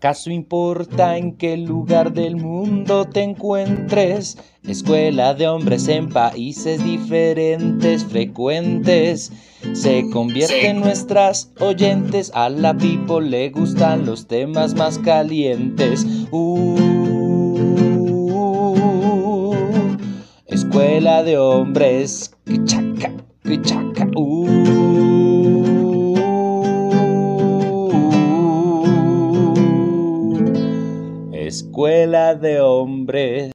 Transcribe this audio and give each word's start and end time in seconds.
¿Acaso 0.00 0.30
importa 0.30 1.18
en 1.18 1.36
qué 1.36 1.58
lugar 1.58 2.14
del 2.14 2.36
mundo 2.36 3.04
te 3.04 3.22
encuentres? 3.22 4.38
Escuela 4.66 5.34
de 5.34 5.46
hombres 5.46 5.88
en 5.88 6.08
países 6.08 6.82
diferentes, 6.82 8.06
frecuentes. 8.06 9.30
Se 9.74 10.08
convierten 10.08 10.80
nuestras 10.80 11.50
oyentes, 11.60 12.32
a 12.34 12.48
la 12.48 12.74
people 12.78 13.28
le 13.28 13.50
gustan 13.50 14.06
los 14.06 14.26
temas 14.26 14.72
más 14.72 14.96
calientes. 14.96 16.06
Uh, 16.30 16.78
escuela 20.46 21.22
de 21.22 21.36
hombres, 21.36 22.34
chaca, 22.64 23.12
chaca, 23.62 24.08
uh. 24.16 24.39
Escuela 31.80 32.34
de 32.34 32.60
hombres. 32.60 33.52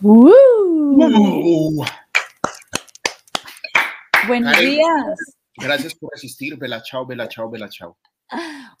Uh. 0.00 0.30
Uh, 0.96 1.84
Buenos 4.26 4.54
Karen. 4.54 4.70
días. 4.70 5.18
gracias 5.58 5.94
por 5.96 6.10
resistir. 6.14 6.56
Bella 6.56 6.80
chao, 6.82 7.04
bella 7.04 7.28
chao, 7.28 7.50
bella 7.50 7.68
chao. 7.68 7.98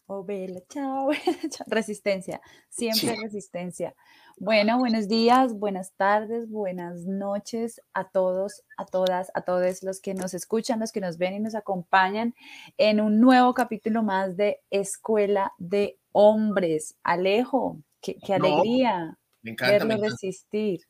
Oh, 0.06 0.24
vela, 0.24 0.58
chao, 0.70 1.08
vela, 1.08 1.48
chao. 1.50 1.66
Resistencia, 1.68 2.40
siempre 2.70 3.14
Sí. 3.14 3.22
resistencia. 3.22 3.94
Bueno, 4.38 4.78
buenos 4.78 5.06
días, 5.06 5.52
buenas 5.52 5.92
tardes, 5.92 6.48
buenas 6.48 7.04
noches 7.04 7.82
a 7.92 8.08
todos, 8.08 8.62
a 8.78 8.86
todas, 8.86 9.30
a 9.34 9.42
todos 9.42 9.82
los 9.82 10.00
que 10.00 10.14
nos 10.14 10.32
escuchan, 10.32 10.80
los 10.80 10.92
que 10.92 11.00
nos 11.00 11.18
ven 11.18 11.34
y 11.34 11.40
nos 11.40 11.54
acompañan 11.54 12.34
en 12.78 13.02
un 13.02 13.20
nuevo 13.20 13.52
capítulo 13.52 14.02
más 14.02 14.34
de 14.38 14.62
Escuela 14.70 15.52
de 15.58 15.98
Hombres. 16.12 16.96
Alejo, 17.02 17.76
qué, 18.04 18.16
qué 18.24 18.38
No, 18.38 18.60
alegría 18.60 19.16
Me 19.42 19.52
encanta, 19.52 19.84
me 19.84 19.94
verlo 19.94 20.04
encanta, 20.06 20.14
resistir. 20.14 20.80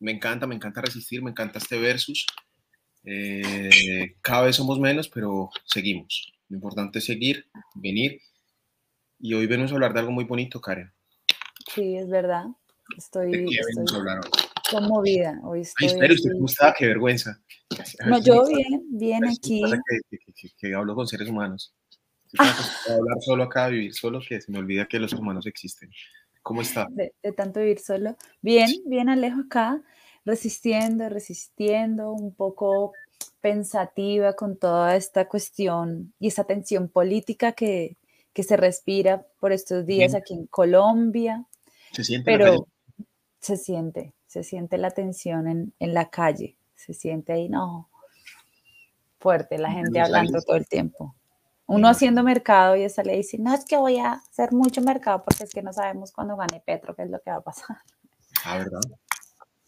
me 0.00 0.12
encanta, 0.12 0.46
me 0.46 0.54
encanta 0.54 0.80
resistir, 0.82 1.22
me 1.22 1.30
encanta 1.30 1.58
este 1.58 1.78
versus. 1.78 2.26
Eh, 3.04 4.16
cada 4.20 4.42
vez 4.42 4.56
somos 4.56 4.78
menos, 4.78 5.08
pero 5.08 5.50
seguimos. 5.64 6.32
Lo 6.48 6.56
importante 6.56 6.98
es 6.98 7.04
seguir, 7.06 7.46
venir. 7.74 8.20
Y 9.20 9.34
hoy 9.34 9.46
venimos 9.46 9.72
a 9.72 9.74
hablar 9.74 9.92
de 9.94 10.00
algo 10.00 10.12
muy 10.12 10.24
bonito, 10.24 10.60
Karen. 10.60 10.92
Sí, 11.74 11.96
es 11.96 12.08
verdad. 12.08 12.44
¿De 12.90 12.96
Estoy, 12.96 13.56
estoy 13.56 13.98
hablar 13.98 14.20
hoy? 14.20 14.30
conmovida. 14.70 15.40
Hoy 15.44 15.58
Ay, 15.58 15.62
estoy 15.62 15.86
espere, 15.88 16.14
¿usted 16.14 16.30
así. 16.30 16.38
cómo 16.38 16.46
está? 16.46 16.74
Qué 16.76 16.86
vergüenza. 16.86 17.40
No, 18.04 18.18
me 18.18 18.22
yo 18.22 18.44
bien, 18.46 18.86
bien 18.90 19.20
me 19.22 19.30
aquí. 19.30 19.62
Que, 20.10 20.18
que- 20.34 20.50
que- 20.56 20.74
hablo 20.74 20.94
con 20.94 21.06
seres 21.06 21.28
humanos. 21.28 21.74
Estoy 22.26 22.38
tan 22.38 22.48
acostumbrado 22.50 22.92
a 22.92 23.02
hablar 23.02 23.16
solo 23.22 23.42
acá, 23.44 23.68
vivir 23.68 23.94
solo, 23.94 24.20
que 24.26 24.40
se 24.40 24.52
me 24.52 24.58
olvida 24.58 24.86
que 24.86 24.98
los 24.98 25.12
humanos 25.12 25.46
existen. 25.46 25.90
¿Cómo 26.42 26.62
está? 26.62 26.86
de, 26.90 27.12
de 27.22 27.32
tanto 27.32 27.60
vivir 27.60 27.80
solo. 27.80 28.16
Bien, 28.40 28.70
bien 28.86 29.08
Alejo 29.08 29.40
acá, 29.40 29.82
resistiendo, 30.24 31.08
resistiendo, 31.08 32.12
un 32.12 32.34
poco 32.34 32.92
pensativa 33.40 34.32
con 34.34 34.56
toda 34.56 34.96
esta 34.96 35.28
cuestión 35.28 36.12
y 36.18 36.28
esta 36.28 36.44
tensión 36.44 36.88
política 36.88 37.52
que, 37.52 37.96
que 38.32 38.42
se 38.42 38.56
respira 38.56 39.26
por 39.40 39.52
estos 39.52 39.86
días 39.86 40.12
Bien. 40.12 40.22
aquí 40.22 40.34
en 40.34 40.46
Colombia, 40.46 41.44
¿Se 41.92 42.04
siente 42.04 42.30
pero 42.30 42.66
se 43.40 43.56
siente, 43.56 44.12
se 44.26 44.42
siente 44.42 44.78
la 44.78 44.90
tensión 44.90 45.48
en, 45.48 45.72
en 45.78 45.94
la 45.94 46.10
calle, 46.10 46.56
se 46.74 46.94
siente 46.94 47.32
ahí, 47.32 47.48
no, 47.48 47.88
fuerte, 49.18 49.58
la 49.58 49.70
¿Y 49.70 49.74
gente 49.74 50.00
hablando 50.00 50.40
todo 50.42 50.56
el 50.56 50.66
tiempo. 50.66 51.14
Uno 51.68 51.78
imagino. 51.80 51.88
haciendo 51.90 52.22
mercado 52.24 52.74
y 52.76 52.82
esa 52.82 53.02
le 53.02 53.16
dice, 53.16 53.38
no, 53.38 53.54
es 53.54 53.64
que 53.64 53.76
voy 53.76 53.98
a 53.98 54.12
hacer 54.14 54.52
mucho 54.52 54.80
mercado 54.82 55.22
porque 55.24 55.44
es 55.44 55.50
que 55.50 55.62
no 55.62 55.72
sabemos 55.72 56.10
cuándo 56.12 56.36
gane 56.36 56.60
Petro, 56.64 56.94
qué 56.96 57.02
es 57.02 57.10
lo 57.10 57.20
que 57.20 57.30
va 57.30 57.36
a 57.36 57.40
pasar. 57.42 57.76
Ah, 58.44 58.58
¿verdad? 58.58 58.80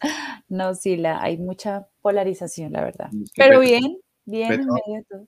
No, 0.48 0.74
sí, 0.74 0.96
la, 0.96 1.22
hay 1.22 1.36
mucha 1.36 1.86
polarización, 2.00 2.72
la 2.72 2.82
verdad. 2.82 3.08
Es 3.12 3.32
que 3.32 3.42
Pero 3.42 3.60
Petro- 3.60 3.78
bien, 3.80 3.98
bien 4.24 4.50
en 4.52 4.58
Petro- 4.60 4.72
medio 4.74 4.98
de 4.98 5.04
todo. 5.04 5.26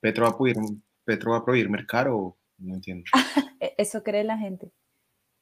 ¿Petro 0.00 0.24
va 0.24 0.30
a 0.30 0.36
prohibir, 0.36 0.62
Petro 1.04 1.30
va 1.32 1.36
a 1.38 1.44
prohibir 1.44 1.68
mercado? 1.70 2.16
o 2.16 2.36
No 2.58 2.74
entiendo. 2.74 3.04
E- 3.60 3.74
Eso 3.78 4.02
cree 4.02 4.24
la 4.24 4.38
gente. 4.38 4.70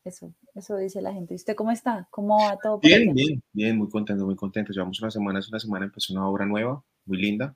Eso, 0.05 0.35
eso 0.57 0.77
dice 0.77 1.01
la 1.01 1.13
gente. 1.13 1.35
¿Y 1.35 1.37
usted 1.37 1.55
cómo 1.55 1.71
está? 1.71 2.09
¿Cómo 2.11 2.39
va 2.41 2.59
todo 2.61 2.81
Bien, 2.81 3.13
bien, 3.15 3.41
bien, 3.53 3.79
muy 3.79 3.89
contento, 3.89 4.27
muy 4.27 4.35
contento. 4.35 4.73
Llevamos 4.73 5.01
una 5.01 5.13
semana, 5.13 5.39
hace 5.39 5.49
una 5.51 5.61
semana 5.61 5.85
empezó 5.87 6.13
una 6.13 6.29
obra 6.29 6.45
nueva, 6.45 6.83
muy 7.07 7.19
linda. 7.19 7.55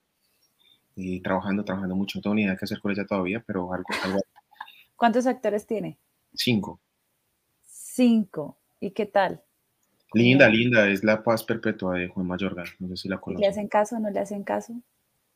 Y 0.96 1.20
trabajando, 1.20 1.64
trabajando 1.64 1.94
mucho. 1.94 2.18
No 2.18 2.22
tengo 2.22 2.34
ni 2.34 2.42
idea 2.42 2.56
qué 2.56 2.64
hacer 2.64 2.80
con 2.80 2.90
ella 2.90 3.04
todavía, 3.04 3.44
pero 3.46 3.72
algo, 3.72 3.86
algo. 4.02 4.18
¿Cuántos 4.96 5.26
actores 5.26 5.66
tiene? 5.66 5.98
Cinco. 6.34 6.80
Cinco. 7.62 8.58
¿Y 8.80 8.90
qué 8.90 9.06
tal? 9.06 9.42
Linda, 10.14 10.48
linda, 10.48 10.88
es 10.88 11.04
La 11.04 11.22
Paz 11.22 11.44
Perpetua 11.44 11.98
de 11.98 12.08
Juan 12.08 12.26
Mayorga. 12.26 12.64
No 12.78 12.88
sé 12.88 12.96
si 12.96 13.08
la 13.08 13.20
¿Y 13.26 13.34
¿Le 13.36 13.46
hacen 13.46 13.68
caso 13.68 13.96
o 13.96 13.98
no 13.98 14.08
le 14.08 14.20
hacen 14.20 14.42
caso? 14.42 14.80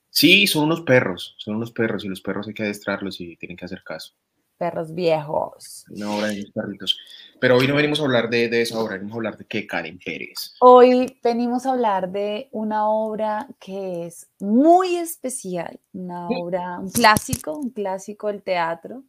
Sí, 0.08 0.46
son 0.46 0.64
unos 0.64 0.80
perros, 0.80 1.34
son 1.38 1.56
unos 1.56 1.70
perros 1.70 2.04
y 2.04 2.08
los 2.08 2.20
perros 2.20 2.48
hay 2.48 2.54
que 2.54 2.64
adestrarlos 2.64 3.20
y 3.20 3.36
tienen 3.36 3.56
que 3.56 3.66
hacer 3.66 3.82
caso. 3.84 4.14
Perros 4.60 4.94
viejos. 4.94 5.86
Una 5.88 6.14
obra 6.14 6.26
de 6.26 6.40
unos 6.40 6.50
perritos. 6.50 6.98
Pero 7.40 7.56
hoy 7.56 7.66
no 7.66 7.74
venimos 7.76 7.98
a 7.98 8.02
hablar 8.02 8.28
de, 8.28 8.50
de 8.50 8.60
esa 8.60 8.78
obra, 8.78 8.96
venimos 8.96 9.14
a 9.14 9.16
hablar 9.16 9.38
de 9.38 9.46
qué, 9.46 9.66
Karen 9.66 9.98
Pérez. 9.98 10.54
Hoy 10.60 11.18
venimos 11.24 11.64
a 11.64 11.70
hablar 11.70 12.12
de 12.12 12.50
una 12.52 12.86
obra 12.86 13.48
que 13.58 14.04
es 14.04 14.28
muy 14.38 14.96
especial, 14.96 15.80
una 15.94 16.28
obra, 16.28 16.78
un 16.78 16.90
clásico, 16.90 17.56
un 17.56 17.70
clásico 17.70 18.26
del 18.26 18.42
teatro, 18.42 19.02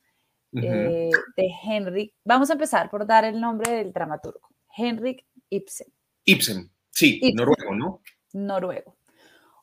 eh, 0.53 1.09
de 1.35 1.50
Henrik. 1.66 2.13
Vamos 2.23 2.50
a 2.50 2.53
empezar 2.53 2.90
por 2.90 3.06
dar 3.06 3.25
el 3.25 3.38
nombre 3.38 3.73
del 3.73 3.91
dramaturgo, 3.91 4.47
Henrik 4.78 5.25
Ibsen, 5.50 5.88
Ibsen, 6.23 6.72
sí, 6.91 7.17
Ibsen. 7.22 7.35
noruego, 7.35 7.75
¿no? 7.75 8.01
noruego. 8.31 8.95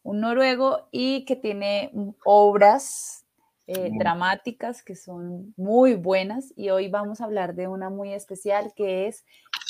Un 0.02 0.20
noruego 0.20 0.88
y 0.90 1.24
que 1.24 1.36
tiene 1.36 1.90
obras 2.26 3.24
eh, 3.68 3.90
dramáticas 3.98 4.82
que 4.82 4.96
son 4.96 5.54
muy 5.56 5.94
buenas 5.94 6.52
y 6.56 6.70
hoy 6.70 6.88
vamos 6.88 7.20
a 7.20 7.24
hablar 7.26 7.54
de 7.54 7.68
una 7.68 7.90
muy 7.90 8.12
especial 8.14 8.72
que 8.74 9.06
es 9.08 9.24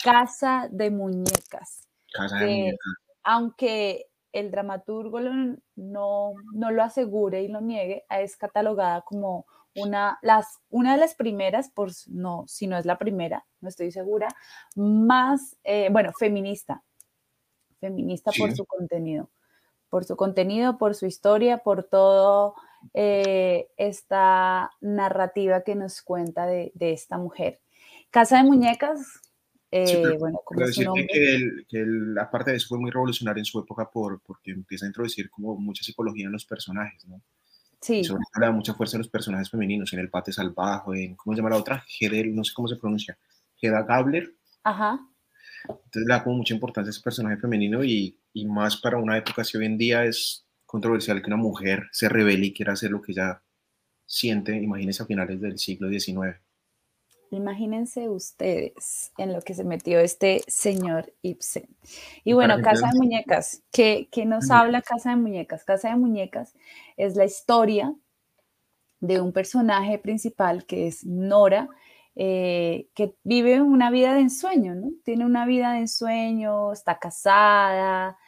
Casa 0.04 0.68
de 0.72 0.90
Muñecas. 0.90 1.88
Casa 2.12 2.36
de 2.38 2.46
que 2.46 2.54
muñecas. 2.54 2.78
aunque 3.24 4.06
el 4.32 4.50
dramaturgo 4.50 5.20
lo- 5.20 5.56
no, 5.76 6.32
no 6.54 6.70
lo 6.70 6.82
asegure 6.82 7.42
y 7.42 7.48
lo 7.48 7.60
niegue, 7.60 8.04
es 8.10 8.36
catalogada 8.36 9.02
como 9.02 9.46
una, 9.76 10.18
las, 10.22 10.58
una 10.70 10.92
de 10.94 10.98
las 11.00 11.14
primeras, 11.14 11.70
por, 11.70 11.90
no, 12.08 12.44
si 12.46 12.66
no 12.66 12.76
es 12.78 12.86
la 12.86 12.98
primera, 12.98 13.46
no 13.60 13.68
estoy 13.68 13.90
segura, 13.92 14.28
más, 14.76 15.56
eh, 15.64 15.88
bueno, 15.92 16.12
feminista, 16.18 16.82
feminista 17.80 18.32
por 18.38 18.52
su 18.52 18.64
contenido, 18.66 19.30
por 19.90 20.04
su 20.04 20.16
contenido, 20.16 20.78
por 20.78 20.94
su 20.94 21.06
historia, 21.06 21.58
por 21.58 21.84
todo 21.84 22.54
eh, 22.94 23.68
esta 23.76 24.70
narrativa 24.80 25.62
que 25.62 25.74
nos 25.74 26.02
cuenta 26.02 26.46
de, 26.46 26.70
de 26.74 26.92
esta 26.92 27.18
mujer. 27.18 27.60
Casa 28.10 28.38
de 28.38 28.44
Muñecas, 28.44 29.20
eh, 29.70 30.00
pero- 30.02 30.18
bueno, 30.18 30.40
como 30.44 30.60
su 30.60 30.66
decirte 30.66 30.84
nombre, 30.84 31.06
que, 31.12 31.34
el- 31.34 31.66
que 31.68 31.80
el- 31.80 32.18
aparte 32.18 32.50
de 32.52 32.56
eso 32.56 32.68
fue 32.68 32.78
muy 32.78 32.90
revolucionario 32.90 33.40
en 33.40 33.44
su 33.44 33.58
época 33.58 33.90
por, 33.90 34.20
porque 34.22 34.52
empieza 34.52 34.86
a 34.86 34.88
introducir 34.88 35.28
como 35.30 35.56
mucha 35.56 35.82
psicología 35.84 36.26
en 36.26 36.32
los 36.32 36.44
personajes, 36.46 37.04
¿no? 37.06 37.20
sí, 37.80 37.98
Y 38.00 38.04
sobre 38.04 38.22
todo 38.32 38.40
le 38.40 38.46
da 38.46 38.52
mucha 38.52 38.74
fuerza 38.74 38.96
a 38.96 38.98
los 38.98 39.08
personajes 39.08 39.50
femeninos, 39.50 39.92
en 39.92 39.98
el 40.00 40.10
pate 40.10 40.32
salvaje, 40.32 41.04
en, 41.04 41.16
¿cómo 41.16 41.34
se 41.34 41.38
llama 41.40 41.50
la 41.50 41.56
otra? 41.60 41.84
Hedel, 42.00 42.34
no 42.34 42.44
sé 42.44 42.52
cómo 42.54 42.68
se 42.68 42.76
pronuncia, 42.76 43.18
Hedda 43.60 43.82
Gabler. 43.82 44.32
ajá, 44.64 45.00
Entonces 45.68 46.04
le 46.06 46.14
da 46.14 46.22
como 46.24 46.36
mucha 46.36 46.54
importancia 46.54 46.88
a 46.90 46.92
ese 46.92 47.02
personaje 47.02 47.36
femenino 47.38 47.82
y, 47.84 48.16
y 48.40 48.46
más 48.46 48.76
para 48.76 48.98
una 48.98 49.18
época 49.18 49.42
así 49.42 49.56
hoy 49.56 49.66
en 49.66 49.76
día 49.76 50.04
es 50.04 50.46
controversial 50.64 51.20
que 51.20 51.26
una 51.26 51.36
mujer 51.36 51.88
se 51.92 52.08
revele 52.08 52.46
y 52.46 52.52
quiera 52.52 52.74
hacer 52.74 52.90
lo 52.90 53.02
que 53.02 53.12
ella 53.12 53.42
siente, 54.06 54.56
imagínense 54.56 55.02
a 55.02 55.06
finales 55.06 55.40
del 55.40 55.58
siglo 55.58 55.88
XIX. 55.88 56.36
Imagínense 57.30 58.08
ustedes 58.08 59.12
en 59.18 59.32
lo 59.32 59.42
que 59.42 59.54
se 59.54 59.64
metió 59.64 59.98
este 59.98 60.42
señor 60.46 61.12
Ibsen. 61.20 61.68
Y 62.24 62.32
bueno, 62.32 62.60
Casa 62.62 62.88
de 62.90 62.98
Muñecas, 62.98 63.62
¿qué, 63.70 64.08
qué 64.10 64.24
nos 64.24 64.50
habla 64.50 64.80
Casa 64.80 65.10
de 65.10 65.16
Muñecas? 65.16 65.64
Casa 65.64 65.90
de 65.90 65.96
Muñecas 65.96 66.54
es 66.96 67.16
la 67.16 67.26
historia 67.26 67.94
de 69.00 69.20
un 69.20 69.32
personaje 69.32 69.98
principal 69.98 70.64
que 70.64 70.86
es 70.86 71.04
Nora, 71.04 71.68
eh, 72.14 72.88
que 72.94 73.14
vive 73.24 73.60
una 73.60 73.90
vida 73.90 74.14
de 74.14 74.20
ensueño, 74.20 74.74
¿no? 74.74 74.90
Tiene 75.04 75.26
una 75.26 75.44
vida 75.44 75.72
de 75.72 75.80
ensueño, 75.80 76.72
está 76.72 76.98
casada, 76.98 78.18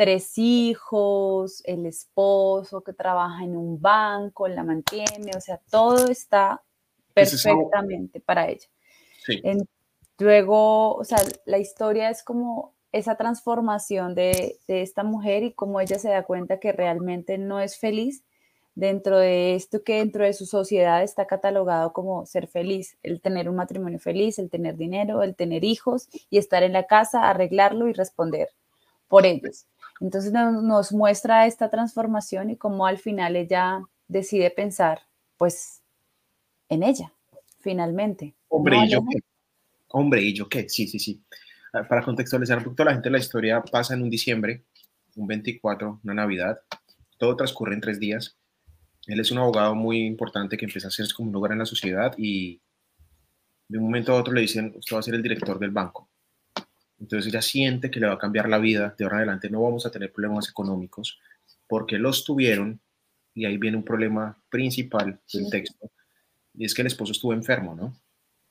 tres 0.00 0.38
hijos, 0.38 1.62
el 1.66 1.84
esposo 1.84 2.80
que 2.80 2.94
trabaja 2.94 3.44
en 3.44 3.54
un 3.54 3.78
banco, 3.82 4.48
la 4.48 4.64
mantiene, 4.64 5.32
o 5.36 5.40
sea, 5.42 5.60
todo 5.70 6.08
está 6.08 6.62
Pues 7.12 7.42
perfectamente 7.42 8.18
para 8.18 8.48
ella. 8.48 8.66
Sí. 9.26 9.42
En- 9.44 9.68
luego, 10.18 10.94
o 10.94 11.04
sea, 11.04 11.18
la 11.44 11.58
historia 11.58 12.08
es 12.08 12.22
como 12.22 12.72
esa 12.92 13.16
transformación 13.16 14.14
de, 14.14 14.56
de 14.66 14.80
esta 14.80 15.02
mujer 15.02 15.42
y 15.42 15.52
cómo 15.52 15.80
ella 15.80 15.98
se 15.98 16.08
da 16.08 16.22
cuenta 16.22 16.58
que 16.60 16.72
realmente 16.72 17.36
no 17.36 17.60
es 17.60 17.76
feliz 17.78 18.24
dentro 18.74 19.18
de 19.18 19.54
esto 19.54 19.82
que 19.84 19.96
dentro 19.96 20.24
de 20.24 20.32
su 20.32 20.46
sociedad 20.46 21.02
está 21.02 21.26
catalogado 21.26 21.92
como 21.92 22.24
ser 22.24 22.46
feliz, 22.46 22.96
el 23.02 23.20
tener 23.20 23.50
un 23.50 23.56
matrimonio 23.56 23.98
feliz, 23.98 24.38
el 24.38 24.48
tener 24.48 24.76
dinero, 24.76 25.22
el 25.22 25.34
tener 25.34 25.62
hijos 25.62 26.08
y 26.30 26.38
estar 26.38 26.62
en 26.62 26.72
la 26.72 26.86
casa, 26.86 27.28
arreglarlo 27.28 27.86
y 27.86 27.92
responder 27.92 28.48
por 29.08 29.26
ellos. 29.26 29.66
Entonces 30.00 30.32
nos, 30.32 30.92
muestra 30.92 31.46
esta 31.46 31.70
transformación 31.70 32.50
y 32.50 32.56
cómo 32.56 32.86
al 32.86 32.98
final 32.98 33.36
ella 33.36 33.82
decide 34.08 34.50
pensar, 34.50 35.02
pues, 35.36 35.82
en 36.68 36.82
ella, 36.82 37.12
finalmente. 37.58 38.34
Hombre, 38.48 38.78
¿y 38.78 38.88
yo 38.88 39.04
qué? 39.08 39.20
Hombre, 39.88 40.22
¿y 40.22 40.34
yo 40.34 40.48
qué? 40.48 40.68
Sí, 40.68 40.88
sí, 40.88 40.98
sí. 40.98 41.22
Para 41.72 42.02
contextualizar 42.02 42.58
un 42.58 42.64
poquito 42.64 42.84
la 42.84 42.94
gente, 42.94 43.10
la 43.10 43.18
historia 43.18 43.62
pasa 43.62 43.94
en 43.94 44.02
un 44.02 44.10
diciembre, 44.10 44.64
un 45.16 45.26
24, 45.26 46.00
una 46.02 46.14
Navidad. 46.14 46.60
Todo 47.18 47.36
transcurre 47.36 47.74
en 47.74 47.80
tres 47.80 48.00
días. 48.00 48.36
Él 49.06 49.20
es 49.20 49.30
un 49.30 49.38
abogado 49.38 49.74
muy 49.74 50.06
importante 50.06 50.56
que 50.56 50.64
empieza 50.64 50.88
a 50.88 50.90
hacerse 50.90 51.14
como 51.14 51.28
un 51.28 51.34
lugar 51.34 51.52
en 51.52 51.58
la 51.58 51.66
sociedad 51.66 52.14
y 52.16 52.60
de 53.68 53.78
un 53.78 53.84
momento 53.84 54.12
a 54.12 54.16
otro 54.20 54.32
le 54.32 54.40
dicen, 54.40 54.72
usted 54.76 54.96
va 54.96 55.00
a 55.00 55.02
ser 55.02 55.14
el 55.14 55.22
director 55.22 55.58
del 55.58 55.70
banco. 55.70 56.08
Entonces 57.00 57.32
ella 57.32 57.42
siente 57.42 57.90
que 57.90 57.98
le 57.98 58.06
va 58.06 58.14
a 58.14 58.18
cambiar 58.18 58.48
la 58.48 58.58
vida, 58.58 58.94
de 58.96 59.04
ahora 59.04 59.16
en 59.16 59.22
adelante 59.22 59.50
no 59.50 59.62
vamos 59.62 59.86
a 59.86 59.90
tener 59.90 60.12
problemas 60.12 60.48
económicos, 60.48 61.18
porque 61.66 61.98
los 61.98 62.24
tuvieron, 62.24 62.80
y 63.34 63.46
ahí 63.46 63.56
viene 63.56 63.78
un 63.78 63.84
problema 63.84 64.40
principal 64.50 65.18
del 65.32 65.48
texto, 65.50 65.90
y 66.54 66.64
es 66.64 66.74
que 66.74 66.82
el 66.82 66.88
esposo 66.88 67.12
estuvo 67.12 67.32
enfermo, 67.32 67.74
¿no? 67.74 67.96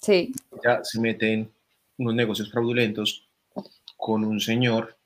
Sí. 0.01 0.33
Ella 0.63 0.83
se 0.83 0.99
mete 0.99 1.33
en 1.33 1.51
unos 1.97 2.15
negocios 2.15 2.49
fraudulentos 2.51 3.29
con 3.97 4.23
un 4.23 4.39
señor 4.39 4.97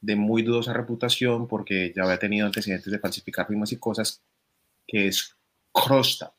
de 0.00 0.16
muy 0.16 0.42
dudosa 0.42 0.72
reputación 0.72 1.48
porque 1.48 1.92
ya 1.96 2.02
había 2.02 2.18
tenido 2.18 2.46
antecedentes 2.46 2.92
de 2.92 2.98
falsificar 2.98 3.46
firmas 3.46 3.72
y 3.72 3.76
cosas, 3.76 4.22
que 4.86 5.08
es 5.08 5.34
Krostad, 5.72 6.32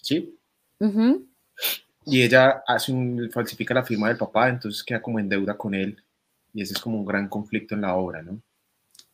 ¿sí? 0.00 0.38
Y 2.04 2.22
ella 2.22 2.62
hace 2.66 2.92
un, 2.92 3.30
falsifica 3.32 3.74
la 3.74 3.84
firma 3.84 4.08
del 4.08 4.16
papá, 4.16 4.48
entonces 4.48 4.82
queda 4.82 5.00
como 5.00 5.18
en 5.18 5.28
deuda 5.28 5.56
con 5.56 5.74
él. 5.74 6.02
Y 6.52 6.62
ese 6.62 6.74
es 6.74 6.80
como 6.80 6.98
un 6.98 7.04
gran 7.04 7.28
conflicto 7.28 7.74
en 7.74 7.82
la 7.82 7.94
obra, 7.94 8.22
¿no? 8.22 8.40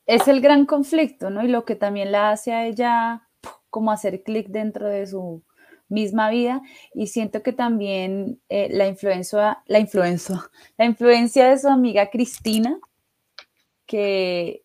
Es 0.07 0.27
el 0.27 0.41
gran 0.41 0.65
conflicto, 0.65 1.31
¿no? 1.31 1.45
Y 1.45 1.49
lo 1.49 1.65
que 1.65 1.77
también 1.77 2.13
la 2.13 2.31
hace 2.31 2.53
a 2.53 2.67
ella 2.67 3.29
como 3.71 3.93
hacer 3.93 4.23
clic 4.23 4.49
dentro 4.49 4.89
de 4.89 5.07
su 5.07 5.43
misma 5.89 6.31
vida. 6.31 6.63
Y 6.95 7.09
siento 7.09 7.43
que 7.43 7.53
también 7.53 8.41
eh, 8.49 8.69
la 8.71 8.87
influencia, 8.87 9.63
la 9.67 9.79
influencia, 9.79 10.51
la 10.79 10.87
influencia 10.87 11.49
de 11.49 11.59
su 11.59 11.69
amiga 11.69 12.11
Cristina, 12.11 12.79
que 13.87 14.65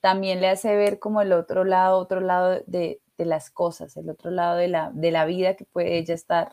también 0.00 0.40
le 0.40 0.48
hace 0.48 0.74
ver 0.76 0.98
como 0.98 1.20
el 1.20 1.32
otro 1.32 1.64
lado, 1.64 1.98
otro 1.98 2.20
lado 2.20 2.62
de, 2.66 3.00
de 3.18 3.24
las 3.24 3.50
cosas, 3.50 3.96
el 3.96 4.08
otro 4.10 4.30
lado 4.30 4.56
de 4.56 4.68
la, 4.68 4.90
de 4.92 5.10
la 5.10 5.24
vida 5.24 5.54
que 5.54 5.64
puede 5.64 5.98
ella 5.98 6.14
estar 6.14 6.52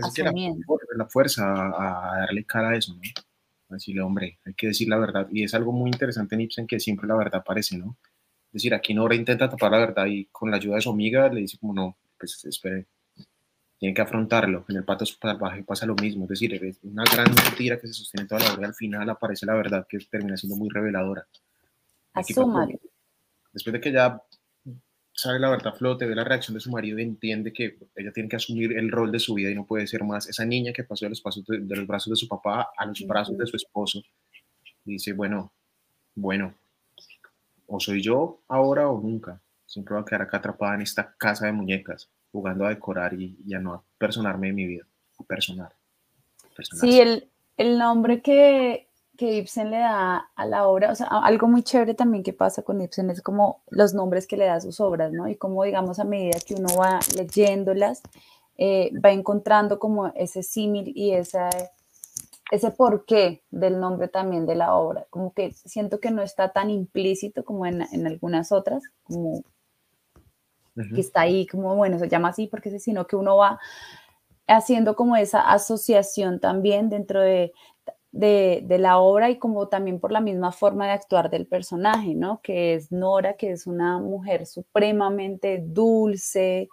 casi 0.00 0.22
que 0.22 0.54
la, 0.96 1.06
fuerza 1.06 1.44
a, 1.52 2.20
darle 2.20 2.44
cara 2.44 2.70
a 2.70 2.76
eso, 2.76 2.94
¿no? 2.94 3.00
A 3.70 3.74
decirle, 3.74 4.00
hombre, 4.02 4.38
hay 4.44 4.54
que 4.54 4.68
decir 4.68 4.88
la 4.88 4.98
verdad. 4.98 5.28
Y 5.30 5.44
es 5.44 5.54
algo 5.54 5.72
muy 5.72 5.90
interesante 5.90 6.34
en 6.34 6.42
Ibsen 6.42 6.66
que 6.66 6.80
siempre 6.80 7.06
la 7.06 7.16
verdad 7.16 7.40
aparece, 7.40 7.76
¿no? 7.76 7.96
Es 8.48 8.52
decir, 8.54 8.74
aquí 8.74 8.94
Nora 8.94 9.14
intenta 9.14 9.48
tapar 9.48 9.72
la 9.72 9.78
verdad 9.78 10.06
y 10.06 10.26
con 10.26 10.50
la 10.50 10.56
ayuda 10.56 10.76
de 10.76 10.82
su 10.82 10.90
amiga 10.90 11.28
le 11.28 11.42
dice 11.42 11.58
como, 11.58 11.74
no, 11.74 11.98
pues 12.18 12.44
espere, 12.46 12.86
tiene 13.78 13.94
que 13.94 14.02
afrontarlo. 14.02 14.64
En 14.68 14.76
el 14.76 14.84
pato 14.84 15.04
salvaje 15.06 15.62
pasa 15.62 15.86
lo 15.86 15.94
mismo, 15.94 16.24
es 16.24 16.30
decir, 16.30 16.54
es 16.54 16.78
una 16.82 17.04
gran 17.04 17.32
mentira 17.34 17.78
que 17.78 17.86
se 17.86 17.94
sostiene 17.94 18.26
toda 18.26 18.40
la 18.40 18.60
y 18.60 18.64
al 18.64 18.74
final 18.74 19.08
aparece 19.10 19.46
la 19.46 19.54
verdad 19.54 19.86
que 19.88 19.98
termina 19.98 20.36
siendo 20.36 20.56
muy 20.56 20.68
reveladora. 20.68 21.26
Asúmale. 22.14 22.80
Después 23.52 23.72
de 23.72 23.80
que 23.80 23.92
ya 23.92 24.20
sale 25.18 25.40
la 25.40 25.50
verdad 25.50 25.74
flote, 25.74 26.06
ve 26.06 26.14
la 26.14 26.22
reacción 26.22 26.54
de 26.54 26.60
su 26.60 26.70
marido 26.70 26.96
y 27.00 27.02
entiende 27.02 27.52
que 27.52 27.76
ella 27.96 28.12
tiene 28.12 28.28
que 28.28 28.36
asumir 28.36 28.78
el 28.78 28.88
rol 28.88 29.10
de 29.10 29.18
su 29.18 29.34
vida 29.34 29.50
y 29.50 29.54
no 29.56 29.66
puede 29.66 29.84
ser 29.88 30.04
más 30.04 30.28
esa 30.28 30.44
niña 30.44 30.72
que 30.72 30.84
pasó 30.84 31.06
de 31.06 31.08
los, 31.08 31.20
pasos 31.20 31.44
de, 31.44 31.58
los 31.58 31.86
brazos 31.88 32.10
de 32.12 32.16
su 32.16 32.28
papá 32.28 32.70
a 32.76 32.86
los 32.86 33.04
brazos 33.04 33.36
de 33.36 33.44
su 33.44 33.56
esposo. 33.56 34.00
Y 34.84 34.92
dice, 34.92 35.14
bueno, 35.14 35.52
bueno, 36.14 36.54
o 37.66 37.80
soy 37.80 38.00
yo 38.00 38.42
ahora 38.46 38.88
o 38.88 39.00
nunca. 39.00 39.40
Siempre 39.66 39.94
voy 39.94 40.02
a 40.02 40.04
quedar 40.04 40.22
acá 40.22 40.36
atrapada 40.36 40.76
en 40.76 40.82
esta 40.82 41.12
casa 41.18 41.46
de 41.46 41.52
muñecas, 41.52 42.08
jugando 42.30 42.64
a 42.64 42.68
decorar 42.68 43.12
y, 43.14 43.36
a 43.52 43.58
no 43.58 43.84
personarme 43.98 44.46
de 44.46 44.52
mi 44.52 44.66
vida, 44.68 44.86
a 45.18 45.24
personar. 45.24 45.74
Sí, 46.62 47.00
el, 47.00 47.28
el 47.56 47.76
nombre 47.76 48.22
que, 48.22 48.87
que 49.18 49.32
Ibsen 49.32 49.72
le 49.72 49.78
da 49.78 50.30
a 50.36 50.46
la 50.46 50.68
obra, 50.68 50.92
o 50.92 50.94
sea, 50.94 51.08
algo 51.08 51.48
muy 51.48 51.64
chévere 51.64 51.94
también 51.94 52.22
que 52.22 52.32
pasa 52.32 52.62
con 52.62 52.80
Ibsen 52.80 53.10
es 53.10 53.20
como 53.20 53.64
los 53.68 53.92
nombres 53.92 54.28
que 54.28 54.36
le 54.36 54.44
da 54.44 54.54
a 54.54 54.60
sus 54.60 54.78
obras, 54.78 55.12
¿no? 55.12 55.26
Y 55.26 55.34
como, 55.34 55.64
digamos, 55.64 55.98
a 55.98 56.04
medida 56.04 56.38
que 56.46 56.54
uno 56.54 56.68
va 56.78 57.00
leyéndolas, 57.16 58.00
eh, 58.56 58.92
va 59.04 59.10
encontrando 59.10 59.80
como 59.80 60.06
ese 60.14 60.44
símil 60.44 60.92
y 60.94 61.14
esa, 61.14 61.50
ese 62.52 62.70
porqué 62.70 63.42
del 63.50 63.80
nombre 63.80 64.06
también 64.06 64.46
de 64.46 64.54
la 64.54 64.76
obra. 64.76 65.08
Como 65.10 65.34
que 65.34 65.52
siento 65.52 65.98
que 65.98 66.12
no 66.12 66.22
está 66.22 66.52
tan 66.52 66.70
implícito 66.70 67.44
como 67.44 67.66
en, 67.66 67.82
en 67.90 68.06
algunas 68.06 68.52
otras, 68.52 68.84
como 69.02 69.42
que 70.94 71.00
está 71.00 71.22
ahí, 71.22 71.44
como, 71.48 71.74
bueno, 71.74 71.98
se 71.98 72.08
llama 72.08 72.28
así 72.28 72.46
porque 72.46 72.78
sino 72.78 73.08
que 73.08 73.16
uno 73.16 73.36
va 73.36 73.58
haciendo 74.46 74.94
como 74.94 75.16
esa 75.16 75.40
asociación 75.40 76.38
también 76.38 76.88
dentro 76.88 77.20
de 77.20 77.52
de, 78.12 78.64
la 78.78 78.98
obra 78.98 79.30
y 79.30 79.38
como 79.38 79.68
también 79.68 80.00
por 80.00 80.12
la 80.12 80.20
misma 80.20 80.52
forma 80.52 80.86
de 80.86 80.92
actuar 80.92 81.30
del 81.30 81.46
personaje, 81.46 82.14
¿no? 82.14 82.40
Que 82.42 82.74
es 82.74 82.90
Nora, 82.92 83.34
que 83.36 83.50
es 83.52 83.66
una 83.66 83.98
mujer 83.98 84.46
supremamente 84.46 85.62
dulce, 85.64 86.68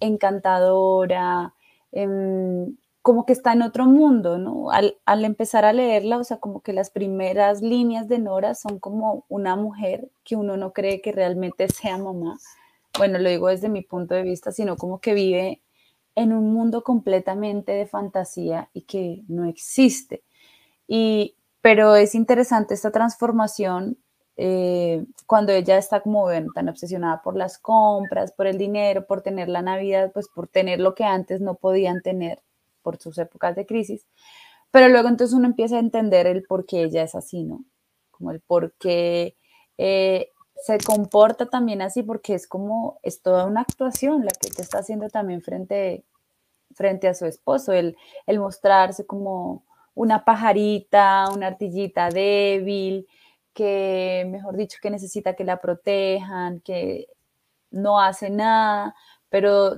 encantadora, 0.00 1.54
em, 1.92 2.76
como 3.02 3.26
que 3.26 3.32
está 3.34 3.52
en 3.52 3.62
otro 3.62 3.86
mundo, 3.86 4.38
¿no? 4.38 4.70
Al, 4.70 4.96
al, 5.04 5.24
empezar 5.24 5.64
a 5.64 5.72
leerla, 5.72 6.18
o 6.18 6.24
sea, 6.24 6.38
como 6.38 6.62
que 6.62 6.72
las 6.72 6.90
primeras 6.90 7.62
líneas 7.62 8.08
de 8.08 8.18
Nora 8.18 8.54
son 8.54 8.78
como 8.78 9.24
una 9.28 9.56
mujer 9.56 10.10
que 10.24 10.36
uno 10.36 10.56
no 10.56 10.72
cree 10.72 11.00
que 11.02 11.12
realmente 11.12 11.68
sea 11.68 11.98
mamá. 11.98 12.38
Bueno, 12.98 13.18
lo 13.18 13.28
digo 13.28 13.48
desde 13.48 13.68
mi 13.68 13.82
punto 13.82 14.14
de 14.14 14.22
vista, 14.22 14.52
sino 14.52 14.76
como 14.76 15.00
que 15.00 15.14
vive 15.14 15.62
en 16.14 16.32
un 16.32 16.52
mundo 16.52 16.82
completamente 16.84 17.72
de 17.72 17.86
fantasía 17.86 18.70
y 18.72 18.82
que 18.82 19.24
no 19.28 19.46
existe. 19.46 20.22
Y, 20.86 21.36
pero 21.60 21.96
es 21.96 22.14
interesante 22.14 22.74
esta 22.74 22.90
transformación 22.90 23.98
eh, 24.36 25.04
cuando 25.26 25.52
ella 25.52 25.78
está 25.78 26.00
como 26.00 26.28
tan 26.54 26.68
obsesionada 26.68 27.22
por 27.22 27.36
las 27.36 27.58
compras, 27.58 28.32
por 28.32 28.46
el 28.46 28.58
dinero, 28.58 29.06
por 29.06 29.22
tener 29.22 29.48
la 29.48 29.62
Navidad, 29.62 30.10
pues 30.12 30.28
por 30.28 30.48
tener 30.48 30.80
lo 30.80 30.94
que 30.94 31.04
antes 31.04 31.40
no 31.40 31.54
podían 31.54 32.02
tener 32.02 32.42
por 32.82 32.98
sus 32.98 33.18
épocas 33.18 33.54
de 33.56 33.66
crisis. 33.66 34.06
Pero 34.70 34.88
luego 34.88 35.08
entonces 35.08 35.34
uno 35.36 35.46
empieza 35.46 35.76
a 35.76 35.80
entender 35.80 36.26
el 36.26 36.42
por 36.44 36.66
qué 36.66 36.82
ella 36.84 37.02
es 37.04 37.14
así, 37.14 37.44
¿no? 37.44 37.64
Como 38.10 38.32
el 38.32 38.40
por 38.40 38.74
qué 38.74 39.36
eh, 39.78 40.30
se 40.56 40.78
comporta 40.78 41.46
también 41.46 41.82
así, 41.82 42.02
porque 42.02 42.34
es 42.34 42.46
como, 42.48 42.98
es 43.02 43.22
toda 43.22 43.46
una 43.46 43.60
actuación 43.62 44.24
la 44.24 44.32
que 44.32 44.50
te 44.50 44.62
está 44.62 44.78
haciendo 44.78 45.08
también 45.10 45.42
frente, 45.42 46.04
frente 46.74 47.08
a 47.08 47.14
su 47.14 47.26
esposo, 47.26 47.72
el, 47.72 47.96
el 48.26 48.40
mostrarse 48.40 49.06
como 49.06 49.64
una 49.94 50.24
pajarita, 50.24 51.26
una 51.32 51.48
artillita 51.48 52.08
débil, 52.10 53.06
que, 53.52 54.26
mejor 54.30 54.56
dicho, 54.56 54.78
que 54.82 54.90
necesita 54.90 55.34
que 55.34 55.44
la 55.44 55.60
protejan, 55.60 56.60
que 56.60 57.06
no 57.70 58.00
hace 58.00 58.30
nada, 58.30 58.94
pero 59.28 59.76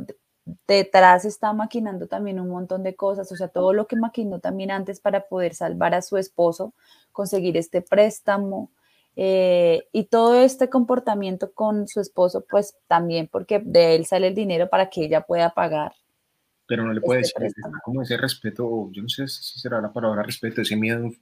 detrás 0.66 1.24
está 1.24 1.52
maquinando 1.52 2.06
también 2.06 2.40
un 2.40 2.48
montón 2.48 2.82
de 2.82 2.94
cosas, 2.94 3.30
o 3.32 3.36
sea, 3.36 3.48
todo 3.48 3.72
lo 3.72 3.86
que 3.86 3.96
maquinó 3.96 4.40
también 4.40 4.70
antes 4.70 5.00
para 5.00 5.26
poder 5.28 5.54
salvar 5.54 5.94
a 5.94 6.02
su 6.02 6.16
esposo, 6.16 6.72
conseguir 7.12 7.56
este 7.56 7.82
préstamo 7.82 8.70
eh, 9.16 9.88
y 9.92 10.04
todo 10.04 10.36
este 10.36 10.68
comportamiento 10.70 11.52
con 11.52 11.88
su 11.88 12.00
esposo, 12.00 12.44
pues 12.48 12.76
también 12.86 13.28
porque 13.30 13.60
de 13.64 13.96
él 13.96 14.06
sale 14.06 14.28
el 14.28 14.34
dinero 14.34 14.68
para 14.68 14.88
que 14.88 15.04
ella 15.04 15.22
pueda 15.22 15.50
pagar 15.50 15.92
pero 16.66 16.84
no 16.84 16.92
le 16.92 17.00
puede 17.00 17.20
decir, 17.20 17.34
como 17.84 18.02
ese 18.02 18.16
respeto, 18.16 18.90
yo 18.92 19.02
no 19.02 19.08
sé 19.08 19.28
si 19.28 19.60
será 19.60 19.80
la 19.80 19.92
palabra 19.92 20.22
respeto, 20.22 20.60
ese 20.60 20.76
miedo 20.76 21.12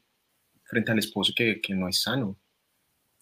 frente 0.64 0.90
al 0.90 0.98
esposo 0.98 1.32
que, 1.36 1.60
que 1.60 1.74
no 1.74 1.88
es 1.88 2.02
sano. 2.02 2.36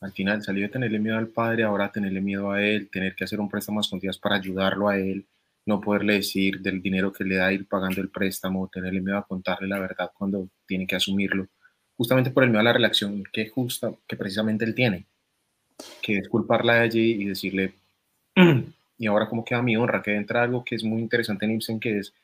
Al 0.01 0.13
final 0.13 0.43
salió 0.43 0.63
de 0.63 0.69
tenerle 0.69 0.99
miedo 0.99 1.17
al 1.17 1.29
padre, 1.29 1.65
ahora 1.65 1.93
tenerle 1.93 2.21
miedo 2.21 2.51
a 2.51 2.63
él, 2.63 2.89
tener 2.91 3.15
que 3.15 3.25
hacer 3.25 3.41
un 3.41 3.49
préstamo 3.49 3.81
a 3.81 3.83
escondidas 3.83 4.19
para 4.19 4.37
ayudarlo 4.37 4.89
a 4.89 4.99
él, 4.99 5.27
no 5.67 5.81
poderle 5.81 6.15
decir 6.15 6.61
del 6.61 6.83
dinero 6.83 7.13
que 7.13 7.25
le 7.25 7.37
da 7.37 7.53
ir 7.53 7.69
pagando 7.69 8.01
el 8.01 8.09
préstamo, 8.09 8.69
tenerle 8.69 9.01
miedo 9.01 9.19
a 9.19 9.27
contarle 9.27 9.69
la 9.69 9.79
verdad 9.79 10.11
cuando 10.17 10.49
tiene 10.67 10.87
que 10.87 10.97
asumirlo, 10.97 11.49
justamente 11.97 12.31
por 12.31 12.43
el 12.43 12.51
miedo 12.51 12.61
a 12.61 12.65
la 12.65 12.73
relación 12.73 13.23
que 13.33 13.49
justa, 13.49 13.93
que 14.09 14.17
precisamente 14.17 14.65
él 14.65 14.75
tiene, 14.75 15.07
que 16.03 16.19
es 16.19 16.29
culparla 16.29 16.75
de 16.75 16.81
allí 16.81 17.23
y 17.23 17.25
decirle, 17.27 17.75
y 18.99 19.07
ahora 19.07 19.29
cómo 19.29 19.45
queda 19.45 19.63
mi 19.63 19.77
honra, 19.77 20.03
que 20.03 20.15
entra 20.15 20.43
algo 20.43 20.65
que 20.65 20.75
es 20.75 20.85
muy 20.85 21.01
interesante 21.01 21.45
en 21.45 21.53
Ibsen, 21.53 21.81
que 21.81 21.99
es 21.99 22.15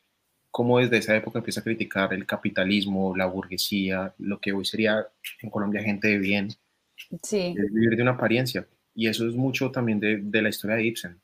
cómo 0.50 0.78
desde 0.78 0.98
esa 0.98 1.16
época 1.16 1.38
empieza 1.38 1.60
a 1.60 1.64
criticar 1.64 2.12
el 2.12 2.26
capitalismo, 2.26 3.16
la 3.16 3.26
burguesía, 3.26 4.14
lo 4.18 4.40
que 4.40 4.52
hoy 4.52 4.64
sería 4.64 5.06
en 5.42 5.50
Colombia 5.50 5.82
gente 5.82 6.08
de 6.08 6.18
bien, 6.18 6.48
sí. 7.22 7.54
vivir 7.72 7.96
de 7.96 8.02
una 8.02 8.12
apariencia. 8.12 8.66
Y 8.94 9.08
eso 9.08 9.28
es 9.28 9.34
mucho 9.34 9.70
también 9.70 10.00
de, 10.00 10.18
de, 10.18 10.42
la 10.42 10.48
historia 10.48 10.76
de 10.76 10.84
Ibsen. 10.84 11.20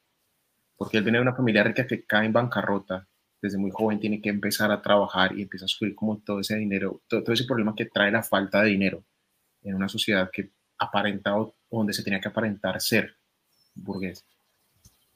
porque 0.76 0.98
él 0.98 1.04
viene 1.04 1.18
de 1.18 1.22
una 1.22 1.34
familia 1.34 1.64
rica 1.64 1.86
que 1.86 2.04
cae 2.04 2.26
en 2.26 2.32
bancarrota, 2.32 3.08
desde 3.40 3.58
muy 3.58 3.70
joven 3.70 4.00
tiene 4.00 4.22
que 4.22 4.30
empezar 4.30 4.70
a 4.70 4.80
trabajar 4.80 5.36
y 5.36 5.42
empieza 5.42 5.66
a 5.66 5.68
sufrir 5.68 5.94
como 5.94 6.18
todo 6.18 6.40
ese 6.40 6.56
dinero, 6.56 7.02
todo, 7.08 7.22
todo 7.22 7.32
ese 7.32 7.44
problema 7.44 7.74
que 7.76 7.86
trae 7.86 8.10
la 8.10 8.22
falta 8.22 8.62
de 8.62 8.70
dinero 8.70 9.04
en 9.62 9.74
una 9.74 9.88
sociedad 9.88 10.30
que 10.32 10.50
aparenta 10.78 11.36
o 11.36 11.54
donde 11.70 11.92
se 11.92 12.02
tenía 12.02 12.20
que 12.20 12.28
aparentar 12.28 12.80
ser 12.80 13.16
burgués. 13.74 14.24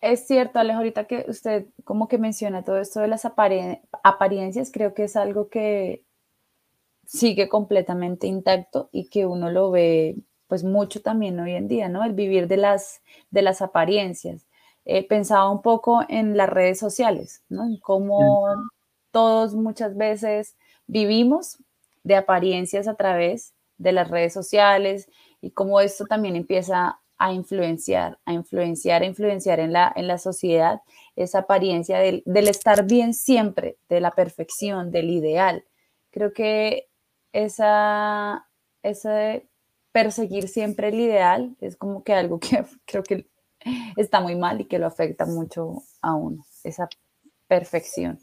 Es 0.00 0.26
cierto, 0.26 0.60
Alejo, 0.60 0.78
ahorita 0.78 1.06
que 1.06 1.24
usted 1.28 1.66
como 1.84 2.06
que 2.08 2.18
menciona 2.18 2.62
todo 2.62 2.78
esto 2.78 3.00
de 3.00 3.08
las 3.08 3.24
apariencias, 3.24 4.70
creo 4.72 4.94
que 4.94 5.04
es 5.04 5.16
algo 5.16 5.48
que 5.48 6.04
sigue 7.04 7.48
completamente 7.48 8.26
intacto 8.26 8.90
y 8.92 9.08
que 9.08 9.26
uno 9.26 9.50
lo 9.50 9.70
ve 9.70 10.16
pues 10.46 10.64
mucho 10.64 11.02
también 11.02 11.38
hoy 11.40 11.52
en 11.54 11.68
día, 11.68 11.88
¿no? 11.88 12.04
El 12.04 12.14
vivir 12.14 12.48
de 12.48 12.56
las, 12.56 13.02
de 13.30 13.42
las 13.42 13.60
apariencias. 13.60 14.46
Eh, 14.84 15.06
pensaba 15.06 15.50
un 15.50 15.62
poco 15.62 16.02
en 16.08 16.36
las 16.36 16.48
redes 16.48 16.78
sociales, 16.78 17.42
¿no? 17.48 17.64
En 17.64 17.78
cómo 17.78 18.46
todos 19.10 19.54
muchas 19.54 19.96
veces 19.96 20.56
vivimos 20.86 21.58
de 22.02 22.16
apariencias 22.16 22.88
a 22.88 22.94
través 22.94 23.52
de 23.76 23.92
las 23.92 24.08
redes 24.08 24.32
sociales 24.32 25.08
y 25.40 25.50
cómo 25.50 25.80
esto 25.80 26.04
también 26.06 26.36
empieza 26.36 27.00
a 27.18 27.32
influenciar, 27.32 28.18
a 28.24 28.32
influenciar, 28.32 29.02
a 29.02 29.06
influenciar 29.06 29.60
en 29.60 29.72
la, 29.72 29.92
en 29.94 30.06
la 30.06 30.18
sociedad 30.18 30.80
esa 31.16 31.40
apariencia 31.40 31.98
del, 31.98 32.22
estar 32.48 32.86
bien 32.86 33.12
siempre, 33.12 33.76
de 33.88 34.00
la 34.00 34.12
perfección, 34.12 34.92
del 34.92 35.10
ideal. 35.10 35.64
Creo 36.10 36.32
que 36.32 36.88
esa, 37.32 38.48
ese 38.82 39.48
perseguir 39.90 40.48
siempre 40.48 40.88
el 40.88 41.00
ideal 41.00 41.56
es 41.60 41.76
como 41.76 42.04
que 42.04 42.14
algo 42.14 42.38
que 42.40 42.64
creo 42.84 43.02
que 43.02 43.26
está 43.96 44.20
muy 44.20 44.36
mal 44.36 44.60
y 44.60 44.66
que 44.66 44.78
lo 44.78 44.86
afecta 44.86 45.26
mucho 45.26 45.82
a 46.00 46.14
uno, 46.14 46.46
esa 46.62 46.88
perfección. 47.48 48.20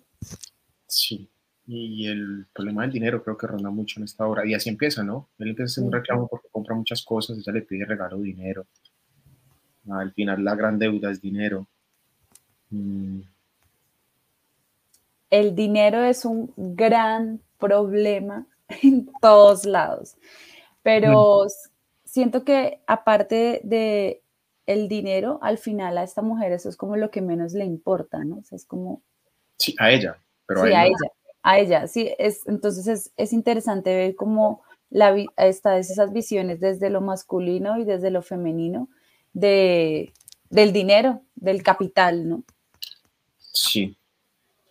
Sí, 0.87 1.29
y 1.67 2.07
el 2.07 2.45
problema 2.53 2.83
del 2.83 2.91
dinero 2.91 3.23
creo 3.23 3.37
que 3.37 3.47
ronda 3.47 3.69
mucho 3.69 3.99
en 3.99 4.05
esta 4.05 4.25
hora. 4.27 4.45
Y 4.45 4.53
así 4.53 4.69
empieza, 4.69 5.03
¿no? 5.03 5.29
Él 5.39 5.49
empieza 5.49 5.63
a 5.63 5.71
hacer 5.71 5.83
un 5.83 5.91
reclamo 5.91 6.27
porque 6.27 6.47
compra 6.51 6.75
muchas 6.75 7.03
cosas, 7.03 7.37
ella 7.37 7.53
le 7.53 7.61
pide 7.61 7.85
regalo 7.85 8.19
dinero. 8.19 8.65
Al 9.89 10.11
final 10.13 10.43
la 10.43 10.55
gran 10.55 10.77
deuda 10.77 11.11
es 11.11 11.21
dinero. 11.21 11.67
Mm. 12.69 13.21
El 15.29 15.55
dinero 15.55 16.03
es 16.03 16.23
un 16.25 16.53
gran 16.55 17.41
problema 17.59 18.45
en 18.83 19.09
todos 19.21 19.65
lados, 19.65 20.15
pero 20.83 21.45
siento 22.03 22.43
que 22.43 22.79
aparte 22.87 23.61
de 23.63 24.21
el 24.65 24.87
dinero, 24.87 25.39
al 25.41 25.57
final 25.57 25.97
a 25.97 26.03
esta 26.03 26.21
mujer 26.21 26.51
eso 26.51 26.69
es 26.69 26.77
como 26.77 26.95
lo 26.95 27.11
que 27.11 27.21
menos 27.21 27.53
le 27.53 27.65
importa, 27.65 28.23
¿no? 28.23 28.37
O 28.37 28.43
sea, 28.43 28.55
es 28.55 28.65
como... 28.65 29.01
Sí, 29.57 29.75
a 29.79 29.91
ella, 29.91 30.17
pero 30.45 30.63
sí, 30.63 30.67
a, 30.67 30.69
ella 30.69 30.79
a 30.79 30.85
ella, 30.87 31.11
sí, 31.87 32.11
es, 32.17 32.47
entonces 32.47 33.11
es, 33.15 33.33
interesante 33.33 33.95
ver 33.95 34.15
cómo 34.15 34.63
la, 34.89 35.15
está 35.37 35.77
esas 35.77 36.11
visiones 36.11 36.59
desde 36.59 36.89
lo 36.89 37.01
masculino 37.01 37.77
y 37.77 37.85
desde 37.85 38.09
lo 38.09 38.23
femenino 38.23 38.89
de, 39.33 40.11
del 40.49 40.73
dinero, 40.73 41.21
del 41.35 41.61
capital, 41.61 42.27
¿no? 42.27 42.43
Sí. 43.37 43.95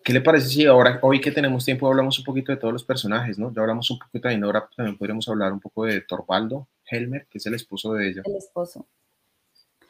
¿Qué 0.03 0.13
le 0.13 0.21
parece 0.21 0.49
si 0.49 0.67
ahora, 0.67 0.99
hoy 1.03 1.21
que 1.21 1.31
tenemos 1.31 1.65
tiempo, 1.65 1.87
hablamos 1.87 2.19
un 2.19 2.25
poquito 2.25 2.53
de 2.53 2.59
todos 2.59 2.73
los 2.73 2.85
personajes, 2.85 3.39
¿no? 3.39 3.53
Ya 3.55 3.63
hablamos 3.63 3.91
un 3.91 3.99
poquito 3.99 4.29
de 4.29 4.35
ahora 4.35 4.69
también 4.77 4.99
podríamos 4.99 5.29
hablar 5.29 5.53
un 5.53 5.61
poco 5.61 5.85
de 5.85 6.01
Torvaldo 6.01 6.69
Helmer, 6.91 7.27
que 7.31 7.39
es 7.39 7.47
el 7.47 7.55
esposo 7.55 7.95
de 7.95 8.09
ella. 8.09 8.23
El 8.25 8.37
esposo. 8.37 8.87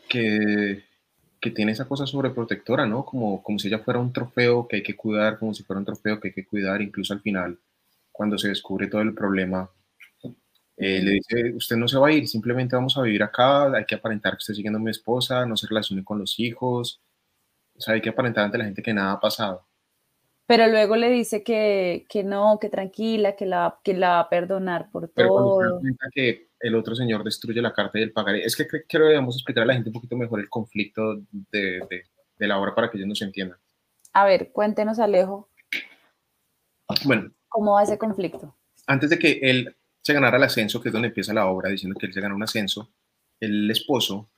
Que 0.08 0.84
que 1.44 1.50
tiene 1.50 1.72
esa 1.72 1.86
cosa 1.86 2.06
sobreprotectora, 2.06 2.86
¿no? 2.86 3.04
Como, 3.04 3.42
como 3.42 3.58
si 3.58 3.68
ella 3.68 3.80
fuera 3.80 4.00
un 4.00 4.14
trofeo 4.14 4.66
que 4.66 4.76
hay 4.76 4.82
que 4.82 4.96
cuidar, 4.96 5.38
como 5.38 5.52
si 5.52 5.62
fuera 5.62 5.78
un 5.78 5.84
trofeo 5.84 6.18
que 6.18 6.28
hay 6.28 6.34
que 6.34 6.46
cuidar, 6.46 6.80
incluso 6.80 7.12
al 7.12 7.20
final, 7.20 7.58
cuando 8.10 8.38
se 8.38 8.48
descubre 8.48 8.86
todo 8.86 9.02
el 9.02 9.12
problema, 9.12 9.70
eh, 10.78 11.02
le 11.02 11.10
dice, 11.10 11.54
usted 11.54 11.76
no 11.76 11.86
se 11.86 11.98
va 11.98 12.08
a 12.08 12.12
ir, 12.12 12.26
simplemente 12.28 12.76
vamos 12.76 12.96
a 12.96 13.02
vivir 13.02 13.22
acá, 13.22 13.70
hay 13.76 13.84
que 13.84 13.94
aparentar 13.94 14.32
que 14.32 14.38
esté 14.38 14.54
siguiendo 14.54 14.78
a 14.78 14.82
mi 14.82 14.90
esposa, 14.90 15.44
no 15.44 15.54
se 15.58 15.66
relacione 15.66 16.02
con 16.02 16.18
los 16.18 16.40
hijos, 16.40 17.02
o 17.76 17.80
sea, 17.82 17.92
hay 17.92 18.00
que 18.00 18.08
aparentar 18.08 18.46
ante 18.46 18.56
la 18.56 18.64
gente 18.64 18.82
que 18.82 18.94
nada 18.94 19.12
ha 19.12 19.20
pasado. 19.20 19.66
Pero 20.46 20.66
luego 20.68 20.96
le 20.96 21.10
dice 21.10 21.42
que, 21.42 22.06
que 22.08 22.24
no, 22.24 22.58
que 22.58 22.70
tranquila, 22.70 23.36
que 23.36 23.44
la, 23.44 23.78
que 23.84 23.92
la 23.92 24.08
va 24.08 24.20
a 24.20 24.28
perdonar 24.30 24.90
por 24.90 25.10
Pero 25.10 25.28
todo. 25.28 25.80
que 26.14 26.48
el 26.64 26.74
otro 26.76 26.94
señor 26.94 27.22
destruye 27.22 27.60
la 27.60 27.74
carta 27.74 27.98
y 27.98 28.02
el 28.02 28.12
pagaré. 28.12 28.42
Es 28.42 28.56
que 28.56 28.66
creo 28.66 28.82
que 28.88 28.98
debemos 28.98 29.36
explicar 29.36 29.64
a 29.64 29.66
la 29.66 29.74
gente 29.74 29.90
un 29.90 29.92
poquito 29.92 30.16
mejor 30.16 30.40
el 30.40 30.48
conflicto 30.48 31.16
de, 31.30 31.82
de, 31.90 32.04
de 32.38 32.48
la 32.48 32.58
obra 32.58 32.74
para 32.74 32.90
que 32.90 32.96
ellos 32.96 33.08
nos 33.08 33.20
entiendan. 33.20 33.58
A 34.14 34.24
ver, 34.24 34.50
cuéntenos, 34.50 34.98
Alejo. 34.98 35.50
Bueno. 37.04 37.30
¿Cómo 37.48 37.74
va 37.74 37.82
ese 37.82 37.98
conflicto? 37.98 38.56
Antes 38.86 39.10
de 39.10 39.18
que 39.18 39.40
él 39.42 39.76
se 40.00 40.14
ganara 40.14 40.38
el 40.38 40.42
ascenso, 40.42 40.80
que 40.80 40.88
es 40.88 40.92
donde 40.94 41.08
empieza 41.08 41.34
la 41.34 41.46
obra, 41.46 41.68
diciendo 41.68 41.98
que 41.98 42.06
él 42.06 42.14
se 42.14 42.22
ganó 42.22 42.34
un 42.34 42.42
ascenso, 42.42 42.88
el 43.40 43.70
esposo, 43.70 44.30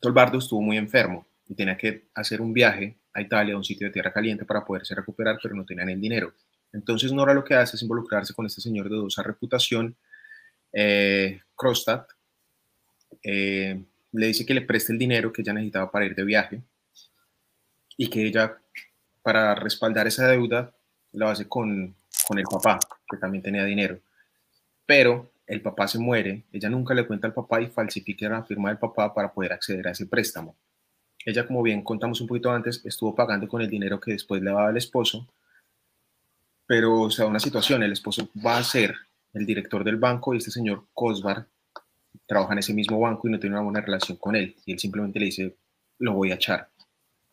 Tolbardo, 0.00 0.38
estuvo 0.38 0.62
muy 0.62 0.78
enfermo 0.78 1.26
y 1.46 1.54
tenía 1.54 1.76
que 1.76 2.08
hacer 2.14 2.40
un 2.40 2.54
viaje 2.54 2.96
a 3.12 3.20
Italia, 3.20 3.54
a 3.54 3.58
un 3.58 3.64
sitio 3.64 3.86
de 3.86 3.92
tierra 3.92 4.12
caliente, 4.12 4.46
para 4.46 4.64
poderse 4.64 4.94
recuperar, 4.94 5.38
pero 5.42 5.54
no 5.54 5.66
tenían 5.66 5.90
el 5.90 6.00
dinero. 6.00 6.32
Entonces 6.72 7.12
Nora 7.12 7.34
lo 7.34 7.44
que 7.44 7.54
hace 7.54 7.76
es 7.76 7.82
involucrarse 7.82 8.32
con 8.32 8.46
este 8.46 8.62
señor 8.62 8.88
de 8.88 8.96
dudosa 8.96 9.22
reputación, 9.22 9.96
eh, 10.78 11.40
eh, 13.22 13.82
le 14.12 14.26
dice 14.26 14.44
que 14.44 14.52
le 14.52 14.60
preste 14.60 14.92
el 14.92 14.98
dinero 14.98 15.32
que 15.32 15.40
ella 15.40 15.54
necesitaba 15.54 15.90
para 15.90 16.04
ir 16.04 16.14
de 16.14 16.24
viaje 16.24 16.60
y 17.96 18.10
que 18.10 18.26
ella, 18.26 18.58
para 19.22 19.54
respaldar 19.54 20.06
esa 20.06 20.28
deuda, 20.28 20.74
lo 21.14 21.28
hace 21.28 21.48
con, 21.48 21.96
con 22.28 22.38
el 22.38 22.44
papá, 22.44 22.78
que 23.08 23.16
también 23.16 23.42
tenía 23.42 23.64
dinero. 23.64 23.98
Pero 24.84 25.32
el 25.46 25.62
papá 25.62 25.88
se 25.88 25.98
muere, 25.98 26.44
ella 26.52 26.68
nunca 26.68 26.92
le 26.92 27.06
cuenta 27.06 27.26
al 27.26 27.32
papá 27.32 27.62
y 27.62 27.68
falsifica 27.68 28.28
la 28.28 28.44
firma 28.44 28.68
del 28.68 28.78
papá 28.78 29.14
para 29.14 29.32
poder 29.32 29.54
acceder 29.54 29.88
a 29.88 29.92
ese 29.92 30.04
préstamo. 30.04 30.56
Ella, 31.24 31.46
como 31.46 31.62
bien 31.62 31.82
contamos 31.82 32.20
un 32.20 32.26
poquito 32.26 32.52
antes, 32.52 32.84
estuvo 32.84 33.14
pagando 33.14 33.48
con 33.48 33.62
el 33.62 33.70
dinero 33.70 33.98
que 33.98 34.12
después 34.12 34.42
le 34.42 34.50
daba 34.50 34.68
al 34.68 34.76
esposo, 34.76 35.26
pero 36.66 37.00
o 37.00 37.10
sea, 37.10 37.24
una 37.26 37.40
situación, 37.40 37.82
el 37.82 37.92
esposo 37.92 38.28
va 38.44 38.58
a 38.58 38.64
ser 38.64 38.94
el 39.36 39.46
director 39.46 39.84
del 39.84 39.96
banco 39.96 40.34
y 40.34 40.38
este 40.38 40.50
señor 40.50 40.86
Kosbar 40.94 41.46
trabaja 42.26 42.54
en 42.54 42.58
ese 42.58 42.74
mismo 42.74 42.98
banco 42.98 43.28
y 43.28 43.30
no 43.30 43.38
tiene 43.38 43.54
una 43.54 43.64
buena 43.64 43.80
relación 43.80 44.16
con 44.16 44.34
él, 44.34 44.56
y 44.64 44.72
él 44.72 44.78
simplemente 44.78 45.18
le 45.20 45.26
dice, 45.26 45.56
lo 45.98 46.14
voy 46.14 46.32
a 46.32 46.34
echar. 46.34 46.70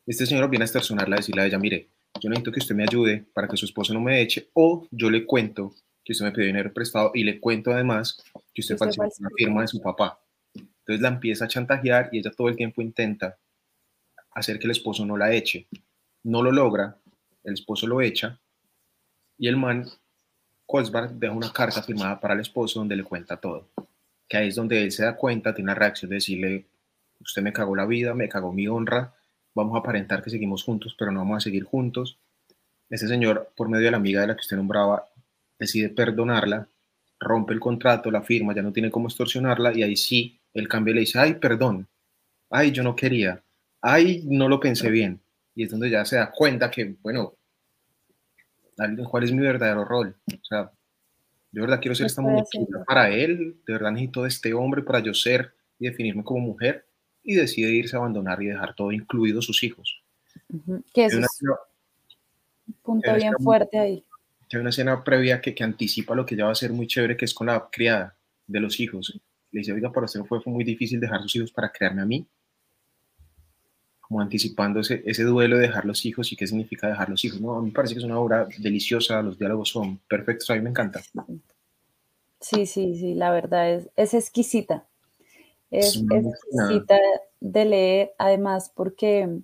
Este 0.06 0.26
señor 0.26 0.50
viene 0.50 0.64
a 0.64 0.66
extorsionarla, 0.66 1.16
a 1.16 1.20
decirle 1.20 1.42
a 1.42 1.46
ella, 1.46 1.58
mire, 1.58 1.90
yo 2.20 2.30
necesito 2.30 2.52
que 2.52 2.60
usted 2.60 2.76
me 2.76 2.84
ayude 2.84 3.26
para 3.34 3.48
que 3.48 3.58
su 3.58 3.66
esposo 3.66 3.94
no 3.94 4.02
me 4.02 4.22
eche, 4.22 4.50
o 4.54 4.88
yo 4.92 5.10
le 5.10 5.26
cuento 5.26 5.74
que 6.04 6.12
usted 6.12 6.26
me 6.26 6.32
pidió 6.32 6.48
dinero 6.48 6.74
prestado 6.74 7.12
y 7.14 7.24
le 7.24 7.40
cuento 7.40 7.72
además 7.72 8.22
que 8.54 8.62
usted 8.62 8.78
falsificó 8.78 9.14
una 9.20 9.30
firma 9.36 9.62
de 9.62 9.68
su 9.68 9.82
papá. 9.82 10.20
Entonces 10.54 11.02
la 11.02 11.08
empieza 11.08 11.46
a 11.46 11.48
chantajear 11.48 12.10
y 12.12 12.20
ella 12.20 12.32
todo 12.32 12.50
el 12.50 12.58
tiempo 12.58 12.82
intenta 12.82 13.38
hacer 14.32 14.60
que 14.60 14.66
el 14.66 14.72
esposo 14.72 15.06
no 15.06 15.16
la 15.16 15.34
eche. 15.34 15.68
No 16.24 16.44
lo 16.44 16.52
logra, 16.52 16.98
el 17.44 17.54
esposo 17.54 17.88
lo 17.88 18.02
echa 18.02 18.40
y 19.38 19.48
el 19.48 19.58
man, 19.58 19.86
Kolsberg, 20.66 21.12
deja 21.14 21.34
una 21.34 21.52
carta 21.52 21.84
firmada 21.84 22.20
para 22.20 22.34
el 22.34 22.40
esposo 22.40 22.80
donde 22.80 22.96
le 22.96 23.04
cuenta 23.04 23.38
todo. 23.38 23.70
Que 24.28 24.38
ahí 24.38 24.48
es 24.48 24.56
donde 24.56 24.84
él 24.84 24.92
se 24.92 25.04
da 25.04 25.16
cuenta, 25.16 25.54
tiene 25.54 25.72
una 25.72 25.76
reacción 25.76 26.10
de 26.10 26.16
decirle, 26.16 26.66
usted 27.20 27.42
me 27.42 27.54
cagó 27.54 27.76
la 27.76 27.86
vida, 27.86 28.14
me 28.14 28.30
cagó 28.30 28.52
mi 28.52 28.68
honra, 28.68 29.14
vamos 29.54 29.76
a 29.76 29.80
aparentar 29.80 30.24
que 30.24 30.30
seguimos 30.30 30.64
juntos, 30.64 30.96
pero 30.98 31.12
no 31.12 31.20
vamos 31.20 31.38
a 31.38 31.42
seguir 31.42 31.64
juntos. 31.64 32.18
Ese 32.90 33.08
señor, 33.08 33.52
por 33.56 33.70
medio 33.70 33.86
de 33.86 33.92
la 33.92 33.98
amiga 33.98 34.22
de 34.22 34.28
la 34.28 34.36
que 34.36 34.42
usted 34.42 34.58
nombraba, 34.58 35.08
decide 35.60 35.90
perdonarla, 35.90 36.68
rompe 37.20 37.54
el 37.54 37.60
contrato, 37.60 38.12
la 38.12 38.22
firma, 38.22 38.54
ya 38.54 38.62
no 38.62 38.74
tiene 38.74 38.92
cómo 38.92 39.08
extorsionarla 39.08 39.76
y 39.76 39.84
ahí 39.84 39.96
sí, 39.96 40.40
el 40.54 40.68
cambio 40.68 40.94
le 40.94 41.02
dice, 41.02 41.20
ay, 41.20 41.36
perdón, 41.36 41.88
ay, 42.50 42.72
yo 42.72 42.84
no 42.84 42.96
quería, 42.96 43.42
ay, 43.82 44.24
no 44.26 44.48
lo 44.48 44.60
pensé 44.60 44.90
bien. 44.90 45.20
Y 45.56 45.64
es 45.64 45.72
donde 45.72 45.90
ya 45.90 46.06
se 46.06 46.18
da 46.18 46.32
cuenta 46.32 46.70
que, 46.70 46.96
bueno, 47.02 47.34
¿cuál 49.10 49.24
es 49.24 49.32
mi 49.32 49.42
verdadero 49.42 49.86
rol? 49.86 50.16
O 50.28 50.46
sea, 50.46 50.72
de 51.52 51.62
verdad 51.62 51.80
quiero 51.82 51.96
ser 51.96 52.08
esta 52.08 52.22
muñequita 52.22 52.84
para 52.86 53.10
él, 53.10 53.58
de 53.66 53.74
verdad 53.74 53.92
necesito 53.92 54.24
de 54.24 54.30
este 54.30 54.54
hombre 54.54 54.82
para 54.82 55.00
yo 55.00 55.14
ser 55.14 55.54
y 55.80 55.88
definirme 55.88 56.24
como 56.24 56.40
mujer, 56.40 56.86
y 57.24 57.36
decide 57.36 57.72
irse 57.72 57.96
a 57.96 58.00
abandonar 58.00 58.42
y 58.42 58.48
dejar 58.48 58.76
todo, 58.76 58.92
incluido 58.92 59.42
sus 59.42 59.64
hijos. 59.64 60.02
Que 60.94 61.06
es 61.06 61.16
un 61.16 61.26
punto 62.82 63.16
bien 63.16 63.34
fuerte 63.40 63.80
ahí. 63.80 64.06
Hay 64.52 64.60
una 64.60 64.70
escena 64.70 65.04
previa 65.04 65.42
que, 65.42 65.56
que 65.56 65.64
anticipa 65.64 66.14
lo 66.14 66.26
que 66.26 66.36
ya 66.36 66.46
va 66.46 66.52
a 66.52 66.56
ser 66.56 66.72
muy 66.72 66.86
chévere, 66.86 67.18
que 67.18 67.26
es 67.26 67.34
con 67.34 67.48
la 67.48 67.70
criada 67.72 68.16
de 68.46 68.60
los 68.60 68.80
hijos. 68.80 69.20
Le 69.52 69.60
dice, 69.60 69.74
oiga, 69.74 69.92
para 69.92 70.06
usted 70.06 70.22
fue, 70.26 70.42
fue 70.42 70.54
muy 70.54 70.64
difícil 70.64 71.00
dejar 71.00 71.22
sus 71.22 71.36
hijos 71.36 71.52
para 71.52 71.72
crearme 71.72 72.02
a 72.02 72.06
mí 72.06 72.28
como 74.04 74.20
anticipando 74.20 74.82
ese, 74.82 75.02
ese, 75.06 75.24
duelo 75.24 75.56
de 75.56 75.64
dejar 75.64 75.86
los 75.86 76.06
hijos 76.06 76.32
y 76.32 76.36
qué 76.36 76.46
significa 76.46 76.88
dejar 76.88 77.10
los 77.10 77.24
hijos. 77.24 77.40
¿no? 77.40 77.56
A 77.56 77.62
mí 77.62 77.68
me 77.68 77.74
parece 77.74 77.94
que 77.94 78.00
es 78.00 78.06
una 78.06 78.20
obra 78.20 78.48
deliciosa, 78.60 79.22
los 79.22 79.40
diálogos 79.40 79.70
son 79.70 79.98
perfectos, 80.10 80.50
a 80.50 80.56
mí 80.56 80.62
me 80.62 80.70
encanta. 80.70 81.02
Sí, 82.42 82.66
sí, 82.66 82.96
sí, 82.96 83.16
la 83.16 83.32
verdad 83.32 83.72
es, 83.72 83.90
es 83.96 84.14
exquisita. 84.14 84.86
Es, 85.72 85.96
exquisita 85.96 87.00
de 87.40 87.66
leer, 87.66 88.14
además, 88.18 88.72
porque 88.76 89.40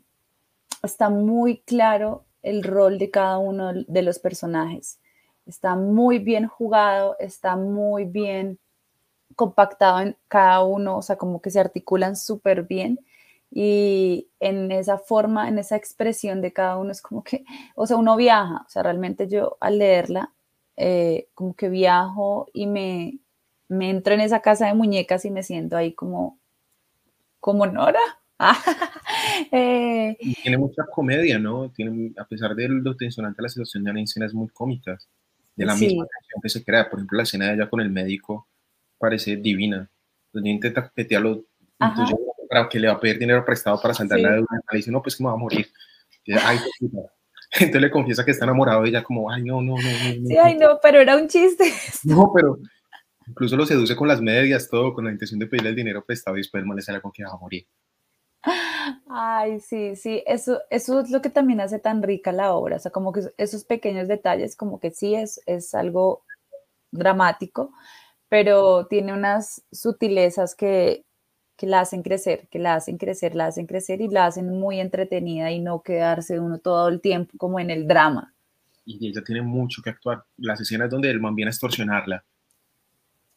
está 0.83 1.09
muy 1.09 1.59
claro 1.59 2.25
el 2.43 2.61
rol 2.63 2.99
de 2.99 3.09
cada 3.09 3.37
uno 3.37 3.71
de 3.73 4.01
los 4.01 4.19
personajes. 4.19 4.99
Está 5.45 5.75
muy 5.75 6.19
bien 6.19 6.47
jugado, 6.47 7.15
está 7.17 7.55
muy 7.55 8.03
bien 8.03 8.59
compactado 9.35 10.01
en 10.01 10.17
cada 10.27 10.63
uno, 10.63 10.97
o 10.97 11.01
sea, 11.01 11.15
como 11.15 11.41
que 11.41 11.49
se 11.49 11.61
articulan 11.61 12.17
súper 12.17 12.63
bien 12.63 12.99
y 13.51 14.29
en 14.39 14.71
esa 14.71 14.99
forma, 14.99 15.49
en 15.49 15.57
esa 15.57 15.75
expresión 15.75 16.41
de 16.41 16.53
cada 16.53 16.77
uno 16.77 16.91
es 16.91 17.01
como 17.01 17.23
que, 17.23 17.45
o 17.75 17.87
sea, 17.87 17.97
uno 17.97 18.15
viaja, 18.15 18.63
o 18.65 18.69
sea, 18.69 18.83
realmente 18.83 19.27
yo 19.27 19.57
al 19.59 19.79
leerla, 19.79 20.33
eh, 20.77 21.29
como 21.33 21.55
que 21.55 21.69
viajo 21.69 22.47
y 22.53 22.67
me, 22.67 23.19
me 23.67 23.89
entro 23.89 24.13
en 24.13 24.21
esa 24.21 24.41
casa 24.41 24.67
de 24.67 24.75
muñecas 24.75 25.25
y 25.25 25.31
me 25.31 25.43
siento 25.43 25.77
ahí 25.77 25.93
como, 25.93 26.39
como 27.39 27.65
Nora. 27.67 27.99
Eh, 29.51 30.17
tiene 30.43 30.57
mucha 30.57 30.83
comedia, 30.85 31.39
¿no? 31.39 31.71
Tiene, 31.71 32.13
a 32.17 32.25
pesar 32.25 32.55
de 32.55 32.67
lo 32.69 32.95
tensionante 32.95 33.41
la 33.41 33.49
situación, 33.49 33.83
de 33.83 33.91
hay 33.91 34.03
escenas 34.03 34.33
muy 34.33 34.47
cómicas, 34.49 35.09
de 35.55 35.65
la 35.65 35.75
misma 35.75 36.05
canción 36.05 36.41
que 36.41 36.49
se 36.49 36.63
crea. 36.63 36.89
Por 36.89 36.99
ejemplo, 36.99 37.17
la 37.17 37.23
escena 37.23 37.47
de 37.47 37.55
ella 37.55 37.69
con 37.69 37.81
el 37.81 37.89
médico 37.89 38.47
parece 38.97 39.37
divina. 39.37 39.89
Donde 40.31 40.49
intenta 40.49 40.87
coquetearlo, 40.87 41.45
para 42.49 42.67
que 42.67 42.79
le 42.79 42.87
va 42.87 42.95
a 42.95 42.99
pedir 42.99 43.19
dinero 43.19 43.45
prestado 43.45 43.79
para 43.79 43.93
saldar 43.93 44.19
la 44.19 44.31
deuda. 44.31 44.47
Le 44.71 44.77
dice, 44.77 44.91
no, 44.91 45.01
pues 45.01 45.15
que 45.15 45.23
me 45.23 45.29
va 45.29 45.35
a 45.35 45.37
morir. 45.37 45.67
Ay, 46.43 46.57
entonces 47.53 47.81
le 47.81 47.91
confiesa 47.91 48.25
que 48.25 48.31
está 48.31 48.45
enamorado 48.45 48.85
y 48.85 48.89
ella 48.89 49.03
como, 49.03 49.31
ay, 49.31 49.43
no, 49.43 49.61
no, 49.61 49.75
no. 49.75 49.81
no 49.81 50.27
sí, 50.27 50.37
ay, 50.37 50.57
no, 50.57 50.79
pero 50.81 50.99
era 50.99 51.15
un 51.15 51.27
chiste. 51.27 51.71
No, 52.03 52.31
pero 52.33 52.57
incluso 53.27 53.55
lo 53.55 53.65
seduce 53.65 53.95
con 53.95 54.07
las 54.07 54.21
medias, 54.21 54.67
todo, 54.69 54.93
con 54.93 55.05
la 55.05 55.11
intención 55.11 55.39
de 55.39 55.45
pedirle 55.45 55.69
el 55.69 55.75
dinero 55.75 56.03
prestado 56.03 56.37
y 56.37 56.39
después 56.39 56.61
el 56.61 56.67
man 56.67 56.77
le 56.77 56.81
sale 56.81 57.01
con 57.01 57.11
que 57.11 57.23
va 57.23 57.31
a 57.31 57.37
morir. 57.37 57.67
Ay, 59.09 59.59
sí, 59.59 59.95
sí, 59.95 60.23
eso, 60.25 60.61
eso 60.69 61.01
es 61.01 61.11
lo 61.11 61.21
que 61.21 61.29
también 61.29 61.61
hace 61.61 61.77
tan 61.77 62.01
rica 62.01 62.31
la 62.31 62.53
obra, 62.53 62.77
o 62.77 62.79
sea, 62.79 62.91
como 62.91 63.11
que 63.11 63.21
esos 63.37 63.65
pequeños 63.65 64.07
detalles, 64.07 64.55
como 64.55 64.79
que 64.79 64.91
sí 64.91 65.13
es, 65.13 65.41
es 65.45 65.75
algo 65.75 66.23
dramático, 66.91 67.73
pero 68.29 68.87
tiene 68.87 69.13
unas 69.13 69.63
sutilezas 69.71 70.55
que, 70.55 71.05
que 71.59 71.67
la 71.67 71.81
hacen 71.81 72.03
crecer, 72.03 72.47
que 72.49 72.57
la 72.57 72.75
hacen 72.75 72.97
crecer, 72.97 73.35
la 73.35 73.47
hacen 73.47 73.67
crecer 73.67 73.99
y 73.99 74.07
la 74.07 74.27
hacen 74.27 74.49
muy 74.49 74.79
entretenida 74.79 75.51
y 75.51 75.59
no 75.59 75.81
quedarse 75.81 76.39
uno 76.39 76.57
todo 76.57 76.87
el 76.87 77.01
tiempo 77.01 77.37
como 77.37 77.59
en 77.59 77.69
el 77.69 77.85
drama. 77.85 78.33
Y 78.85 79.09
ella 79.09 79.21
tiene 79.21 79.41
mucho 79.41 79.81
que 79.81 79.89
actuar. 79.89 80.23
Las 80.37 80.61
escenas 80.61 80.89
donde 80.89 81.11
el 81.11 81.19
man 81.19 81.35
viene 81.35 81.49
a 81.49 81.51
extorsionarla 81.51 82.23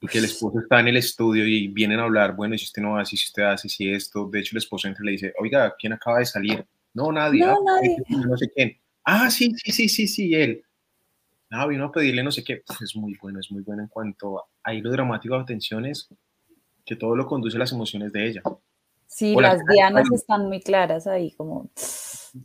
y 0.00 0.07
que 0.07 0.19
el 0.19 0.26
esposo 0.26 0.61
está 0.61 0.79
en 0.79 0.87
el 0.87 0.99
estudio 0.99 1.45
y 1.45 1.67
vienen 1.67 1.99
a 1.99 2.05
hablar, 2.05 2.37
bueno, 2.37 2.57
si 2.57 2.64
usted 2.64 2.81
no 2.81 2.97
hace, 2.97 3.17
si 3.17 3.25
usted 3.26 3.43
hace, 3.43 3.69
si 3.69 3.91
esto. 3.91 4.29
De 4.31 4.38
hecho, 4.38 4.50
el 4.52 4.59
esposo 4.59 4.87
entra 4.87 5.02
y 5.02 5.07
le 5.07 5.12
dice, 5.12 5.35
oiga, 5.41 5.75
¿quién 5.76 5.93
acaba 5.93 6.21
de 6.21 6.26
salir? 6.26 6.64
No, 6.95 7.11
nadie. 7.11 7.41
No, 7.41 7.55
ah, 7.55 7.59
nadie. 7.64 7.97
No 8.09 8.37
sé 8.37 8.49
quién. 8.55 8.79
Ah, 9.05 9.29
sí, 9.33 9.52
sí, 9.57 9.73
sí, 9.73 9.88
sí, 9.88 10.07
sí, 10.07 10.33
él. 10.33 10.62
Ah, 11.50 11.67
vino 11.67 11.87
a 11.87 11.93
pedirle 11.93 12.23
no 12.23 12.31
sé 12.31 12.45
qué. 12.45 12.62
es 12.81 12.95
muy 12.95 13.19
bueno, 13.21 13.41
es 13.41 13.50
muy 13.50 13.62
bueno 13.62 13.83
en 13.83 13.88
cuanto 13.88 14.45
a 14.62 14.73
lo 14.73 14.93
dramático 14.93 15.37
de 15.37 15.45
tensiones 15.45 16.09
que 16.84 16.96
todo 16.96 17.16
lo 17.16 17.26
conduce 17.26 17.56
a 17.56 17.60
las 17.60 17.72
emociones 17.72 18.12
de 18.12 18.28
ella. 18.28 18.42
Sí, 19.06 19.36
las 19.38 19.60
dianas 19.66 20.10
están 20.10 20.46
muy 20.48 20.60
claras 20.60 21.06
ahí, 21.06 21.32
como... 21.32 21.70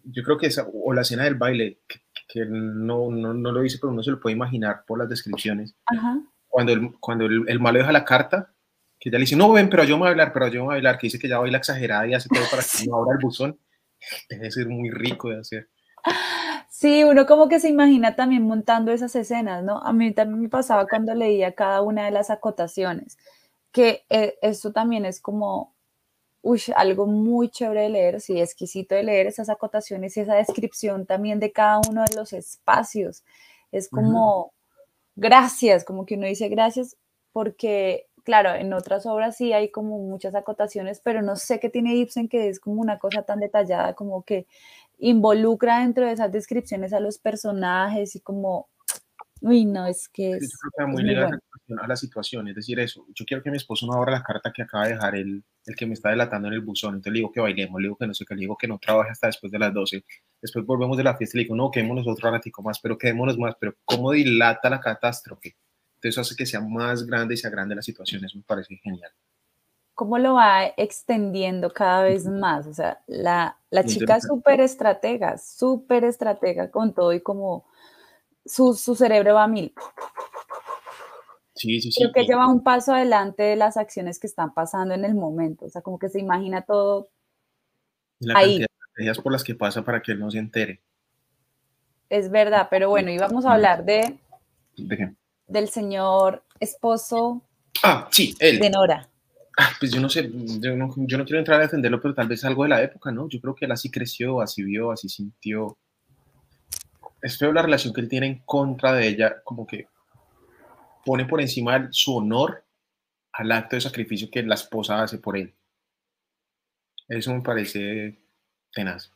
Yo 0.04 0.22
creo 0.24 0.38
que 0.38 0.48
esa, 0.48 0.68
o 0.72 0.94
la 0.94 1.02
escena 1.02 1.24
del 1.24 1.36
baile, 1.36 1.80
que, 2.28 2.46
no, 2.46 3.10
no, 3.10 3.34
no, 3.34 3.52
lo 3.54 3.62
dice, 3.62 3.78
pero 3.80 3.94
uno 3.94 4.04
se 4.04 4.12
lo 4.12 4.20
puede 4.20 4.36
imaginar 4.36 4.84
por 4.86 5.00
las 5.00 5.08
descripciones. 5.08 5.76
Cuando, 6.48 6.74
el, 6.74 6.92
cuando 7.00 7.26
el, 7.26 7.60
malo 7.62 7.80
deja 7.80 7.94
la 7.94 8.04
carta, 8.04 8.54
que 9.00 9.08
ella 9.08 9.18
le 9.18 9.24
dice, 9.24 9.38
no, 9.38 9.50
ven, 9.54 9.70
pero 9.70 9.86
yo 9.86 9.96
me 9.96 10.02
voy 10.02 10.08
a 10.08 10.12
bailar, 10.12 10.34
pero 10.34 10.48
yo 10.48 10.60
me 10.60 10.66
voy 10.66 10.74
a 10.74 10.76
bailar, 10.76 10.98
que 10.98 11.08
dice 11.08 11.20
que 11.20 11.30
ya 11.30 11.40
baila 11.40 11.60
exagerada 11.60 12.06
y 12.06 12.14
hace 12.14 12.28
todo 12.28 12.44
para 12.52 12.64
que 12.64 12.86
no 12.90 12.98
abra 12.98 13.14
el 13.14 13.24
buzón, 13.24 13.58
debe 14.30 14.52
ser 14.52 14.68
muy 14.68 14.90
rico 14.92 15.30
de 15.30 15.40
hacer. 15.40 15.70
Sí, 16.70 17.06
uno 17.06 17.26
como 17.26 17.48
que 17.48 17.62
se 17.62 17.70
imagina 17.70 18.16
también 18.18 18.44
montando 18.44 18.92
esas 18.92 19.16
escenas, 19.16 19.64
¿no? 19.64 19.78
A 19.80 19.94
mí 19.94 20.14
también 20.14 20.42
me 20.42 20.50
pasaba 20.50 20.86
cuando 20.86 21.16
leía 21.16 21.54
cada 21.56 21.82
una 21.82 22.06
de 22.06 22.12
las 22.12 22.30
acotaciones 22.30 23.18
que 23.72 24.06
eh, 24.10 24.38
eso 24.42 24.72
también 24.72 25.06
es 25.06 25.22
como 25.22 25.76
uy, 26.48 26.62
algo 26.76 27.08
muy 27.08 27.50
chévere 27.50 27.82
de 27.84 27.90
leer, 27.90 28.22
sí, 28.22 28.40
exquisito 28.40 28.96
de 28.96 29.04
leer 29.04 29.28
esas 29.28 29.50
acotaciones 29.50 30.16
y 30.16 30.22
esa 30.22 30.36
descripción 30.36 31.06
también 31.06 31.40
de 31.40 31.52
cada 31.52 31.82
uno 31.90 32.04
de 32.06 32.16
los 32.16 32.32
espacios. 32.32 33.24
Es 33.72 33.90
como, 33.90 34.54
gracias, 35.16 35.84
como 35.84 36.06
que 36.06 36.16
uno 36.16 36.26
dice 36.26 36.48
gracias 36.48 36.96
porque, 37.34 38.08
claro, 38.24 38.54
en 38.56 38.72
otras 38.74 39.06
obras 39.06 39.36
sí 39.36 39.52
hay 39.52 39.72
como 39.72 40.00
muchas 40.00 40.36
acotaciones, 40.36 41.02
pero 41.04 41.22
no 41.22 41.36
sé 41.36 41.60
qué 41.60 41.70
tiene 41.70 41.96
Ibsen 41.96 42.30
que 42.30 42.48
es 42.48 42.62
como 42.62 42.82
una 42.82 42.98
cosa 42.98 43.24
tan 43.24 43.40
detallada, 43.40 43.94
como 43.94 44.24
que 44.24 44.48
involucra 45.00 45.82
dentro 45.82 46.06
de 46.06 46.14
esas 46.14 46.32
descripciones 46.32 46.94
a 46.94 47.02
los 47.02 47.18
personajes 47.18 48.16
y 48.16 48.22
como 48.22 48.70
Uy, 49.42 49.66
no, 49.66 49.86
es 49.86 50.10
que 50.10 50.32
es. 50.32 50.52
Yo 50.52 50.70
creo 50.76 50.88
que 50.88 50.92
muy 50.92 51.04
ligada 51.04 51.40
a 51.82 51.88
la 51.88 51.96
situación, 51.96 52.48
es 52.48 52.56
decir, 52.56 52.80
eso. 52.80 53.06
Yo 53.14 53.26
quiero 53.26 53.44
que 53.44 53.52
mi 53.52 53.58
esposo 53.58 53.86
no 53.86 53.94
abra 53.94 54.12
la 54.12 54.24
carta 54.24 54.52
que 54.54 54.62
acaba 54.62 54.86
de 54.86 54.94
dejar 54.94 55.16
el, 55.16 55.44
el 55.66 55.76
que 55.76 55.86
me 55.86 55.94
está 55.94 56.10
delatando 56.10 56.48
en 56.48 56.54
el 56.54 56.62
buzón. 56.62 56.96
Entonces 56.96 57.14
le 57.14 57.20
digo 57.20 57.32
que 57.32 57.42
bailemos, 57.42 57.82
le 57.82 57.88
digo 57.88 57.98
que 57.98 58.08
no 58.08 58.14
sé 58.14 58.26
qué, 58.26 58.36
le 58.36 58.42
digo 58.42 58.58
que 58.58 58.68
no 58.68 58.80
trabaje 58.80 59.12
hasta 59.12 59.28
después 59.28 59.52
de 59.52 59.60
las 59.60 59.74
12. 59.74 60.04
Después 60.42 60.66
volvemos 60.66 60.98
de 60.98 61.04
la 61.04 61.18
fiesta 61.18 61.38
y 61.38 61.40
le 61.40 61.44
digo, 61.44 61.56
no, 61.56 61.70
quedémonos 61.70 62.08
otro 62.08 62.32
ratico 62.32 62.62
más, 62.62 62.80
pero 62.80 62.98
quedémonos 62.98 63.38
más. 63.38 63.56
Pero 63.60 63.76
cómo 63.86 64.12
dilata 64.12 64.70
la 64.70 64.80
catástrofe. 64.80 65.56
Entonces 65.96 66.10
eso 66.12 66.22
hace 66.22 66.36
que 66.36 66.46
sea 66.46 66.62
más 66.62 67.06
grande 67.06 67.34
y 67.34 67.38
sea 67.38 67.50
grande 67.50 67.76
la 67.76 67.82
situación. 67.82 68.24
Eso 68.24 68.38
me 68.38 68.44
parece 68.44 68.76
genial. 68.78 69.12
¿Cómo 69.94 70.20
lo 70.20 70.36
va 70.36 70.68
extendiendo 70.78 71.74
cada 71.74 72.04
vez 72.04 72.28
más? 72.28 72.68
O 72.68 72.74
sea, 72.74 73.02
la, 73.08 73.58
la 73.72 73.84
chica 73.84 74.22
súper 74.22 74.62
estratega, 74.62 75.40
súper 75.40 76.04
estratega 76.04 76.70
con 76.70 76.94
todo 76.94 77.14
y 77.14 77.22
como 77.22 77.66
su, 78.48 78.96
cerebro 78.96 79.36
va 79.36 79.44
a 79.44 79.48
mil. 79.48 79.74
Sí, 81.56 81.82
sí, 81.82 81.92
sí. 81.92 82.02
Creo 82.02 82.14
que 82.14 82.24
lleva 82.24 82.48
un 82.48 82.64
paso 82.64 82.94
adelante 82.94 83.44
de 83.44 83.56
las 83.56 83.78
acciones 83.78 84.20
que 84.20 84.28
están 84.28 84.54
pasando 84.54 84.94
en 84.94 85.06
el 85.06 85.16
momento. 85.16 85.66
O 85.66 85.70
sea, 85.70 85.82
como 85.82 85.98
que 85.98 86.10
se 86.10 86.20
imagina 86.20 86.62
todo 86.62 87.10
la 88.20 88.40
ahí. 88.40 88.66
Cantidad 88.96 89.24
por 89.24 89.32
las 89.32 89.44
que 89.44 89.56
pasa 89.56 89.84
para 89.84 90.02
que 90.02 90.12
él 90.12 90.20
no 90.20 90.32
se 90.32 90.40
entere. 90.40 90.82
Es 92.10 92.32
verdad, 92.32 92.68
pero 92.70 92.90
bueno, 92.90 93.12
íbamos 93.12 93.46
a 93.46 93.54
hablar 93.54 93.84
de, 93.84 94.18
del 95.48 95.70
señor 95.70 96.44
esposo 96.60 97.42
ah, 97.84 98.08
sí, 98.12 98.34
él. 98.40 98.60
de 98.60 98.70
Nora. 98.70 99.10
Ah, 99.60 99.72
pues 99.80 99.92
yo 99.92 100.00
no 100.00 100.08
sé, 100.08 100.30
yo 100.32 100.76
no, 100.76 100.94
yo 100.96 101.18
no 101.18 101.26
quiero 101.26 101.40
entrar 101.40 101.60
a 101.60 101.64
defenderlo, 101.64 102.00
pero 102.00 102.14
tal 102.14 102.28
vez 102.28 102.46
algo 102.46 102.64
de 102.64 102.70
la 102.70 102.82
época, 102.82 103.12
¿no? 103.12 103.28
Yo 103.28 103.42
creo 103.42 103.56
que 103.56 103.66
él 103.66 103.72
así 103.72 103.90
creció, 103.90 104.40
así 104.40 104.64
vio, 104.64 104.92
así 104.92 105.10
sintió 105.10 105.78
es 107.22 107.38
feo 107.38 107.52
la 107.52 107.62
relación 107.62 107.94
que 107.94 108.02
él 108.02 108.10
tiene 108.10 108.28
en 108.28 108.40
contra 108.46 108.94
de 108.94 109.08
ella, 109.08 109.42
como 109.44 109.66
que 109.66 109.88
pone 111.06 111.26
por 111.26 111.42
encima 111.42 111.88
su 111.92 112.16
honor 112.18 112.64
al 113.34 113.52
acto 113.52 113.76
de 113.76 113.82
sacrificio 113.82 114.30
que 114.32 114.44
la 114.44 114.56
esposa 114.56 115.02
hace 115.02 115.18
por 115.18 115.38
él. 115.38 115.56
Eso 117.08 117.34
me 117.34 117.42
parece 117.42 118.20
tenaz. 118.74 119.12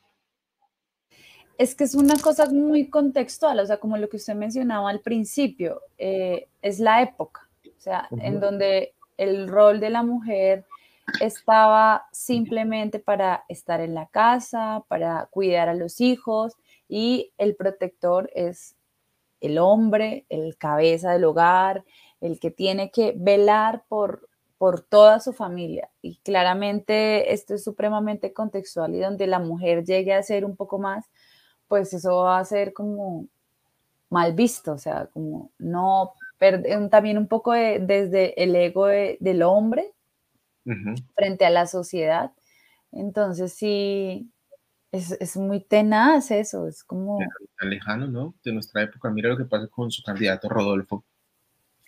Es 1.57 1.75
que 1.75 1.83
es 1.83 1.93
una 1.93 2.17
cosa 2.17 2.49
muy 2.49 2.89
contextual, 2.89 3.59
o 3.59 3.65
sea, 3.65 3.77
como 3.77 3.97
lo 3.97 4.09
que 4.09 4.17
usted 4.17 4.33
mencionaba 4.33 4.89
al 4.89 5.01
principio, 5.01 5.81
eh, 5.97 6.47
es 6.61 6.79
la 6.79 7.01
época, 7.01 7.47
o 7.65 7.79
sea, 7.79 8.07
en 8.19 8.39
donde 8.39 8.93
el 9.17 9.47
rol 9.47 9.79
de 9.79 9.91
la 9.91 10.01
mujer 10.01 10.65
estaba 11.19 12.07
simplemente 12.11 12.99
para 12.99 13.43
estar 13.47 13.81
en 13.81 13.93
la 13.93 14.07
casa, 14.07 14.83
para 14.87 15.27
cuidar 15.29 15.69
a 15.69 15.75
los 15.75 16.01
hijos, 16.01 16.55
y 16.91 17.31
el 17.37 17.55
protector 17.55 18.29
es 18.35 18.75
el 19.39 19.59
hombre, 19.59 20.25
el 20.27 20.57
cabeza 20.57 21.13
del 21.13 21.23
hogar, 21.23 21.85
el 22.19 22.37
que 22.37 22.51
tiene 22.51 22.91
que 22.91 23.13
velar 23.15 23.85
por, 23.87 24.27
por 24.57 24.81
toda 24.81 25.21
su 25.21 25.31
familia. 25.31 25.89
Y 26.01 26.17
claramente 26.17 27.31
esto 27.31 27.53
es 27.53 27.63
supremamente 27.63 28.33
contextual 28.33 28.93
y 28.93 28.99
donde 28.99 29.25
la 29.25 29.39
mujer 29.39 29.85
llegue 29.85 30.13
a 30.13 30.21
ser 30.21 30.43
un 30.43 30.57
poco 30.57 30.79
más, 30.79 31.05
pues 31.69 31.93
eso 31.93 32.17
va 32.17 32.39
a 32.39 32.45
ser 32.45 32.73
como 32.73 33.27
mal 34.09 34.33
visto, 34.33 34.73
o 34.73 34.77
sea, 34.77 35.05
como 35.13 35.49
no, 35.59 36.11
también 36.89 37.17
un 37.17 37.27
poco 37.27 37.53
desde 37.53 38.43
el 38.43 38.53
ego 38.53 38.87
del 38.87 39.43
hombre 39.43 39.93
frente 41.15 41.45
a 41.45 41.51
la 41.51 41.67
sociedad. 41.67 42.33
Entonces 42.91 43.53
sí, 43.53 44.29
es, 44.91 45.11
es, 45.11 45.37
muy 45.37 45.61
tenaz 45.61 46.31
eso, 46.31 46.67
es 46.67 46.83
como... 46.83 47.19
Tan 47.59 47.69
lejano, 47.69 48.07
¿no? 48.07 48.35
De 48.43 48.51
nuestra 48.51 48.83
época. 48.83 49.09
Mira 49.09 49.29
lo 49.29 49.37
que 49.37 49.45
pasa 49.45 49.67
con 49.67 49.89
su 49.89 50.03
candidato 50.03 50.49
Rodolfo. 50.49 51.05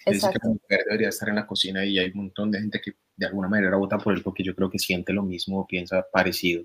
dice 0.06 0.30
que 0.32 0.40
la 0.42 0.50
mujer 0.50 0.84
debería 0.86 1.10
estar 1.10 1.28
en 1.30 1.36
la 1.36 1.46
cocina 1.46 1.84
y 1.84 2.00
hay 2.00 2.10
un 2.12 2.18
montón 2.18 2.52
de 2.52 2.60
gente 2.60 2.80
que 2.82 2.94
de 3.16 3.26
alguna 3.26 3.48
manera 3.48 3.76
vota 3.76 3.98
por 3.98 4.14
él 4.14 4.24
porque 4.24 4.44
yo 4.44 4.56
creo 4.56 4.70
que 4.70 4.80
siente 4.80 5.12
lo 5.14 5.24
mismo 5.24 5.60
o 5.60 5.68
piensa 5.68 6.06
parecido. 6.12 6.64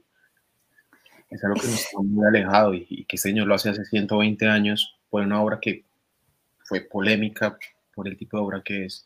Es 1.28 1.42
algo 1.44 1.60
que 1.60 1.66
nos 1.66 1.80
está 1.80 1.98
muy 2.00 2.26
alejado 2.26 2.72
y, 2.72 2.86
y 2.88 3.04
que 3.04 3.16
este 3.16 3.30
señor 3.30 3.48
lo 3.48 3.54
hace 3.54 3.70
hace 3.70 3.84
120 3.84 4.46
años 4.46 4.96
por 5.10 5.22
una 5.22 5.42
obra 5.42 5.58
que 5.60 5.84
fue 6.64 6.80
polémica 6.82 7.58
por 7.94 8.06
el 8.06 8.16
tipo 8.16 8.36
de 8.36 8.42
obra 8.44 8.62
que 8.62 8.84
es. 8.84 9.04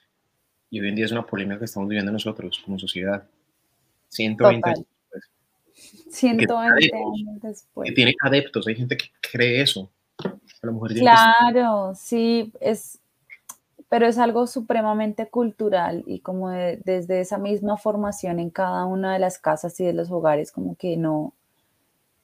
Y 0.71 0.81
hoy 0.81 0.88
en 0.88 0.97
día 0.97 1.07
es 1.07 1.12
una 1.12 1.27
polémica 1.27 1.59
que 1.59 1.64
estamos 1.64 1.88
viviendo 1.88 2.12
nosotros 2.12 2.61
como 2.64 2.79
sociedad. 2.79 3.27
120 4.09 4.68
años 4.68 4.87
120 6.11 6.95
años 6.95 7.41
después. 7.41 7.89
Que 7.89 7.95
tiene 7.95 8.15
adeptos, 8.21 8.67
hay 8.67 8.77
gente 8.77 8.97
que 8.97 9.07
cree 9.21 9.63
eso. 9.63 9.91
La 10.63 10.71
mujer 10.71 10.97
claro, 10.99 11.93
sí, 11.97 12.53
es, 12.61 13.01
pero 13.89 14.07
es 14.07 14.17
algo 14.17 14.47
supremamente 14.47 15.29
cultural 15.29 16.05
y 16.07 16.21
como 16.21 16.51
desde 16.51 17.21
esa 17.21 17.37
misma 17.37 17.77
formación 17.77 18.39
en 18.39 18.49
cada 18.49 18.87
una 18.87 19.13
de 19.13 19.19
las 19.19 19.39
casas 19.39 19.79
y 19.81 19.85
de 19.85 19.93
los 19.93 20.11
hogares, 20.11 20.53
como 20.53 20.77
que 20.77 20.97
no, 20.97 21.35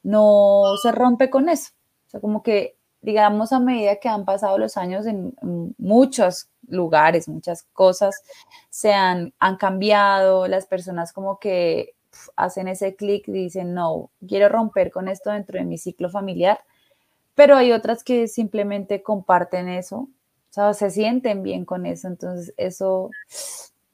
no 0.02 0.62
se 0.80 0.92
rompe 0.92 1.28
con 1.28 1.48
eso. 1.48 1.72
O 2.06 2.10
sea, 2.10 2.20
como 2.20 2.42
que, 2.42 2.78
digamos, 3.02 3.52
a 3.52 3.60
medida 3.60 3.96
que 3.96 4.08
han 4.08 4.24
pasado 4.24 4.56
los 4.56 4.76
años 4.76 5.04
en, 5.04 5.34
muchos 5.76 6.48
lugares, 6.66 7.28
muchas 7.28 7.64
cosas 7.74 8.22
se 8.70 8.94
han, 8.94 9.34
han 9.38 9.56
cambiado, 9.56 10.48
las 10.48 10.66
personas 10.66 11.12
como 11.12 11.38
que 11.38 11.94
hacen 12.36 12.68
ese 12.68 12.94
clic 12.96 13.26
dicen, 13.26 13.74
no, 13.74 14.10
quiero 14.26 14.48
romper 14.48 14.90
con 14.90 15.08
esto 15.08 15.30
dentro 15.30 15.58
de 15.58 15.64
mi 15.64 15.78
ciclo 15.78 16.10
familiar, 16.10 16.60
pero 17.34 17.56
hay 17.56 17.72
otras 17.72 18.04
que 18.04 18.28
simplemente 18.28 19.02
comparten 19.02 19.68
eso, 19.68 20.08
o 20.50 20.52
sea, 20.52 20.74
se 20.74 20.90
sienten 20.90 21.42
bien 21.42 21.64
con 21.64 21.86
eso, 21.86 22.08
entonces 22.08 22.54
eso, 22.56 23.10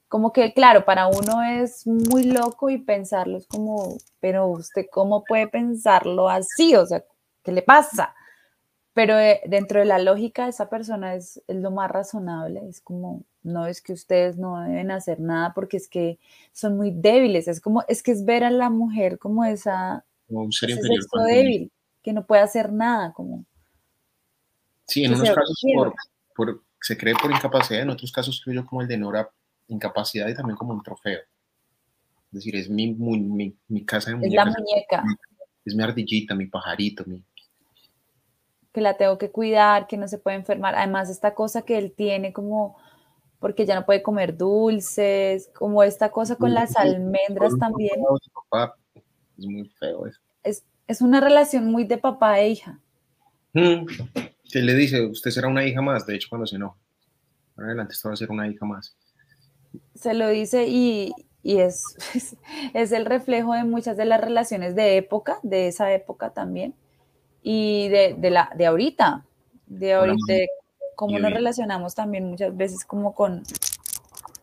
como 0.08 0.32
que, 0.32 0.54
claro, 0.54 0.84
para 0.84 1.08
uno 1.08 1.42
es 1.42 1.86
muy 1.86 2.24
loco 2.24 2.70
y 2.70 2.78
pensarlo 2.78 3.38
es 3.38 3.46
como, 3.46 3.96
pero 4.20 4.46
usted 4.46 4.86
cómo 4.90 5.24
puede 5.24 5.48
pensarlo 5.48 6.28
así, 6.28 6.74
o 6.76 6.86
sea, 6.86 7.04
¿qué 7.42 7.52
le 7.52 7.62
pasa? 7.62 8.14
Pero 8.94 9.18
eh, 9.18 9.40
dentro 9.46 9.80
de 9.80 9.86
la 9.86 9.98
lógica, 9.98 10.48
esa 10.48 10.68
persona 10.70 11.14
es, 11.14 11.42
es 11.48 11.56
lo 11.56 11.70
más 11.70 11.90
razonable, 11.90 12.62
es 12.68 12.80
como, 12.80 13.22
no 13.44 13.66
es 13.66 13.80
que 13.80 13.92
ustedes 13.92 14.36
no 14.36 14.60
deben 14.60 14.90
hacer 14.90 15.20
nada 15.20 15.52
porque 15.54 15.76
es 15.76 15.88
que 15.88 16.18
son 16.52 16.76
muy 16.76 16.90
débiles, 16.90 17.46
es 17.46 17.60
como, 17.60 17.84
es 17.86 18.02
que 18.02 18.10
es 18.10 18.24
ver 18.24 18.42
a 18.42 18.50
la 18.50 18.70
mujer 18.70 19.18
como 19.18 19.44
esa, 19.44 20.04
como 20.26 20.40
un 20.42 20.52
ser 20.52 20.70
débil, 21.26 21.70
que 22.02 22.12
no 22.12 22.26
puede 22.26 22.42
hacer 22.42 22.72
nada, 22.72 23.12
como... 23.12 23.44
Sí, 24.86 25.04
en 25.04 25.14
unos 25.14 25.30
casos 25.30 25.62
por, 26.34 26.64
se 26.80 26.96
cree 26.96 27.14
por 27.14 27.30
incapacidad, 27.30 27.82
en 27.82 27.90
otros 27.90 28.10
casos 28.10 28.40
creo 28.44 28.62
yo 28.62 28.66
como 28.66 28.82
el 28.82 28.88
de 28.88 28.98
Nora, 28.98 29.30
incapacidad 29.68 30.28
y 30.28 30.34
también 30.34 30.56
como 30.56 30.72
un 30.74 30.82
trofeo. 30.82 31.20
Es 31.20 32.32
decir, 32.32 32.56
es 32.56 32.68
mi, 32.68 32.92
mi, 32.92 33.56
mi 33.68 33.84
casa 33.84 34.10
de 34.10 34.16
muñecas. 34.16 34.46
Es 34.48 34.52
la 34.52 34.58
muñeca. 34.58 35.04
Es 35.64 35.74
mi 35.74 35.82
ardillita, 35.82 36.34
mi 36.34 36.46
pajarito, 36.46 37.04
mi, 37.06 37.24
que 38.74 38.80
la 38.80 38.96
tengo 38.96 39.16
que 39.18 39.30
cuidar, 39.30 39.86
que 39.86 39.96
no 39.96 40.08
se 40.08 40.18
puede 40.18 40.36
enfermar. 40.36 40.74
Además, 40.74 41.08
esta 41.08 41.32
cosa 41.32 41.62
que 41.62 41.78
él 41.78 41.94
tiene 41.96 42.32
como, 42.32 42.76
porque 43.44 43.66
ya 43.66 43.74
no 43.74 43.84
puede 43.84 44.02
comer 44.02 44.38
dulces, 44.38 45.50
como 45.54 45.82
esta 45.82 46.10
cosa 46.10 46.36
con 46.36 46.54
las 46.54 46.76
almendras 46.76 47.52
también. 47.60 48.00
Es 49.36 49.44
muy 49.44 49.68
feo 49.78 50.06
eso. 50.06 50.18
Es, 50.42 51.02
una 51.02 51.20
relación 51.20 51.66
muy 51.66 51.84
de 51.84 51.98
papá 51.98 52.40
e 52.40 52.48
hija. 52.48 52.80
Mm. 53.52 53.84
¿Qué 54.50 54.60
le 54.60 54.72
dice? 54.72 55.04
Usted 55.04 55.30
será 55.30 55.48
una 55.48 55.62
hija 55.62 55.82
más, 55.82 56.06
de 56.06 56.14
hecho, 56.14 56.28
cuando 56.30 56.46
se 56.46 56.56
no. 56.56 56.78
adelante, 57.58 57.92
esto 57.92 58.08
va 58.08 58.14
a 58.14 58.16
ser 58.16 58.30
una 58.30 58.48
hija 58.48 58.64
más. 58.64 58.96
Se 59.94 60.14
lo 60.14 60.28
dice 60.28 60.64
y, 60.66 61.12
es, 61.42 61.84
es 62.72 62.92
el 62.92 63.04
reflejo 63.04 63.52
de 63.52 63.64
muchas 63.64 63.98
de 63.98 64.06
las 64.06 64.22
relaciones 64.22 64.74
de 64.74 64.96
época, 64.96 65.38
de 65.42 65.68
esa 65.68 65.92
época 65.92 66.32
también 66.32 66.74
y 67.42 67.88
de, 67.90 68.16
de, 68.16 68.30
la, 68.30 68.50
de 68.56 68.64
ahorita, 68.64 69.26
de 69.66 69.92
ahorita, 69.92 70.32
de 70.32 70.48
cómo 70.94 71.18
nos 71.18 71.32
relacionamos 71.32 71.94
también 71.94 72.30
muchas 72.30 72.56
veces 72.56 72.84
como 72.84 73.14
con, 73.14 73.42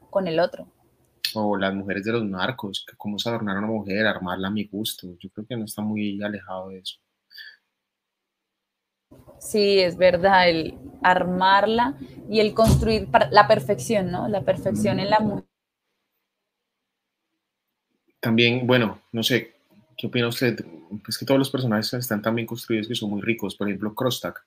con 0.09 0.27
el 0.27 0.39
otro. 0.39 0.67
O 1.33 1.55
las 1.55 1.73
mujeres 1.73 2.03
de 2.03 2.11
los 2.11 2.25
narcos, 2.25 2.85
que 2.87 2.95
cómo 2.97 3.17
se 3.17 3.29
adornar 3.29 3.55
a 3.55 3.59
una 3.59 3.67
mujer, 3.67 4.05
armarla 4.05 4.49
a 4.49 4.51
mi 4.51 4.65
gusto. 4.65 5.15
Yo 5.19 5.29
creo 5.29 5.47
que 5.47 5.55
no 5.55 5.65
está 5.65 5.81
muy 5.81 6.21
alejado 6.21 6.69
de 6.69 6.79
eso. 6.79 6.97
Sí, 9.39 9.79
es 9.79 9.97
verdad, 9.97 10.49
el 10.49 10.77
armarla 11.03 11.97
y 12.29 12.39
el 12.39 12.53
construir 12.53 13.07
la 13.31 13.47
perfección, 13.47 14.11
¿no? 14.11 14.27
La 14.27 14.41
perfección 14.41 14.99
en 14.99 15.09
la 15.09 15.19
mujer. 15.19 15.45
También, 18.19 18.67
bueno, 18.67 19.01
no 19.11 19.23
sé, 19.23 19.55
¿Qué 20.01 20.07
opina 20.07 20.29
usted? 20.29 20.65
Es 21.07 21.15
que 21.15 21.27
todos 21.27 21.37
los 21.37 21.51
personajes 21.51 21.93
están 21.93 22.23
tan 22.23 22.33
bien 22.33 22.47
construidos 22.47 22.87
que 22.87 22.95
son 22.95 23.11
muy 23.11 23.21
ricos. 23.21 23.55
Por 23.55 23.67
ejemplo, 23.67 23.93
Krostak, 23.93 24.43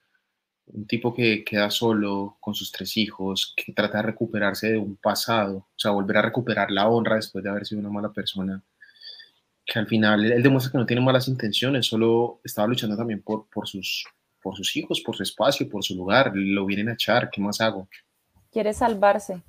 un 0.66 0.86
tipo 0.86 1.12
que 1.14 1.44
queda 1.44 1.70
solo 1.70 2.36
con 2.40 2.54
sus 2.54 2.72
tres 2.72 2.96
hijos, 2.96 3.54
que 3.56 3.72
trata 3.72 3.98
de 3.98 4.04
recuperarse 4.04 4.72
de 4.72 4.78
un 4.78 4.96
pasado, 4.96 5.56
o 5.56 5.78
sea, 5.78 5.90
volver 5.90 6.18
a 6.18 6.22
recuperar 6.22 6.70
la 6.70 6.88
honra 6.88 7.16
después 7.16 7.44
de 7.44 7.50
haber 7.50 7.66
sido 7.66 7.80
una 7.80 7.90
mala 7.90 8.12
persona, 8.12 8.62
que 9.64 9.78
al 9.78 9.86
final 9.86 10.32
él 10.32 10.42
demuestra 10.42 10.72
que 10.72 10.78
no 10.78 10.86
tiene 10.86 11.02
malas 11.02 11.28
intenciones, 11.28 11.86
solo 11.86 12.40
estaba 12.44 12.68
luchando 12.68 12.96
también 12.96 13.22
por, 13.22 13.46
por, 13.48 13.68
sus, 13.68 14.04
por 14.42 14.56
sus 14.56 14.76
hijos, 14.76 15.00
por 15.00 15.16
su 15.16 15.22
espacio, 15.22 15.68
por 15.68 15.84
su 15.84 15.94
lugar, 15.94 16.32
lo 16.34 16.66
vienen 16.66 16.88
a 16.88 16.94
echar, 16.94 17.30
¿qué 17.30 17.40
más 17.40 17.60
hago? 17.60 17.88
Quiere 18.50 18.72
salvarse. 18.72 19.42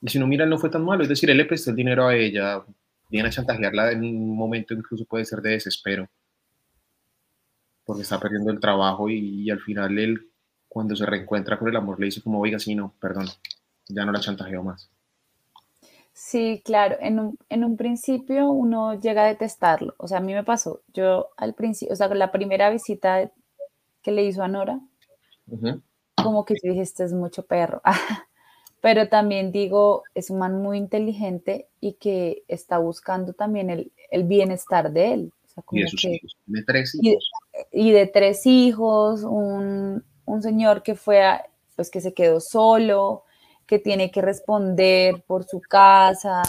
Y 0.00 0.08
si 0.08 0.18
no, 0.18 0.26
mira, 0.26 0.46
no 0.46 0.58
fue 0.58 0.70
tan 0.70 0.84
malo, 0.84 1.02
es 1.02 1.08
decir, 1.08 1.30
él 1.30 1.38
le 1.38 1.44
prestó 1.44 1.70
el 1.70 1.76
dinero 1.76 2.06
a 2.06 2.14
ella, 2.14 2.62
viene 3.08 3.28
a 3.28 3.32
chantajearla 3.32 3.92
en 3.92 4.04
un 4.04 4.36
momento 4.36 4.74
incluso 4.74 5.04
puede 5.04 5.24
ser 5.24 5.40
de 5.40 5.50
desespero, 5.50 6.08
porque 7.84 8.02
está 8.02 8.18
perdiendo 8.18 8.50
el 8.50 8.60
trabajo 8.60 9.08
y, 9.08 9.48
al 9.50 9.60
final 9.60 9.98
él, 9.98 10.28
cuando 10.76 10.94
se 10.94 11.06
reencuentra 11.06 11.58
con 11.58 11.68
el 11.68 11.76
amor, 11.76 11.98
le 11.98 12.04
dice 12.04 12.20
como, 12.20 12.38
oiga, 12.38 12.58
sí, 12.58 12.74
no, 12.74 12.92
perdón, 13.00 13.24
ya 13.88 14.04
no 14.04 14.12
la 14.12 14.20
chantajeo 14.20 14.62
más. 14.62 14.90
Sí, 16.12 16.60
claro, 16.66 16.98
en 17.00 17.18
un, 17.18 17.38
en 17.48 17.64
un 17.64 17.78
principio 17.78 18.50
uno 18.50 18.92
llega 19.00 19.24
a 19.24 19.26
detestarlo, 19.26 19.94
o 19.96 20.06
sea, 20.06 20.18
a 20.18 20.20
mí 20.20 20.34
me 20.34 20.44
pasó, 20.44 20.82
yo 20.92 21.30
al 21.38 21.54
principio, 21.54 21.94
o 21.94 21.96
sea, 21.96 22.08
la 22.08 22.30
primera 22.30 22.68
visita 22.68 23.32
que 24.02 24.12
le 24.12 24.26
hizo 24.26 24.42
a 24.42 24.48
Nora, 24.48 24.78
como 26.14 26.44
que 26.44 26.56
yo 26.62 26.68
dije, 26.68 26.82
este 26.82 27.04
es 27.04 27.14
mucho 27.14 27.46
perro. 27.46 27.80
pero 28.82 29.08
también 29.08 29.52
digo, 29.52 30.02
es 30.14 30.28
un 30.28 30.40
man 30.40 30.60
muy 30.60 30.76
inteligente 30.76 31.70
y 31.80 31.94
que 31.94 32.44
está 32.48 32.76
buscando 32.76 33.32
también 33.32 33.70
el, 33.70 34.24
bienestar 34.24 34.92
de 34.92 35.14
él. 35.14 35.32
y 35.72 35.80
de 35.80 35.88
sus 35.88 36.04
hijos, 36.04 36.36
de 36.44 36.62
tres 36.64 36.94
hijos. 37.00 37.30
Y, 37.72 37.92
de 37.92 38.06
tres 38.08 38.44
hijos, 38.44 39.22
un, 39.22 40.04
señor 40.42 40.82
que 40.82 40.94
fue, 40.94 41.24
pues 41.76 41.90
que 41.90 42.00
se 42.00 42.14
quedó 42.14 42.40
solo, 42.40 43.24
que 43.66 43.78
tiene 43.78 44.10
que 44.10 44.22
responder 44.22 45.22
por 45.26 45.44
su 45.44 45.60
casa 45.60 46.42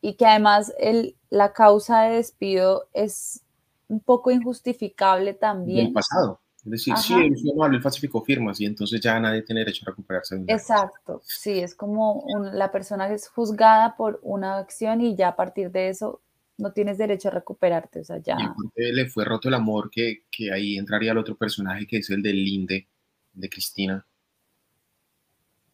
y 0.00 0.14
que 0.14 0.26
además 0.26 0.72
el, 0.78 1.16
la 1.30 1.52
causa 1.52 2.02
de 2.02 2.16
despido 2.16 2.88
es 2.92 3.42
un 3.88 4.00
poco 4.00 4.30
injustificable 4.30 5.34
también. 5.34 5.86
Del 5.86 5.92
pasado. 5.92 6.40
Es 6.64 6.70
decir, 6.70 6.96
sí, 6.96 7.14
él 7.14 7.36
fue 7.36 7.66
él 7.68 7.82
falsificó 7.82 8.22
firmas 8.22 8.60
y 8.60 8.66
entonces 8.66 9.00
ya 9.00 9.18
nadie 9.18 9.42
tiene 9.42 9.62
derecho 9.62 9.84
a 9.84 9.90
recuperarse. 9.90 10.44
Exacto, 10.46 11.20
sí, 11.24 11.58
es 11.58 11.74
como 11.74 12.24
la 12.52 12.70
persona 12.70 13.08
que 13.08 13.14
es 13.14 13.28
juzgada 13.28 13.96
por 13.96 14.20
una 14.22 14.58
acción 14.58 15.00
y 15.00 15.16
ya 15.16 15.28
a 15.28 15.36
partir 15.36 15.72
de 15.72 15.88
eso 15.88 16.20
no 16.58 16.72
tienes 16.72 16.98
derecho 16.98 17.28
a 17.28 17.32
recuperarte, 17.32 18.00
o 18.00 18.04
sea, 18.04 18.18
ya. 18.18 18.36
Y 18.76 18.92
le 18.92 19.06
fue 19.06 19.24
roto 19.24 19.48
el 19.48 19.54
amor, 19.54 19.90
que, 19.90 20.26
que 20.30 20.52
ahí 20.52 20.76
entraría 20.76 21.10
el 21.10 21.18
otro 21.18 21.36
personaje 21.36 21.86
que 21.86 21.96
es 21.98 22.10
el 22.10 22.22
de 22.22 22.32
Linde, 22.32 22.88
de 23.32 23.48
Cristina, 23.48 24.06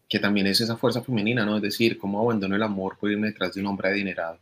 que 0.08 0.18
también 0.18 0.46
es 0.46 0.60
esa 0.60 0.76
fuerza 0.76 1.02
femenina, 1.02 1.44
¿no? 1.44 1.56
Es 1.56 1.62
decir, 1.62 1.98
cómo 1.98 2.20
abandonó 2.20 2.56
el 2.56 2.62
amor 2.62 2.96
por 2.98 3.10
irme 3.10 3.28
detrás 3.28 3.54
de 3.54 3.60
un 3.60 3.66
hombre 3.66 3.88
adinerado. 3.88 4.38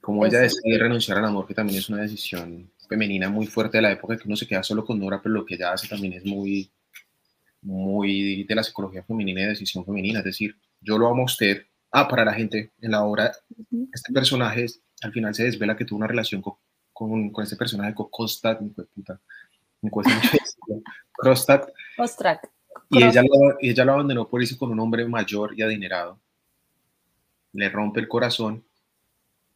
Cómo 0.00 0.24
ella 0.24 0.40
decide 0.40 0.78
renunciar 0.78 1.18
al 1.18 1.24
amor, 1.24 1.46
que 1.46 1.54
también 1.54 1.78
es 1.78 1.88
una 1.88 2.02
decisión 2.02 2.70
femenina 2.88 3.28
muy 3.28 3.46
fuerte 3.46 3.78
de 3.78 3.82
la 3.82 3.92
época 3.92 4.16
que 4.16 4.26
uno 4.26 4.36
se 4.36 4.46
queda 4.46 4.62
solo 4.62 4.84
con 4.84 4.98
Nora, 4.98 5.20
pero 5.20 5.34
lo 5.34 5.44
que 5.44 5.56
ella 5.56 5.72
hace 5.72 5.88
también 5.88 6.14
es 6.14 6.24
muy, 6.24 6.70
muy 7.60 8.44
de 8.44 8.54
la 8.54 8.62
psicología 8.62 9.02
femenina 9.02 9.40
y 9.40 9.44
de 9.44 9.50
decisión 9.50 9.84
femenina. 9.84 10.20
Es 10.20 10.24
decir, 10.24 10.56
yo 10.80 10.96
lo 10.96 11.08
amo 11.08 11.22
a 11.22 11.26
usted. 11.26 11.64
Ah, 11.90 12.06
para 12.06 12.24
la 12.24 12.34
gente 12.34 12.72
en 12.80 12.90
la 12.90 13.02
obra, 13.02 13.32
este 13.92 14.12
personaje 14.12 14.66
al 15.02 15.12
final 15.12 15.34
se 15.34 15.44
desvela 15.44 15.76
que 15.76 15.84
tuvo 15.84 15.98
una 15.98 16.06
relación 16.06 16.42
con, 16.42 16.54
con, 16.92 17.30
con 17.30 17.44
este 17.44 17.56
personaje, 17.56 17.94
con 17.94 18.08
Kostat, 18.10 18.60
mi 18.60 18.72
puta, 19.80 19.82
me 19.82 19.90
cuesta 19.90 20.14
mucho 20.14 20.82
Kostat. 21.16 21.70
Y 22.90 23.02
ella, 23.02 23.22
lo, 23.22 23.58
ella 23.60 23.84
lo 23.84 23.92
abandonó 23.92 24.28
por 24.28 24.40
irse 24.40 24.56
con 24.56 24.70
un 24.70 24.80
hombre 24.80 25.06
mayor 25.06 25.52
y 25.56 25.62
adinerado. 25.62 26.18
Le 27.52 27.68
rompe 27.68 28.00
el 28.00 28.08
corazón 28.08 28.64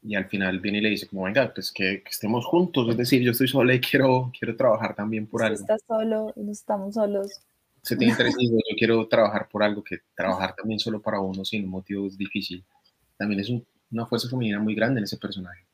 y 0.02 0.16
al 0.16 0.26
final 0.26 0.58
viene 0.60 0.78
y 0.78 0.80
le 0.80 0.90
dice 0.90 1.06
como, 1.06 1.24
venga, 1.24 1.52
pues 1.54 1.70
que, 1.70 2.02
estemos 2.10 2.44
juntos, 2.44 2.88
es 2.90 2.96
decir, 2.96 3.22
yo 3.22 3.30
estoy 3.30 3.46
sola 3.46 3.74
y 3.74 3.80
quiero, 3.80 4.32
quiero 4.36 4.56
trabajar 4.56 4.94
también 4.94 5.26
por 5.26 5.42
algo. 5.44 5.54
Estás 5.54 5.82
solo, 5.86 6.32
no 6.34 6.50
estamos 6.50 6.94
solos. 6.94 7.40
Se 7.82 7.96
tiene 7.96 8.14
tres 8.16 8.34
hijos, 8.38 8.60
yo 8.68 8.76
quiero 8.76 9.06
trabajar 9.08 9.48
por 9.48 9.62
algo, 9.62 9.82
que 9.82 9.98
trabajar 10.14 10.54
también 10.56 10.80
solo 10.80 11.00
para 11.00 11.20
uno 11.20 11.44
sin 11.44 11.64
un 11.64 11.70
motivo 11.70 12.06
es 12.06 12.18
difícil. 12.18 12.64
También 13.16 13.40
es 13.40 13.52
una 13.90 14.06
fuerza 14.06 14.28
femenina 14.28 14.58
muy 14.58 14.74
grande 14.74 14.98
en 14.98 15.04
ese 15.04 15.16
personaje. 15.16 15.64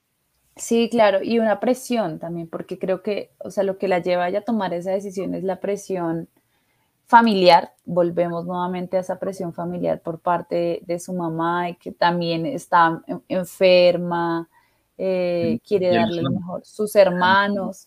Sí, 0.58 0.88
claro, 0.90 1.22
y 1.22 1.38
una 1.38 1.60
presión 1.60 2.18
también, 2.18 2.48
porque 2.48 2.78
creo 2.78 3.02
que, 3.02 3.30
o 3.38 3.50
sea, 3.50 3.62
lo 3.62 3.78
que 3.78 3.88
la 3.88 4.00
lleva 4.00 4.24
a 4.24 4.28
ella 4.28 4.40
a 4.40 4.44
tomar 4.44 4.74
esa 4.74 4.90
decisión 4.90 5.34
es 5.34 5.44
la 5.44 5.60
presión 5.60 6.28
familiar, 7.06 7.72
volvemos 7.84 8.44
nuevamente 8.44 8.96
a 8.96 9.00
esa 9.00 9.18
presión 9.18 9.54
familiar 9.54 10.00
por 10.00 10.18
parte 10.18 10.82
de, 10.84 10.98
su 10.98 11.14
mamá 11.14 11.70
y 11.70 11.76
que 11.76 11.92
también 11.92 12.44
está 12.44 13.02
enferma 13.28 14.48
eh, 14.98 15.60
quiere 15.66 15.94
darle 15.94 16.22
lo 16.22 16.32
mejor. 16.32 16.64
Sus 16.66 16.96
hermanos, 16.96 17.86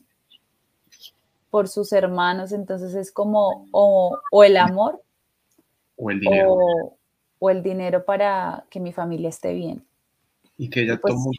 por 1.49 1.67
sus 1.67 1.91
hermanos, 1.91 2.53
entonces 2.53 2.95
es 2.95 3.11
como 3.11 3.67
o, 3.71 4.17
el 4.43 4.55
amor 4.55 5.03
o 5.97 6.09
el 6.09 6.19
dinero. 6.21 6.57
O, 7.39 7.49
el 7.49 7.61
dinero 7.61 8.05
para 8.05 8.65
que 8.69 8.79
mi 8.79 8.93
familia 8.93 9.29
esté 9.29 9.53
bien. 9.53 9.85
Y 10.57 10.69
que 10.69 10.81
ella 10.81 10.99
pues 11.01 11.13
tomó 11.13 11.31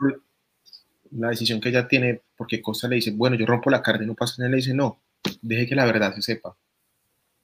la 1.16 1.28
decisión 1.28 1.60
que 1.60 1.68
ella 1.68 1.88
tiene, 1.88 2.22
porque 2.36 2.62
Costa 2.62 2.88
le 2.88 2.96
dice, 2.96 3.12
bueno, 3.12 3.36
yo 3.36 3.46
rompo 3.46 3.70
la 3.70 3.82
carne, 3.82 4.06
no 4.06 4.14
pasa 4.14 4.34
nada, 4.38 4.50
le 4.50 4.56
dice, 4.56 4.74
no, 4.74 5.00
deje 5.40 5.66
que 5.66 5.74
la 5.74 5.84
verdad 5.84 6.14
se 6.14 6.22
sepa. 6.22 6.56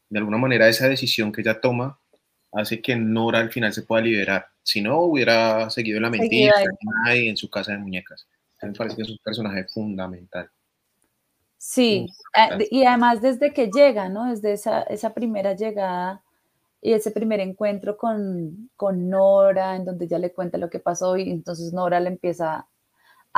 De 0.09 0.19
alguna 0.19 0.39
manera 0.39 0.69
esa 0.69 0.89
decisión 0.89 1.33
que 1.33 1.43
ella 1.43 1.61
toma 1.61 1.99
hace 2.53 2.81
que 2.81 2.97
Nora 2.97 3.41
al 3.41 3.51
final 3.51 3.73
se 3.73 3.83
pueda 3.83 4.03
liberar. 4.03 4.47
Si 4.63 4.81
no, 4.81 5.01
hubiera 5.01 5.69
seguido 5.71 6.01
la 6.01 6.11
mentira 6.11 6.53
en 7.07 7.37
su 7.37 7.51
casa 7.51 7.73
de 7.73 7.79
muñecas. 7.79 8.27
me 8.63 8.73
parece 8.73 8.97
que 8.97 9.03
es 9.03 9.11
un 9.11 9.19
personaje 9.23 9.65
fundamental. 9.65 10.51
Sí, 11.59 12.07
eh, 12.37 12.69
y 12.71 12.85
además 12.85 13.21
desde 13.21 13.53
que 13.53 13.69
llega, 13.69 14.09
¿no? 14.09 14.31
Desde 14.31 14.53
esa, 14.53 14.83
esa 14.83 15.13
primera 15.13 15.55
llegada 15.55 16.23
y 16.81 16.93
ese 16.93 17.11
primer 17.11 17.41
encuentro 17.41 17.97
con, 17.97 18.71
con, 18.77 19.11
Nora, 19.11 19.75
en 19.75 19.85
donde 19.85 20.07
ya 20.07 20.19
le 20.19 20.33
cuenta 20.33 20.57
lo 20.57 20.71
que 20.71 20.79
pasó 20.79 21.17
y 21.17 21.29
entonces 21.31 21.73
Nora 21.73 21.99
le 21.99 22.11
empieza 22.11 22.69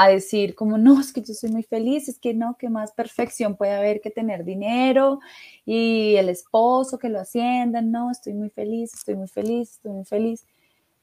a 0.02 0.08
decir 0.08 0.54
como, 0.54 0.78
no, 0.78 0.98
es 1.00 1.12
que 1.12 1.20
yo 1.20 1.34
soy 1.34 1.50
muy 1.50 1.62
feliz, 1.62 2.08
es 2.08 2.18
que 2.18 2.32
no, 2.32 2.56
que 2.58 2.70
más 2.70 2.92
perfección 2.92 3.56
puede 3.56 3.72
haber 3.72 4.00
que 4.00 4.10
tener 4.10 4.44
dinero 4.44 5.20
y 5.66 6.16
el 6.16 6.28
esposo 6.28 6.98
que 6.98 7.10
lo 7.10 7.20
asciendan, 7.20 7.90
no, 7.90 8.10
estoy 8.10 8.32
muy 8.32 8.48
feliz, 8.48 8.94
estoy 8.94 9.16
muy 9.16 9.28
feliz, 9.28 9.72
estoy 9.72 9.92
muy 9.92 10.04
feliz. 10.04 10.46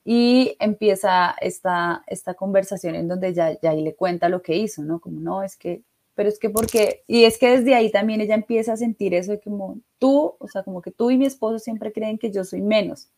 Y 0.03 0.55
empieza 0.60 1.36
esta, 1.41 2.03
esta 2.07 2.33
conversación 2.33 2.95
en 2.95 3.07
donde 3.07 3.33
ya, 3.33 3.60
ya 3.62 3.71
ahí 3.71 3.83
le 3.83 3.93
cuenta 3.93 4.29
lo 4.29 4.41
que 4.41 4.55
hizo, 4.55 4.81
¿no? 4.81 4.99
Como, 4.99 5.19
no, 5.19 5.43
es 5.43 5.57
que 5.57 5.83
pero 6.15 6.29
es 6.29 6.39
que 6.39 6.49
porque, 6.49 7.03
y 7.05 7.25
es 7.25 7.38
que 7.38 7.60
desde 7.60 7.75
ahí 7.75 7.91
también 7.91 8.21
ella 8.21 8.33
empieza 8.33 8.73
a 8.73 8.77
sentir 8.77 9.13
eso 9.13 9.33
de 9.33 9.39
como 9.39 9.79
tú, 9.99 10.33
o 10.39 10.47
sea, 10.47 10.63
como 10.63 10.81
que 10.81 10.89
tú 10.89 11.12
y 11.12 11.17
mi 11.17 11.27
esposo 11.27 11.60
siempre 11.60 11.93
creen 11.93 12.17
que 12.17 12.31
yo 12.31 12.43
soy 12.43 12.60
menos. 12.60 13.10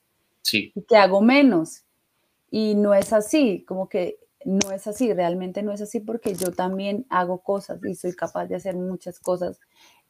Sí. 0.42 0.74
Y 0.76 0.82
que 0.82 0.98
hago 0.98 1.22
menos. 1.22 1.84
Y 2.52 2.76
no 2.76 2.94
es 2.94 3.14
así, 3.14 3.64
como 3.66 3.88
que 3.88 4.18
no 4.46 4.72
es 4.72 4.88
así, 4.88 5.14
realmente 5.14 5.64
no 5.64 5.72
es 5.74 5.82
así 5.82 6.00
porque 6.00 6.34
yo 6.34 6.52
también 6.52 7.06
hago 7.10 7.42
cosas 7.42 7.80
y 7.84 7.96
soy 7.96 8.16
capaz 8.16 8.48
de 8.48 8.56
hacer 8.56 8.76
muchas 8.76 9.20
cosas 9.20 9.60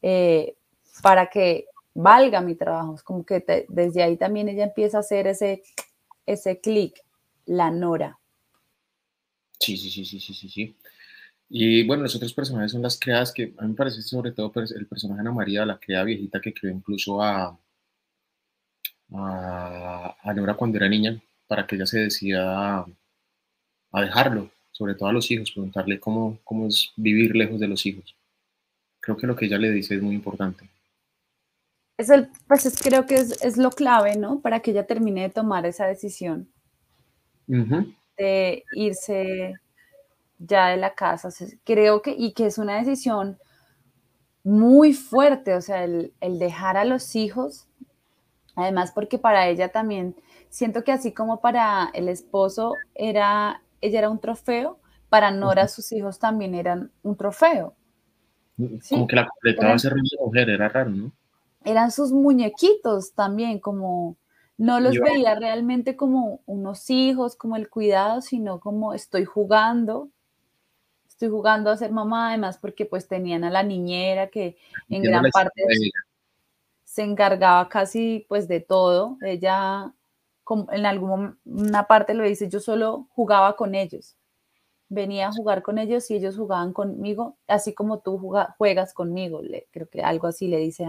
eh, 0.02 0.56
para 1.02 1.30
que 1.30 1.66
valga 1.94 2.42
mi 2.42 2.56
trabajo. 2.56 2.96
Es 2.96 3.04
como 3.04 3.26
que 3.26 3.44
desde 3.70 4.04
ahí 4.04 4.18
también 4.18 4.50
ella 4.50 4.64
empieza 4.64 4.98
a 4.98 5.02
hacer 5.02 5.28
ese, 5.28 5.64
ese 6.26 6.60
clic, 6.60 7.02
la 7.46 7.72
Nora. 7.72 8.20
Sí, 9.60 9.76
sí, 9.78 9.90
sí, 9.90 10.06
sí, 10.06 10.20
sí, 10.20 10.34
sí, 10.34 10.50
sí. 10.50 10.76
Y 11.50 11.86
bueno, 11.88 12.04
los 12.04 12.16
otros 12.16 12.34
personajes 12.34 12.72
son 12.72 12.84
las 12.84 13.00
creadas 13.00 13.34
que 13.34 13.54
a 13.58 13.64
mí 13.64 13.70
me 13.70 13.76
parece 13.76 14.02
sobre 14.04 14.32
todo 14.32 14.52
pues, 14.52 14.72
el 14.72 14.88
personaje 14.88 15.22
Ana 15.22 15.32
María, 15.32 15.66
la 15.66 15.80
creada 15.80 16.06
viejita 16.06 16.40
que 16.40 16.54
creó 16.54 16.72
incluso 16.72 17.22
a, 17.22 17.60
a, 19.12 20.34
Nora 20.36 20.54
cuando 20.56 20.78
era 20.78 20.88
niña, 20.88 21.20
para 21.48 21.66
que 21.66 21.76
ella 21.76 21.88
se 21.88 22.00
decida 22.00 22.86
a, 23.92 24.02
dejarlo, 24.02 24.50
sobre 24.72 24.96
todo 24.96 25.10
a 25.10 25.14
los 25.14 25.30
hijos, 25.32 25.52
preguntarle 25.52 26.00
cómo, 26.00 26.40
cómo 26.44 26.68
es 26.68 26.92
vivir 26.96 27.36
lejos 27.36 27.60
de 27.60 27.68
los 27.68 27.86
hijos. 27.86 28.16
Creo 29.00 29.18
que 29.18 29.28
lo 29.28 29.36
que 29.36 29.46
ella 29.46 29.58
le 29.58 29.72
dice 29.72 29.96
es 29.96 30.02
muy 30.02 30.16
importante. 30.16 30.70
Es 31.98 32.10
el, 32.10 32.30
pues 32.48 32.80
creo 32.82 33.06
que 33.06 33.16
es, 33.16 33.44
es, 33.44 33.58
lo 33.58 33.72
clave, 33.72 34.16
¿no? 34.16 34.40
Para 34.40 34.62
que 34.62 34.72
ella 34.72 34.88
termine 34.88 35.24
de 35.24 35.30
tomar 35.30 35.66
esa 35.66 35.86
decisión. 35.86 36.48
De 37.48 38.64
irse 38.74 39.56
ya 40.40 40.70
de 40.70 40.78
la 40.78 40.94
casa. 40.94 41.30
Creo 41.64 42.02
que, 42.02 42.12
y 42.18 42.34
que 42.34 42.46
es 42.46 42.58
una 42.58 42.78
decisión 42.78 43.38
muy 44.44 44.94
fuerte, 44.94 45.54
o 45.54 45.62
sea, 45.62 45.84
el, 45.84 46.14
dejar 46.22 46.78
a 46.78 46.86
los 46.86 47.16
hijos, 47.16 47.68
además 48.56 48.92
porque 48.94 49.18
para 49.18 49.48
ella 49.48 49.70
también, 49.70 50.16
siento 50.50 50.84
que 50.84 50.92
así 50.92 51.12
como 51.12 51.42
para 51.42 51.92
el 51.94 52.10
esposo 52.10 52.74
era, 52.96 53.62
ella 53.82 54.00
era 54.00 54.10
un 54.10 54.20
trofeo, 54.20 54.80
para 55.10 55.32
Nora 55.32 55.68
sus 55.68 55.92
hijos 55.92 56.20
también 56.20 56.56
eran 56.56 56.92
un 57.04 57.16
trofeo. 57.16 57.76
Como 58.90 59.08
que 59.08 59.16
la 59.16 59.28
completaba 59.28 59.80
ser 59.80 59.94
mujer, 60.20 60.50
era 60.50 60.70
raro, 60.70 60.90
¿no? 60.90 61.12
Eran 61.64 61.92
sus 61.92 62.12
muñequitos 62.12 63.14
también, 63.14 63.60
como 63.60 64.18
no 64.58 64.80
los 64.80 64.98
veía 65.00 65.36
realmente 65.36 65.96
como 65.96 66.42
unos 66.46 66.90
hijos, 66.90 67.36
como 67.36 67.56
el 67.56 67.70
cuidado, 67.70 68.22
sino 68.22 68.60
como 68.60 68.94
estoy 68.94 69.26
jugando 69.26 70.10
estoy 71.20 71.30
jugando 71.32 71.70
a 71.70 71.76
ser 71.76 71.92
mamá, 71.92 72.30
además 72.30 72.58
porque 72.58 72.86
pues 72.86 73.10
tenían 73.10 73.44
a 73.44 73.50
la 73.50 73.62
niñera 73.62 74.28
que 74.28 74.58
en 74.88 75.04
gran 75.04 75.26
parte 75.32 75.64
se 76.86 77.04
encargaba 77.04 77.68
casi 77.68 78.26
pues 78.30 78.48
de 78.48 78.62
todo. 78.62 79.18
Ella 79.22 79.94
en 80.72 80.86
alguna 80.86 81.88
parte 81.88 82.14
lo 82.14 82.24
dice, 82.24 82.50
yo 82.50 82.60
solo 82.60 83.08
jugaba 83.12 83.56
con 83.56 83.76
ellos. 83.76 84.16
Venía 84.90 85.28
a 85.28 85.32
jugar 85.32 85.62
con 85.62 85.78
ellos 85.78 86.10
y 86.10 86.16
ellos 86.16 86.38
jugaban 86.38 86.74
conmigo, 86.74 87.38
así 87.48 87.74
como 87.74 88.00
tú 88.00 88.18
juegas 88.58 88.94
conmigo. 88.94 89.42
creo 89.72 89.88
que 89.90 90.02
algo 90.02 90.28
así 90.28 90.48
le 90.48 90.58
dice 90.58 90.86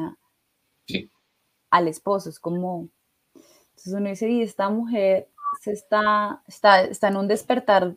al 1.70 1.88
esposo. 1.88 2.30
Es 2.30 2.40
como, 2.40 2.88
entonces 3.34 3.92
uno 3.92 4.08
dice, 4.08 4.30
y 4.30 4.42
esta 4.42 4.70
mujer 4.70 5.28
se 5.60 5.72
está, 5.72 6.42
está, 6.46 6.82
está 6.82 7.08
en 7.08 7.16
un 7.16 7.28
despertar 7.28 7.94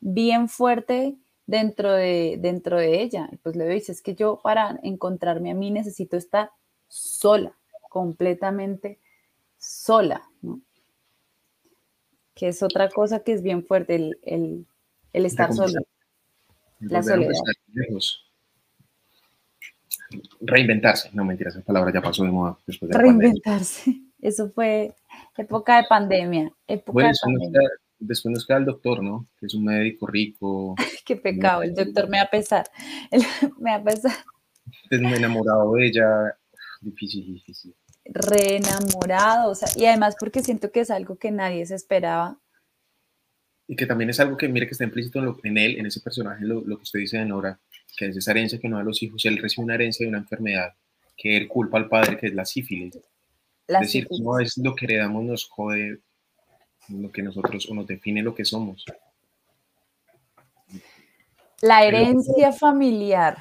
bien 0.00 0.48
fuerte 0.48 1.16
dentro 1.46 1.92
de, 1.92 2.36
dentro 2.40 2.78
de 2.78 3.02
ella. 3.02 3.30
pues 3.42 3.56
le 3.56 3.68
dice, 3.68 3.92
es 3.92 4.02
que 4.02 4.14
yo 4.14 4.40
para 4.42 4.78
encontrarme 4.82 5.50
a 5.50 5.54
mí 5.54 5.70
necesito 5.70 6.16
estar 6.16 6.50
sola, 6.88 7.56
completamente 7.88 9.00
sola, 9.56 10.28
Que 12.38 12.48
es 12.48 12.62
otra 12.62 12.88
cosa 12.88 13.20
que 13.20 13.32
es 13.32 13.42
bien 13.42 13.64
fuerte, 13.64 13.96
el, 14.22 14.66
estar 15.12 15.52
solo. 15.52 15.82
La 16.80 17.02
soledad. 17.02 17.32
Reinventarse, 20.40 21.10
no 21.12 21.24
mentiras, 21.24 21.56
esa 21.56 21.64
palabra 21.64 21.92
ya 21.92 22.00
pasó 22.00 22.24
de 22.24 22.30
moda 22.30 22.56
después 22.66 22.90
de 22.90 22.96
Reinventarse, 22.96 24.00
eso 24.22 24.50
fue 24.50 24.94
época 25.36 25.76
de 25.76 25.88
pandemia. 25.88 26.50
Época 26.66 27.08
de 27.08 27.14
pandemia 27.20 27.68
después 27.98 28.32
nos 28.32 28.46
queda 28.46 28.58
el 28.58 28.64
doctor, 28.64 29.02
¿no? 29.02 29.26
Que 29.38 29.46
es 29.46 29.54
un 29.54 29.64
médico 29.64 30.06
rico. 30.06 30.74
Qué 31.04 31.16
pecado, 31.16 31.62
el 31.62 31.74
doctor 31.74 32.08
me 32.08 32.18
va 32.18 32.24
a 32.24 32.30
pesar. 32.30 32.66
me 33.58 33.70
va 33.70 33.76
a 33.76 33.84
pesar. 33.84 34.12
Es 34.90 35.00
muy 35.00 35.14
enamorado 35.14 35.72
de 35.74 35.86
ella. 35.86 36.36
Difícil, 36.80 37.34
difícil. 37.34 37.74
Re 38.08 38.56
enamorado, 38.56 39.50
o 39.50 39.54
sea, 39.54 39.68
y 39.76 39.84
además 39.84 40.16
porque 40.18 40.42
siento 40.42 40.72
que 40.72 40.80
es 40.80 40.90
algo 40.90 41.16
que 41.16 41.30
nadie 41.30 41.66
se 41.66 41.74
esperaba. 41.74 42.38
Y 43.66 43.76
que 43.76 43.86
también 43.86 44.08
es 44.08 44.18
algo 44.18 44.36
que, 44.36 44.48
mire, 44.48 44.66
que 44.66 44.72
está 44.72 44.84
implícito 44.84 45.20
en, 45.44 45.58
él, 45.58 45.78
en 45.78 45.86
ese 45.86 46.00
personaje, 46.00 46.44
lo, 46.44 46.64
que 46.64 46.82
usted 46.82 47.00
dice 47.00 47.18
de 47.18 47.26
Nora, 47.26 47.60
que 47.96 48.06
es 48.06 48.16
esa 48.16 48.30
herencia 48.30 48.58
que 48.58 48.68
no 48.68 48.76
da 48.76 48.82
a 48.82 48.84
los 48.84 49.02
hijos. 49.02 49.24
Él 49.26 49.36
recibe 49.36 49.64
una 49.64 49.74
herencia 49.74 50.04
de 50.04 50.08
una 50.08 50.18
enfermedad 50.18 50.72
que 51.16 51.36
él 51.36 51.48
culpa 51.48 51.76
al 51.76 51.88
padre, 51.88 52.16
que 52.16 52.28
es 52.28 52.34
la 52.34 52.46
sífilis. 52.46 52.96
es 53.66 53.80
decir, 53.80 54.08
no 54.22 54.38
es 54.38 54.56
lo 54.56 54.74
que 54.74 54.86
heredamos 54.86 55.24
nos 55.24 55.48
jode 55.48 56.00
lo 56.88 57.12
que 57.12 57.22
nosotros 57.22 57.68
o 57.70 57.74
nos 57.74 57.86
define 57.86 58.22
lo 58.22 58.34
que 58.34 58.44
somos. 58.44 58.84
La 61.60 61.84
herencia 61.84 62.52
familiar. 62.52 63.36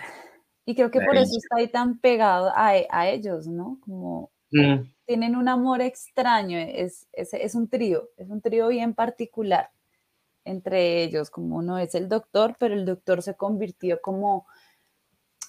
Y 0.65 0.75
creo 0.75 0.91
que 0.91 0.99
por 0.99 1.15
eso 1.15 1.37
está 1.37 1.57
ahí 1.57 1.67
tan 1.67 1.99
pegado 1.99 2.51
a, 2.53 3.07
ellos, 3.07 3.47
¿no? 3.47 3.79
Como 3.81 4.31
mm. 4.51 4.91
tienen 5.05 5.35
un 5.35 5.47
amor 5.47 5.81
extraño, 5.81 6.57
es, 6.57 7.07
es, 7.13 7.55
un 7.55 7.67
trío, 7.67 8.09
es 8.17 8.29
un 8.29 8.41
trío 8.41 8.67
bien 8.67 8.93
particular 8.93 9.69
entre 10.45 11.03
ellos, 11.03 11.29
como 11.29 11.57
uno 11.57 11.77
es 11.77 11.93
el 11.93 12.07
doctor, 12.07 12.55
pero 12.57 12.73
el 12.73 12.85
doctor 12.85 13.21
se 13.21 13.35
convirtió 13.35 14.01
como, 14.01 14.47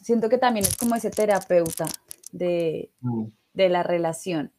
siento 0.03 0.29
que 0.29 0.39
también 0.39 0.67
es 0.67 0.77
como 0.77 0.97
ese 0.97 1.11
terapeuta 1.11 1.87
de, 2.33 2.91
mm. 3.01 3.27
de 3.55 3.69
la 3.69 3.83
relación 3.83 4.51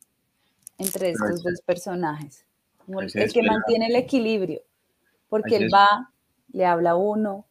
entre 0.78 1.10
estos 1.10 1.44
dos 1.44 1.62
personajes 1.66 2.46
el, 2.98 3.32
que 3.32 3.44
mantiene 3.44 3.88
el 3.88 3.96
equilibrio, 3.96 4.62
porque 5.28 5.58
él 5.58 5.70
va, 5.74 6.12
le 6.52 6.66
habla 6.66 6.92
a 6.92 6.96
uno, 6.96 7.46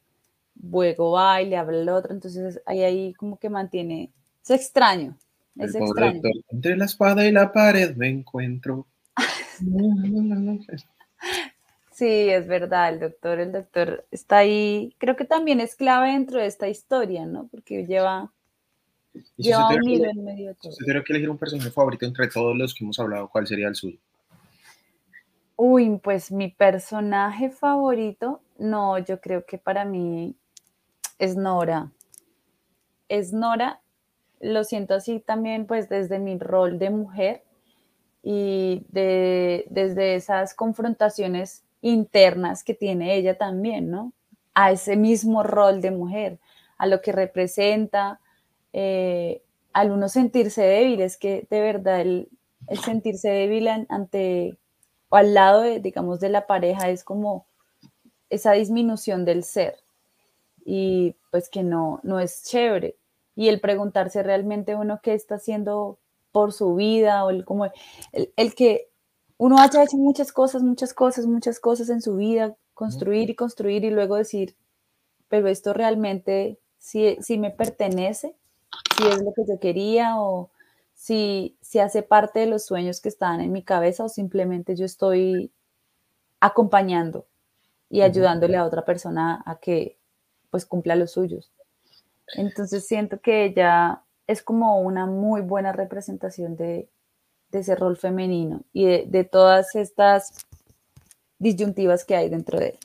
luego 0.61 1.13
va 1.13 1.41
y 1.43 1.49
le 1.49 1.57
habla 1.57 1.79
al 1.79 1.89
otro, 1.89 2.13
entonces 2.13 2.61
ahí, 2.67 2.83
ahí 2.83 3.15
como 3.15 3.39
que 3.39 3.49
mantiene, 3.49 4.13
es 4.43 4.51
extraño, 4.51 5.17
es 5.59 5.75
extraño. 5.75 6.21
entre 6.51 6.77
la 6.77 6.85
espada 6.85 7.27
y 7.27 7.33
la 7.33 7.53
pared 7.53 7.97
me 7.97 8.09
encuentro. 8.09 8.87
Sí, 11.99 12.29
es 12.29 12.47
verdad, 12.47 12.91
el 12.91 13.01
doctor, 13.01 13.41
el 13.41 13.51
doctor 13.51 14.07
está 14.13 14.37
ahí, 14.37 14.95
creo 14.99 15.17
que 15.17 15.25
también 15.25 15.59
es 15.59 15.75
clave 15.75 16.13
dentro 16.13 16.39
de 16.39 16.47
esta 16.47 16.69
historia, 16.69 17.27
¿no? 17.27 17.49
Porque 17.49 17.87
lleva, 17.87 18.31
lleva 19.37 19.71
un 19.71 19.89
hilo 19.89 20.09
en 20.09 20.25
medio 20.25 20.51
de 20.51 20.55
todo. 20.55 20.71
Si 20.71 20.79
tuviera 20.79 21.03
que 21.03 21.13
elegir 21.13 21.29
un 21.29 21.39
personaje 21.39 21.73
favorito 21.73 22.07
entre 22.07 22.29
todos 22.29 22.57
los 22.57 22.73
que 22.73 22.85
hemos 22.85 23.01
hablado, 23.01 23.29
¿cuál 23.29 23.49
sería 23.49 23.67
el 23.67 23.75
suyo? 23.75 23.99
Uy, 25.57 25.99
pues 26.01 26.31
mi 26.31 26.51
personaje 26.51 27.51
favorito 27.51 28.43
No, 28.59 28.99
yo 28.99 29.21
creo 29.21 29.45
que 29.45 29.59
para 29.59 29.85
mí 29.85 30.37
es 31.19 31.35
Nora. 31.35 31.91
Es 33.09 33.33
Nora, 33.33 33.81
lo 34.41 34.65
siento 34.65 34.95
así 34.95 35.21
también, 35.21 35.67
pues 35.67 35.89
desde 35.89 36.19
mi 36.19 36.39
rol 36.39 36.79
de 36.79 36.91
mujer 36.91 37.43
y 38.23 38.85
de, 38.89 39.67
desde 39.71 40.15
esas 40.15 40.55
confrontaciones 40.55 41.65
internas 41.81 42.65
que 42.65 42.75
tiene 42.75 43.15
ella 43.17 43.39
también, 43.39 43.91
¿no? 43.91 44.13
A 44.55 44.73
ese 44.73 44.97
mismo 44.97 45.43
rol 45.43 45.81
de 45.81 45.91
mujer, 45.91 46.39
a 46.77 46.87
lo 46.87 47.01
que 47.01 47.13
representa, 47.13 48.21
eh, 48.73 49.43
al 49.73 49.91
uno 49.93 50.09
sentirse 50.09 50.63
débil, 50.63 51.01
es 51.01 51.17
que 51.17 51.47
de 51.51 51.61
verdad 51.61 52.01
el, 52.01 52.29
sentirse 52.85 53.31
débil 53.31 53.69
ante 53.69 54.59
o 55.09 55.17
al 55.17 55.35
lado, 55.35 55.63
de, 55.63 55.81
digamos, 55.81 56.21
de 56.21 56.29
la 56.29 56.47
pareja 56.47 56.91
es 56.91 57.03
como 57.03 57.47
esa 58.29 58.53
disminución 58.53 59.25
del 59.25 59.43
ser 59.43 59.77
y 60.65 61.17
pues 61.31 61.49
que 61.49 61.63
no, 61.63 62.01
no 62.03 62.21
es 62.21 62.45
chévere. 62.45 62.97
Y 63.39 63.49
el 63.49 63.61
preguntarse 63.61 64.25
realmente 64.25 64.75
uno 64.75 64.99
qué 65.01 65.15
está 65.15 65.37
haciendo 65.37 66.01
por 66.33 66.53
su 66.53 66.75
vida 66.75 67.25
o 67.25 67.31
el, 67.31 67.45
como 67.45 67.67
el, 67.67 67.73
el 68.35 68.55
que 68.57 68.91
uno 69.37 69.61
haya 69.61 69.85
hecho 69.85 69.97
muchas 69.97 70.33
cosas, 70.33 70.65
muchas 70.65 70.93
cosas, 70.93 71.27
muchas 71.27 71.61
cosas 71.61 71.89
en 71.89 72.03
su 72.03 72.17
vida, 72.17 72.57
construir 72.75 73.31
y 73.31 73.37
construir 73.37 73.85
y 73.85 73.91
luego 73.91 74.17
decir, 74.17 74.57
pero 75.29 75.47
esto 75.49 75.73
realmente 75.73 76.59
si, 76.79 77.17
si 77.21 77.39
me 77.39 77.53
pertenece, 77.53 78.35
si 78.97 79.07
es 79.07 79.23
lo 79.23 79.33
que 79.33 79.45
yo 79.49 79.61
quería 79.61 80.21
o 80.21 80.51
si, 80.95 81.57
si 81.61 81.79
hace 81.79 82.03
parte 82.03 82.41
de 82.41 82.47
los 82.47 82.67
sueños 82.67 83.01
que 83.01 83.09
están 83.09 83.41
en 83.41 83.53
mi 83.53 83.63
cabeza 83.63 84.03
o 84.05 84.09
simplemente 84.09 84.75
yo 84.75 84.85
estoy 84.85 85.53
acompañando 86.41 87.27
y 87.89 88.03
ayudándole 88.03 88.57
a 88.57 88.65
otra 88.65 88.85
persona 88.85 89.43
a 89.47 89.61
que 89.61 89.97
pues 90.51 90.67
cumpla 90.67 90.97
los 90.97 91.13
suyos. 91.13 91.53
Entonces 92.35 92.87
siento 92.87 93.21
que 93.21 93.45
ella 93.45 94.03
es 94.27 94.43
como 94.43 94.81
una 94.81 95.07
muy 95.07 95.41
buena 95.41 95.73
representación 95.73 96.57
de, 96.57 96.89
ese 97.51 97.75
rol 97.75 97.97
femenino 97.97 98.63
y 98.73 98.85
de, 99.07 99.25
todas 99.25 99.75
estas 99.75 100.47
disyuntivas 101.39 102.05
que 102.05 102.15
hay 102.15 102.29
dentro 102.29 102.59
de 102.59 102.69
él. 102.69 102.79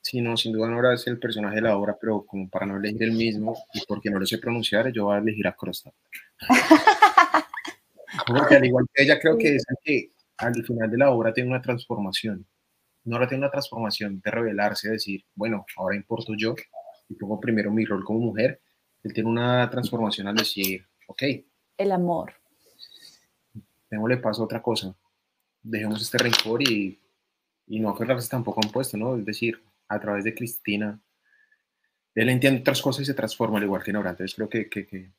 Sí, 0.00 0.20
no, 0.20 0.36
sin 0.36 0.52
duda 0.52 0.68
Nora 0.68 0.94
es 0.94 1.06
el 1.06 1.18
personaje 1.18 1.56
de 1.56 1.62
la 1.62 1.76
obra, 1.76 1.96
pero 2.00 2.24
como 2.26 2.48
para 2.48 2.66
no 2.66 2.76
elegir 2.76 3.02
el 3.04 3.12
mismo 3.12 3.56
y 3.74 3.84
porque 3.86 4.10
no 4.10 4.18
lo 4.18 4.26
sé 4.26 4.38
pronunciar, 4.38 4.90
yo 4.92 5.06
voy 5.06 5.16
a 5.16 5.18
elegir 5.18 5.46
a 5.46 5.54
Crosta. 5.54 5.92
Porque 8.26 8.54
al 8.54 8.64
igual 8.64 8.86
que 8.92 9.02
ella, 9.02 9.18
creo 9.20 9.36
que 9.36 9.56
es 9.56 9.64
que 9.82 10.10
al 10.38 10.54
final 10.64 10.90
de 10.90 10.98
la 10.98 11.10
obra 11.10 11.32
tiene 11.32 11.50
una 11.50 11.60
transformación. 11.60 12.46
Nora 13.04 13.28
tiene 13.28 13.44
una 13.44 13.50
transformación 13.50 14.20
de 14.20 14.30
revelarse, 14.30 14.90
decir, 14.90 15.24
bueno, 15.34 15.64
ahora 15.76 15.96
importo 15.96 16.32
yo 16.36 16.54
y 17.08 17.14
pongo 17.14 17.40
primero 17.40 17.70
mi 17.70 17.84
rol 17.84 18.04
como 18.04 18.20
mujer. 18.20 18.60
Él 19.02 19.12
tiene 19.12 19.28
una 19.28 19.68
transformación 19.70 20.26
al 20.26 20.36
decir, 20.36 20.84
ok. 21.06 21.22
El 21.78 21.92
amor. 21.92 22.34
Démosle 23.90 24.16
paso 24.16 24.42
a 24.42 24.44
otra 24.46 24.62
cosa. 24.62 24.96
Dejemos 25.62 26.02
este 26.02 26.18
rencor 26.18 26.62
y, 26.62 27.00
y 27.66 27.80
no 27.80 27.90
aferrarse 27.90 28.28
tampoco 28.28 28.60
a 28.60 28.66
un 28.66 28.72
puesto, 28.72 28.96
¿no? 28.96 29.16
Es 29.16 29.24
decir, 29.24 29.62
a 29.88 30.00
través 30.00 30.24
de 30.24 30.34
Cristina, 30.34 31.00
él 32.14 32.30
entiende 32.30 32.60
otras 32.60 32.80
cosas 32.80 33.02
y 33.02 33.04
se 33.04 33.14
transforma 33.14 33.58
al 33.58 33.64
igual 33.64 33.82
que 33.82 33.92
Nora. 33.92 34.10
Entonces 34.10 34.34
creo 34.34 34.48
que, 34.48 34.68
que, 34.68 34.86
que 34.86 35.12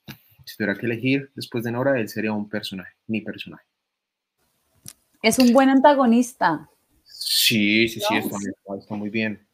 si 0.45 0.58
tuviera 0.58 0.76
que 0.76 0.86
elegir 0.86 1.32
después 1.36 1.63
de 1.63 1.71
Nora, 1.71 2.00
él 2.00 2.10
sería 2.10 2.34
un 2.34 2.50
personaje, 2.50 2.93
mi 3.08 3.21
personaje. 3.21 3.65
Es 5.21 5.39
un 5.39 5.54
buen 5.54 5.69
antagonista. 5.69 6.69
Sí, 7.04 7.88
sí, 7.88 8.00
sí, 8.00 8.15
está, 8.15 8.95
muy 8.95 9.10
bien. 9.10 9.47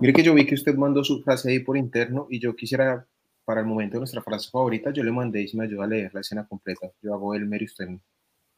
Mire 0.00 0.12
que 0.12 0.22
yo 0.22 0.34
vi 0.34 0.46
que 0.46 0.54
usted 0.54 0.74
mandó 0.74 1.02
su 1.04 1.22
frase 1.22 1.50
ahí 1.50 1.60
por 1.60 1.76
interno 1.76 2.26
y 2.30 2.38
yo 2.38 2.54
quisiera, 2.54 3.06
para 3.44 3.60
el 3.60 3.66
momento 3.66 3.94
de 3.94 4.00
nuestra 4.00 4.22
frase 4.22 4.50
favorita, 4.50 4.90
yo 4.90 5.02
le 5.02 5.12
mandé 5.12 5.42
y 5.42 5.48
si 5.48 5.56
me 5.56 5.64
ayuda 5.64 5.84
a 5.84 5.88
leer 5.88 6.12
la 6.14 6.20
escena 6.20 6.46
completa. 6.46 6.90
Yo 7.02 7.14
hago 7.14 7.34
el 7.34 7.46
mero 7.46 7.64
usted. 7.64 7.88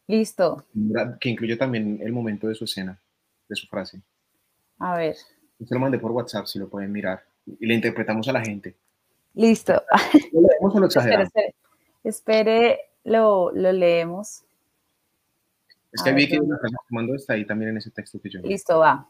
Listo. 0.07 0.65
Que 1.21 1.29
incluye 1.29 1.57
también 1.57 2.01
el 2.03 2.13
momento 2.13 2.49
de 2.49 2.55
su 2.55 2.65
escena, 2.65 2.99
de 3.49 3.57
su 3.57 3.67
frase. 3.67 4.01
A 4.79 4.97
ver. 4.97 5.17
Usted 5.59 5.75
lo 5.75 5.81
mandé 5.81 5.99
por 5.99 6.13
WhatsApp, 6.13 6.47
si 6.47 6.59
lo 6.59 6.69
pueden 6.69 6.91
mirar. 6.91 7.23
Y 7.47 7.67
le 7.67 7.75
interpretamos 7.75 8.27
a 8.29 8.33
la 8.33 8.41
gente. 8.41 8.77
Listo. 9.35 9.83
¿Lo 10.33 10.41
leemos 10.41 10.75
o 10.75 10.81
lo 10.81 10.87
exageramos? 10.87 11.31
Espere, 12.03 12.79
lo, 13.05 13.53
lo 13.53 13.73
leemos. 13.73 14.45
Es 15.93 16.03
que 16.03 16.13
vi 16.13 16.29
que 16.29 16.37
la 16.37 16.59
frase 16.59 16.77
que 16.89 16.95
mandó 16.95 17.15
está 17.15 17.35
ahí 17.35 17.47
también 17.47 17.71
en 17.71 17.79
ese 17.79 17.91
texto 17.91 18.21
que 18.21 18.31
yo. 18.31 18.41
Listo, 18.41 18.79
va. 18.79 19.09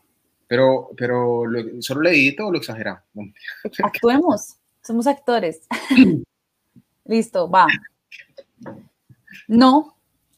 Pero, 0.49 0.91
pero 0.97 1.43
¿solo 1.81 2.03
lo 2.03 2.09
edito 2.09 2.47
o 2.47 2.53
lo 2.53 2.59
exageramos? 2.59 3.03
Actuemos, 3.83 4.57
somos 4.83 5.07
actores. 5.07 5.67
Listo, 7.05 7.49
va. 7.49 7.67
No, 9.47 9.97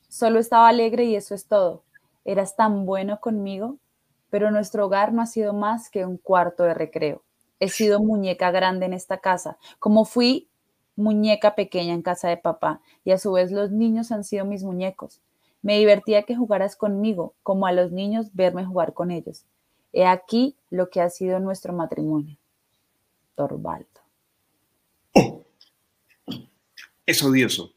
solo 0.08 0.40
estaba 0.40 0.68
alegre 0.68 1.04
y 1.04 1.16
eso 1.16 1.34
es 1.34 1.46
todo. 1.46 1.84
Eras 2.24 2.56
tan 2.56 2.84
bueno 2.86 3.20
conmigo, 3.20 3.78
pero 4.30 4.50
nuestro 4.50 4.86
hogar 4.86 5.12
no 5.12 5.22
ha 5.22 5.26
sido 5.26 5.52
más 5.52 5.90
que 5.90 6.04
un 6.04 6.16
cuarto 6.16 6.64
de 6.64 6.74
recreo. 6.74 7.22
He 7.60 7.68
sido 7.68 8.00
muñeca 8.00 8.50
grande 8.50 8.86
en 8.86 8.94
esta 8.94 9.18
casa, 9.18 9.58
como 9.78 10.04
fui 10.04 10.48
muñeca 10.96 11.54
pequeña 11.54 11.94
en 11.94 12.02
casa 12.02 12.28
de 12.28 12.36
papá, 12.36 12.80
y 13.04 13.12
a 13.12 13.18
su 13.18 13.32
vez 13.32 13.52
los 13.52 13.70
niños 13.70 14.12
han 14.12 14.24
sido 14.24 14.44
mis 14.44 14.62
muñecos. 14.62 15.20
Me 15.62 15.78
divertía 15.78 16.22
que 16.22 16.36
jugaras 16.36 16.76
conmigo, 16.76 17.34
como 17.42 17.66
a 17.66 17.72
los 17.72 17.92
niños 17.92 18.34
verme 18.34 18.64
jugar 18.64 18.94
con 18.94 19.10
ellos. 19.10 19.46
He 19.92 20.06
aquí 20.06 20.56
lo 20.70 20.90
que 20.90 21.00
ha 21.00 21.10
sido 21.10 21.40
nuestro 21.40 21.72
matrimonio. 21.72 22.36
Torvaldo. 23.34 23.88
Es 27.06 27.22
odioso 27.22 27.72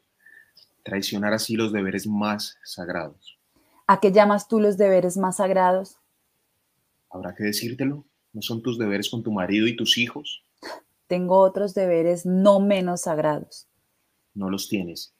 traicionar 0.84 1.32
así 1.32 1.56
los 1.56 1.72
deberes 1.72 2.06
más 2.06 2.58
sagrados. 2.62 3.38
¿A 3.86 3.98
qué 3.98 4.12
llamas 4.12 4.46
tú 4.46 4.60
los 4.60 4.76
deberes 4.76 5.16
más 5.16 5.38
sagrados? 5.38 5.96
Habrá 7.10 7.34
que 7.34 7.44
decírtelo. 7.44 8.04
¿No 8.32 8.42
son 8.42 8.62
tus 8.62 8.78
deberes 8.78 9.08
con 9.08 9.22
tu 9.22 9.32
marido 9.32 9.66
y 9.66 9.76
tus 9.76 9.98
hijos? 9.98 10.44
Tengo 11.06 11.38
otros 11.38 11.74
deberes 11.74 12.26
no 12.26 12.60
menos 12.60 13.02
sagrados. 13.02 13.66
No 14.34 14.50
los 14.50 14.68
tienes. 14.68 15.14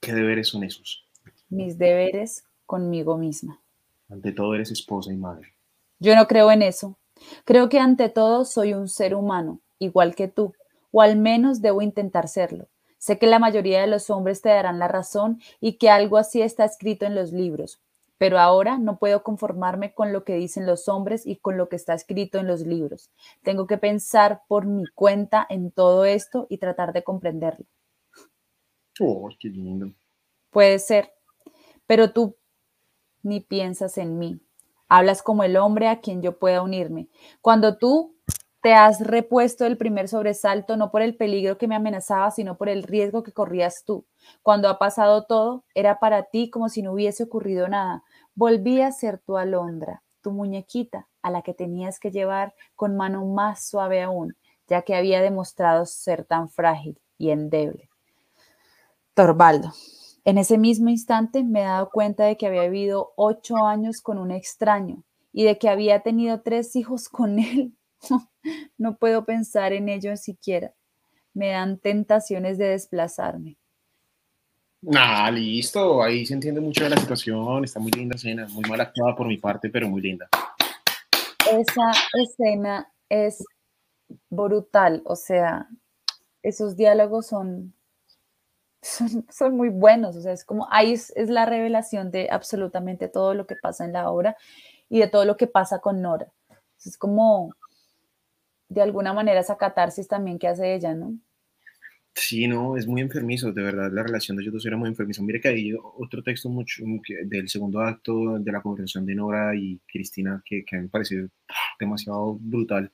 ¿Qué 0.00 0.12
deberes 0.12 0.48
son 0.48 0.64
esos? 0.64 1.06
Mis 1.48 1.78
deberes 1.78 2.44
conmigo 2.66 3.16
misma. 3.16 3.60
Ante 4.08 4.32
todo 4.32 4.54
eres 4.54 4.70
esposa 4.70 5.12
y 5.12 5.16
madre. 5.16 5.54
Yo 6.00 6.14
no 6.14 6.26
creo 6.26 6.50
en 6.52 6.62
eso. 6.62 6.98
Creo 7.44 7.68
que 7.68 7.80
ante 7.80 8.08
todo 8.08 8.44
soy 8.44 8.72
un 8.72 8.88
ser 8.88 9.14
humano, 9.14 9.60
igual 9.78 10.14
que 10.14 10.28
tú, 10.28 10.52
o 10.92 11.02
al 11.02 11.16
menos 11.16 11.60
debo 11.60 11.82
intentar 11.82 12.28
serlo. 12.28 12.68
Sé 12.98 13.18
que 13.18 13.26
la 13.26 13.38
mayoría 13.38 13.80
de 13.80 13.86
los 13.86 14.10
hombres 14.10 14.42
te 14.42 14.48
darán 14.48 14.78
la 14.78 14.88
razón 14.88 15.40
y 15.60 15.78
que 15.78 15.90
algo 15.90 16.16
así 16.16 16.42
está 16.42 16.64
escrito 16.64 17.06
en 17.06 17.14
los 17.14 17.32
libros, 17.32 17.80
pero 18.16 18.38
ahora 18.38 18.78
no 18.78 18.98
puedo 18.98 19.22
conformarme 19.22 19.94
con 19.94 20.12
lo 20.12 20.24
que 20.24 20.34
dicen 20.34 20.66
los 20.66 20.88
hombres 20.88 21.26
y 21.26 21.36
con 21.36 21.56
lo 21.56 21.68
que 21.68 21.76
está 21.76 21.94
escrito 21.94 22.38
en 22.38 22.48
los 22.48 22.62
libros. 22.62 23.10
Tengo 23.42 23.66
que 23.66 23.78
pensar 23.78 24.42
por 24.48 24.66
mi 24.66 24.84
cuenta 24.94 25.46
en 25.48 25.70
todo 25.70 26.04
esto 26.04 26.46
y 26.48 26.58
tratar 26.58 26.92
de 26.92 27.04
comprenderlo. 27.04 27.66
Oh, 29.00 29.28
qué 29.38 29.48
lindo. 29.48 29.92
Puede 30.50 30.80
ser, 30.80 31.12
pero 31.86 32.12
tú 32.12 32.36
ni 33.22 33.40
piensas 33.40 33.98
en 33.98 34.18
mí. 34.18 34.40
Hablas 34.88 35.22
como 35.22 35.44
el 35.44 35.56
hombre 35.56 35.88
a 35.88 36.00
quien 36.00 36.22
yo 36.22 36.38
pueda 36.38 36.62
unirme. 36.62 37.08
Cuando 37.40 37.76
tú 37.76 38.14
te 38.62 38.74
has 38.74 39.00
repuesto 39.00 39.64
del 39.64 39.76
primer 39.76 40.08
sobresalto, 40.08 40.76
no 40.76 40.90
por 40.90 41.02
el 41.02 41.16
peligro 41.16 41.58
que 41.58 41.68
me 41.68 41.76
amenazaba, 41.76 42.30
sino 42.30 42.56
por 42.56 42.68
el 42.68 42.82
riesgo 42.82 43.22
que 43.22 43.32
corrías 43.32 43.84
tú. 43.84 44.04
Cuando 44.42 44.68
ha 44.68 44.78
pasado 44.78 45.24
todo, 45.24 45.64
era 45.74 46.00
para 46.00 46.24
ti 46.24 46.50
como 46.50 46.68
si 46.68 46.82
no 46.82 46.92
hubiese 46.92 47.24
ocurrido 47.24 47.68
nada. 47.68 48.02
Volví 48.34 48.80
a 48.80 48.92
ser 48.92 49.18
tu 49.18 49.36
alondra, 49.36 50.02
tu 50.22 50.32
muñequita, 50.32 51.08
a 51.22 51.30
la 51.30 51.42
que 51.42 51.54
tenías 51.54 52.00
que 52.00 52.10
llevar 52.10 52.54
con 52.74 52.96
mano 52.96 53.24
más 53.26 53.64
suave 53.68 54.02
aún, 54.02 54.36
ya 54.66 54.82
que 54.82 54.96
había 54.96 55.22
demostrado 55.22 55.86
ser 55.86 56.24
tan 56.24 56.48
frágil 56.48 57.00
y 57.16 57.30
endeble. 57.30 57.88
Torvaldo. 59.14 59.72
En 60.28 60.36
ese 60.36 60.58
mismo 60.58 60.90
instante 60.90 61.42
me 61.42 61.62
he 61.62 61.64
dado 61.64 61.88
cuenta 61.88 62.24
de 62.24 62.36
que 62.36 62.46
había 62.46 62.64
vivido 62.64 63.14
ocho 63.16 63.56
años 63.64 64.02
con 64.02 64.18
un 64.18 64.30
extraño 64.30 65.02
y 65.32 65.44
de 65.44 65.56
que 65.56 65.70
había 65.70 66.00
tenido 66.00 66.42
tres 66.42 66.76
hijos 66.76 67.08
con 67.08 67.38
él. 67.38 67.72
no 68.76 68.98
puedo 68.98 69.24
pensar 69.24 69.72
en 69.72 69.88
ello 69.88 70.14
siquiera. 70.18 70.74
Me 71.32 71.48
dan 71.52 71.78
tentaciones 71.78 72.58
de 72.58 72.66
desplazarme. 72.66 73.56
Ah, 74.94 75.30
listo. 75.30 76.02
Ahí 76.02 76.26
se 76.26 76.34
entiende 76.34 76.60
mucho 76.60 76.84
de 76.84 76.90
la 76.90 76.98
situación. 76.98 77.64
Está 77.64 77.80
muy 77.80 77.90
linda 77.92 78.16
escena. 78.16 78.46
Muy 78.48 78.68
mal 78.68 78.82
actuada 78.82 79.16
por 79.16 79.26
mi 79.26 79.38
parte, 79.38 79.70
pero 79.70 79.88
muy 79.88 80.02
linda. 80.02 80.28
Esa 81.50 81.90
escena 82.22 82.92
es 83.08 83.42
brutal. 84.28 85.00
O 85.06 85.16
sea, 85.16 85.70
esos 86.42 86.76
diálogos 86.76 87.28
son 87.28 87.72
son, 88.82 89.56
muy 89.56 89.68
buenos, 89.68 90.16
o 90.16 90.20
sea, 90.20 90.32
es 90.32 90.44
como 90.44 90.68
ahí 90.70 90.92
es, 90.92 91.12
la 91.16 91.46
revelación 91.46 92.10
de 92.10 92.28
absolutamente 92.30 93.08
todo 93.08 93.34
lo 93.34 93.46
que 93.46 93.56
pasa 93.56 93.84
en 93.84 93.92
la 93.92 94.10
obra 94.10 94.36
y 94.88 95.00
de 95.00 95.08
todo 95.08 95.24
lo 95.24 95.36
que 95.36 95.46
pasa 95.46 95.80
con 95.80 96.00
Nora. 96.00 96.32
Es 96.84 96.96
como 96.96 97.52
de 98.68 98.82
alguna 98.82 99.12
manera 99.12 99.40
esa 99.40 99.56
catarsis 99.56 100.06
también 100.08 100.38
que 100.38 100.48
hace 100.48 100.74
ella, 100.74 100.94
¿no? 100.94 101.18
Sí, 102.14 102.48
no, 102.48 102.76
es 102.76 102.86
muy 102.86 103.00
enfermizo, 103.00 103.52
de 103.52 103.62
verdad, 103.62 103.92
la 103.92 104.02
relación 104.02 104.36
de 104.36 104.42
ellos 104.42 104.54
dos 104.54 104.66
era 104.66 104.76
muy 104.76 104.88
enfermiza. 104.88 105.22
Mire 105.22 105.40
que 105.40 105.48
hay 105.48 105.72
otro 105.98 106.22
texto 106.22 106.48
mucho 106.48 106.82
del 107.24 107.48
segundo 107.48 107.80
acto 107.80 108.38
de 108.40 108.52
la 108.52 108.60
conversación 108.60 109.06
de 109.06 109.14
Nora 109.14 109.54
y 109.54 109.80
Cristina 109.86 110.42
que, 110.44 110.64
que 110.64 110.78
me 110.78 110.88
pareció 110.88 111.28
demasiado 111.78 112.34
brutal 112.40 112.90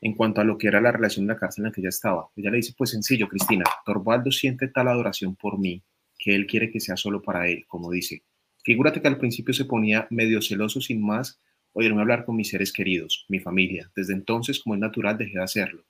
en 0.00 0.14
cuanto 0.14 0.40
a 0.40 0.44
lo 0.44 0.58
que 0.58 0.68
era 0.68 0.80
la 0.80 0.92
relación 0.92 1.26
de 1.26 1.34
la 1.34 1.38
cárcel 1.38 1.64
en 1.64 1.70
la 1.70 1.72
que 1.72 1.80
ella 1.80 1.88
estaba. 1.88 2.28
Ella 2.36 2.50
le 2.50 2.58
dice, 2.58 2.74
pues 2.76 2.90
sencillo, 2.90 3.28
Cristina, 3.28 3.64
Torvaldo 3.84 4.30
siente 4.30 4.68
tal 4.68 4.88
adoración 4.88 5.34
por 5.36 5.58
mí 5.58 5.82
que 6.18 6.34
él 6.34 6.46
quiere 6.46 6.70
que 6.70 6.80
sea 6.80 6.96
solo 6.96 7.22
para 7.22 7.48
él, 7.48 7.64
como 7.68 7.90
dice. 7.90 8.22
Figúrate 8.64 9.00
que 9.00 9.08
al 9.08 9.18
principio 9.18 9.54
se 9.54 9.64
ponía 9.64 10.06
medio 10.10 10.42
celoso 10.42 10.80
sin 10.80 11.04
más 11.04 11.40
oírme 11.72 12.00
hablar 12.00 12.24
con 12.24 12.36
mis 12.36 12.48
seres 12.50 12.72
queridos, 12.72 13.24
mi 13.28 13.38
familia. 13.38 13.90
Desde 13.94 14.12
entonces, 14.12 14.60
como 14.60 14.74
es 14.74 14.80
natural, 14.80 15.16
dejé 15.16 15.38
de 15.38 15.44
hacerlo. 15.44 15.84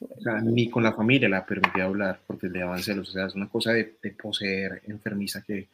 O 0.00 0.20
sea, 0.20 0.40
ni 0.40 0.68
con 0.68 0.82
la 0.82 0.92
familia 0.92 1.28
la 1.28 1.46
permitía 1.46 1.84
hablar 1.84 2.20
porque 2.26 2.48
le 2.48 2.60
daban 2.60 2.82
celos. 2.82 3.10
O 3.10 3.12
sea, 3.12 3.26
es 3.26 3.34
una 3.34 3.48
cosa 3.48 3.72
de, 3.72 3.96
poseer 4.20 4.82
enfermiza 4.86 5.42
que... 5.42 5.68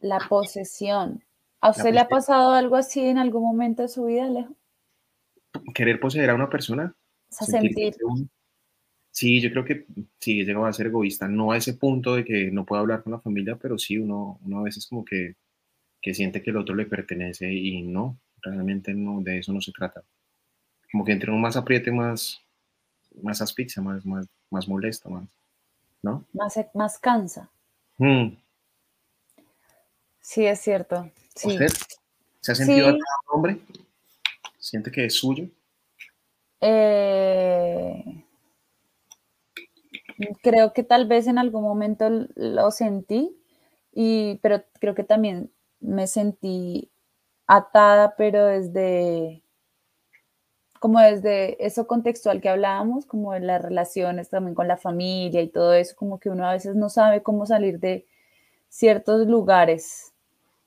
La 0.00 0.18
posesión. 0.28 1.22
¿A 1.66 1.70
usted 1.70 1.92
le 1.92 1.98
ha 1.98 2.08
pasado 2.08 2.52
algo 2.52 2.76
así 2.76 3.00
en 3.00 3.18
algún 3.18 3.42
momento 3.42 3.82
de 3.82 3.88
su 3.88 4.04
vida, 4.04 4.26
Alejo? 4.26 4.54
¿Querer 5.74 5.98
poseer 5.98 6.30
a 6.30 6.34
una 6.34 6.48
persona? 6.48 6.94
O 7.28 7.34
sea, 7.34 7.60
sentir. 7.60 7.96
Sí, 9.10 9.40
yo 9.40 9.50
creo 9.50 9.64
que 9.64 9.84
sí, 10.20 10.44
llegado 10.44 10.66
a 10.66 10.72
ser 10.72 10.86
egoísta. 10.86 11.26
No 11.26 11.50
a 11.50 11.56
ese 11.56 11.74
punto 11.74 12.14
de 12.14 12.24
que 12.24 12.52
no 12.52 12.64
puedo 12.64 12.82
hablar 12.82 13.02
con 13.02 13.12
la 13.12 13.18
familia, 13.18 13.56
pero 13.56 13.78
sí, 13.78 13.98
uno, 13.98 14.38
uno 14.44 14.60
a 14.60 14.62
veces 14.62 14.86
como 14.86 15.04
que, 15.04 15.34
que 16.00 16.14
siente 16.14 16.40
que 16.40 16.50
el 16.50 16.58
otro 16.58 16.76
le 16.76 16.86
pertenece 16.86 17.52
y 17.52 17.82
no, 17.82 18.16
realmente 18.42 18.94
no, 18.94 19.20
de 19.20 19.38
eso 19.38 19.52
no 19.52 19.60
se 19.60 19.72
trata. 19.72 20.04
Como 20.92 21.04
que 21.04 21.12
entre 21.12 21.32
uno 21.32 21.40
más 21.40 21.56
apriete, 21.56 21.90
más, 21.90 22.40
más 23.22 23.42
asfixia, 23.42 23.82
más, 23.82 24.06
más, 24.06 24.28
más 24.50 24.68
molesta, 24.68 25.08
más, 25.08 25.24
¿no? 26.00 26.24
Más, 26.32 26.60
más 26.74 26.98
cansa. 27.00 27.50
Mm. 27.98 28.36
Sí, 30.20 30.44
es 30.44 30.60
cierto. 30.60 31.10
Sí. 31.36 31.48
¿Usted 31.48 31.68
se 32.40 32.52
ha 32.52 32.54
sentido 32.54 32.92
sí. 32.92 32.98
hombre? 33.28 33.58
¿Siente 34.58 34.90
que 34.90 35.04
es 35.04 35.14
suyo? 35.14 35.48
Eh, 36.60 38.24
creo 40.42 40.72
que 40.72 40.82
tal 40.82 41.06
vez 41.06 41.26
en 41.26 41.38
algún 41.38 41.62
momento 41.62 42.08
lo 42.34 42.70
sentí, 42.70 43.36
y, 43.92 44.36
pero 44.42 44.64
creo 44.80 44.94
que 44.94 45.04
también 45.04 45.52
me 45.80 46.06
sentí 46.06 46.90
atada, 47.46 48.16
pero 48.16 48.46
desde 48.46 49.42
como 50.80 51.00
desde 51.00 51.64
eso 51.64 51.86
contextual 51.86 52.40
que 52.40 52.48
hablábamos, 52.48 53.06
como 53.06 53.32
de 53.32 53.40
las 53.40 53.62
relaciones 53.62 54.28
también 54.28 54.54
con 54.54 54.68
la 54.68 54.76
familia 54.76 55.42
y 55.42 55.48
todo 55.48 55.74
eso, 55.74 55.96
como 55.96 56.18
que 56.18 56.30
uno 56.30 56.46
a 56.46 56.52
veces 56.52 56.76
no 56.76 56.88
sabe 56.88 57.22
cómo 57.22 57.46
salir 57.46 57.78
de 57.80 58.06
ciertos 58.68 59.26
lugares 59.26 60.12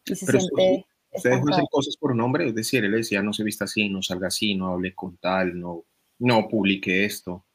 y 0.10 0.16
se 0.16 0.26
siente... 0.26 0.86
¿Usted 1.12 1.32
dejó 1.32 1.50
hacer 1.50 1.66
cosas 1.72 1.98
por 1.98 2.16
nombre? 2.16 2.48
Es 2.48 2.54
decir, 2.54 2.86
él 2.86 2.92
decía, 2.92 3.24
no 3.24 3.34
se 3.34 3.44
vista 3.44 3.66
así, 3.66 3.90
no 3.90 4.04
salga 4.04 4.28
así, 4.28 4.54
no 4.56 4.74
hable 4.74 4.94
con 4.94 5.18
tal, 5.18 5.60
no, 5.60 5.84
no 6.20 6.48
publique 6.48 7.04
esto. 7.04 7.46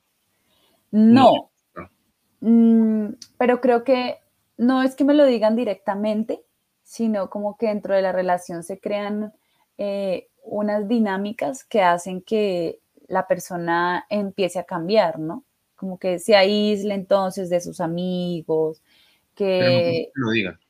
No, 0.91 1.51
mm, 2.41 3.07
pero 3.39 3.61
creo 3.61 3.85
que 3.85 4.19
no 4.57 4.83
es 4.83 4.95
que 4.95 5.05
me 5.05 5.15
lo 5.15 5.25
digan 5.25 5.57
directamente, 5.57 6.45
sino 6.83 7.31
como 7.31 7.57
que 7.57 7.67
dentro 7.67 7.95
de 7.95 8.03
la 8.03 8.13
relación 8.13 8.63
se 8.63 8.79
crean 8.79 9.33
eh, 9.79 10.29
unas 10.45 10.87
dinámicas 10.89 11.65
que 11.65 11.83
hacen 11.83 12.23
que 12.23 12.81
la 13.09 13.27
persona 13.27 14.07
empiece 14.09 14.59
a 14.59 14.65
cambiar, 14.65 15.19
¿no? 15.19 15.45
Como 15.77 15.99
que 15.99 16.19
se 16.19 16.37
aísle 16.37 16.95
entonces 16.95 17.51
de 17.51 17.61
sus 17.61 17.81
amigos, 17.81 18.83
que... 19.35 19.59
Pero 19.61 20.13
no 20.15 20.27
lo 20.27 20.31
diga. 20.31 20.61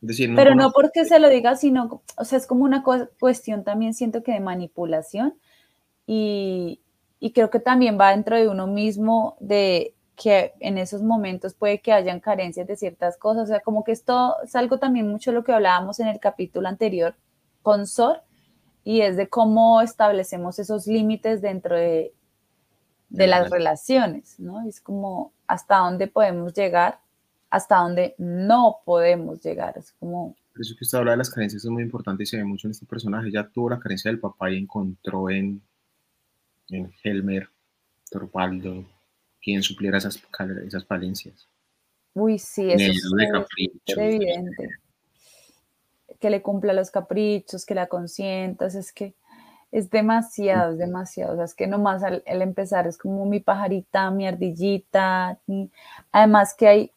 Decir, 0.00 0.30
no 0.30 0.36
pero 0.36 0.54
no 0.54 0.72
porque 0.72 1.04
se 1.04 1.18
lo 1.18 1.28
diga, 1.28 1.56
sino, 1.56 2.02
o 2.16 2.24
sea, 2.24 2.38
es 2.38 2.46
como 2.46 2.64
una 2.64 2.82
cuestión 3.18 3.64
también 3.64 3.92
siento 3.92 4.22
que 4.22 4.32
de 4.32 4.40
manipulación 4.40 5.34
y, 6.06 6.80
y 7.18 7.32
creo 7.32 7.50
que 7.50 7.60
también 7.60 7.98
va 8.00 8.10
dentro 8.10 8.36
de 8.36 8.48
uno 8.48 8.66
mismo 8.66 9.36
de 9.40 9.94
que 10.16 10.54
en 10.60 10.78
esos 10.78 11.02
momentos 11.02 11.54
puede 11.54 11.80
que 11.80 11.92
hayan 11.92 12.20
carencias 12.20 12.66
de 12.66 12.76
ciertas 12.76 13.16
cosas, 13.16 13.44
o 13.44 13.46
sea, 13.46 13.60
como 13.60 13.84
que 13.84 13.92
esto 13.92 14.36
es 14.42 14.54
algo 14.54 14.78
también 14.78 15.08
mucho 15.08 15.32
lo 15.32 15.44
que 15.44 15.52
hablábamos 15.52 15.98
en 16.00 16.08
el 16.08 16.20
capítulo 16.20 16.68
anterior 16.68 17.14
con 17.62 17.86
Sor, 17.86 18.22
y 18.84 19.02
es 19.02 19.16
de 19.16 19.28
cómo 19.28 19.80
establecemos 19.82 20.58
esos 20.58 20.86
límites 20.86 21.42
dentro 21.42 21.76
de, 21.76 22.12
de 23.08 23.26
las 23.26 23.50
relaciones, 23.50 24.38
¿no? 24.38 24.66
Es 24.66 24.80
como 24.80 25.32
hasta 25.46 25.78
dónde 25.78 26.06
podemos 26.06 26.54
llegar, 26.54 27.00
hasta 27.50 27.78
dónde 27.78 28.14
no 28.18 28.78
podemos 28.84 29.42
llegar. 29.42 29.76
Es 29.76 29.92
como... 29.92 30.36
Eso 30.58 30.74
que 30.76 30.84
usted 30.84 30.98
habla 30.98 31.12
de 31.12 31.18
las 31.18 31.30
carencias 31.30 31.64
es 31.64 31.70
muy 31.70 31.82
importante 31.82 32.22
y 32.22 32.26
se 32.26 32.36
ve 32.36 32.44
mucho 32.44 32.66
en 32.66 32.72
este 32.72 32.86
personaje. 32.86 33.30
Ya 33.30 33.48
tuvo 33.48 33.70
la 33.70 33.78
carencia 33.78 34.10
del 34.10 34.20
papá 34.20 34.50
y 34.50 34.58
encontró 34.58 35.30
en, 35.30 35.60
en 36.68 36.92
Helmer, 37.02 37.48
Torvaldo, 38.10 38.84
quien 39.42 39.62
supliera 39.62 39.98
esas, 39.98 40.22
esas 40.66 40.84
falencias. 40.84 41.48
Uy, 42.14 42.38
sí, 42.38 42.70
eso 42.70 42.92
es 43.16 43.96
evidente 43.96 44.68
que 46.20 46.30
le 46.30 46.42
cumpla 46.42 46.72
los 46.72 46.90
caprichos, 46.90 47.66
que 47.66 47.74
la 47.74 47.86
consientas, 47.86 48.74
es 48.74 48.92
que 48.92 49.14
es 49.72 49.90
demasiado, 49.90 50.72
es 50.72 50.78
demasiado, 50.78 51.32
o 51.32 51.36
sea, 51.36 51.44
es 51.44 51.54
que 51.54 51.66
nomás 51.66 52.02
al, 52.02 52.22
empezar 52.26 52.86
es 52.86 52.98
como 52.98 53.24
mi 53.24 53.40
pajarita, 53.40 54.10
mi 54.10 54.26
ardillita, 54.26 55.38
además 56.12 56.54
que 56.54 56.68
hay, 56.68 56.92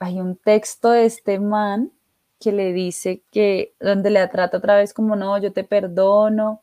hay 0.00 0.18
un 0.18 0.36
texto 0.36 0.90
de 0.90 1.04
este 1.04 1.38
man 1.38 1.92
que 2.40 2.52
le 2.52 2.72
dice 2.72 3.22
que, 3.30 3.74
donde 3.78 4.10
le 4.10 4.26
trata 4.28 4.56
otra 4.56 4.76
vez 4.76 4.94
como, 4.94 5.14
no, 5.14 5.38
yo 5.38 5.52
te 5.52 5.62
perdono, 5.62 6.62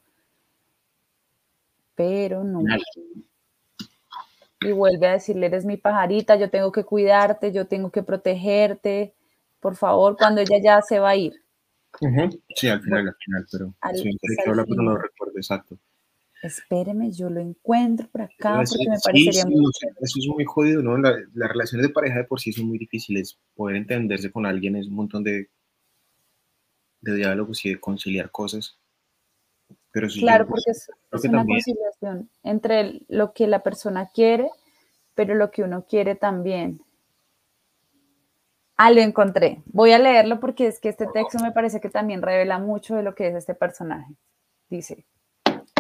pero 1.95 2.43
no. 2.43 2.61
Y 4.61 4.71
vuelve 4.71 5.07
a 5.07 5.11
decirle, 5.13 5.45
eres 5.45 5.65
mi 5.65 5.77
pajarita, 5.77 6.35
yo 6.35 6.49
tengo 6.49 6.71
que 6.71 6.83
cuidarte, 6.83 7.51
yo 7.51 7.67
tengo 7.67 7.91
que 7.91 8.01
protegerte, 8.01 9.13
por 9.59 9.75
favor, 9.75 10.17
cuando 10.17 10.41
ella 10.41 10.57
ya 10.61 10.81
se 10.81 10.97
va 10.97 11.09
a 11.09 11.15
ir. 11.15 11.33
Sí, 12.55 12.67
al 12.67 12.81
final, 12.81 13.07
al 13.07 13.15
final, 13.15 13.45
pero 13.51 13.73
sí, 13.93 14.17
pero 14.43 14.65
no 14.65 14.83
lo 14.83 14.97
recuerdo 14.97 15.38
exacto. 15.38 15.77
Espéreme, 16.43 17.11
yo 17.11 17.29
lo 17.29 17.39
encuentro 17.39 18.07
por 18.09 18.21
acá 18.21 18.63
porque 18.69 18.89
me 18.89 18.97
parecería 19.03 19.45
muy... 19.45 19.71
eso 20.01 20.19
es 20.19 20.27
muy 20.27 20.45
jodido, 20.45 20.83
¿no? 20.83 20.97
las 20.97 21.25
relaciones 21.33 21.88
de 21.88 21.93
pareja 21.93 22.17
de 22.17 22.23
por 22.25 22.39
sí 22.39 22.53
son 22.53 22.67
muy 22.67 22.77
difíciles. 22.77 23.39
Poder 23.55 23.77
entenderse 23.77 24.31
con 24.31 24.45
alguien 24.45 24.75
es 24.75 24.88
un 24.88 24.95
montón 24.95 25.23
de, 25.23 25.49
de 27.01 27.15
diálogos 27.15 27.65
y 27.65 27.69
de 27.69 27.79
conciliar 27.79 28.29
cosas. 28.29 28.77
Pero 29.91 30.07
claro, 30.09 30.47
porque 30.47 30.71
es, 30.71 30.89
una 31.27 31.43
conciliación 31.43 32.29
entre 32.43 33.01
lo 33.07 33.33
que 33.33 33.47
la 33.47 33.63
persona 33.63 34.09
quiere, 34.13 34.49
pero 35.15 35.33
lo 35.33 35.49
que 35.49 35.63
uno 35.63 35.85
quiere 35.85 36.13
también. 36.13 36.81
Ah, 38.75 38.91
lo 38.91 39.01
encontré. 39.01 39.63
Voy 39.65 39.91
a 39.91 39.97
leerlo 39.97 40.39
porque 40.39 40.67
es 40.67 40.79
que 40.79 40.89
este 40.89 41.07
texto 41.11 41.39
me 41.39 41.51
parece 41.51 41.81
que 41.81 41.89
también 41.89 42.21
revela 42.21 42.59
mucho 42.59 42.95
de 42.95 43.01
lo 43.01 43.15
que 43.15 43.29
es 43.29 43.35
este 43.35 43.55
personaje. 43.55 44.13
Dice, 44.69 45.03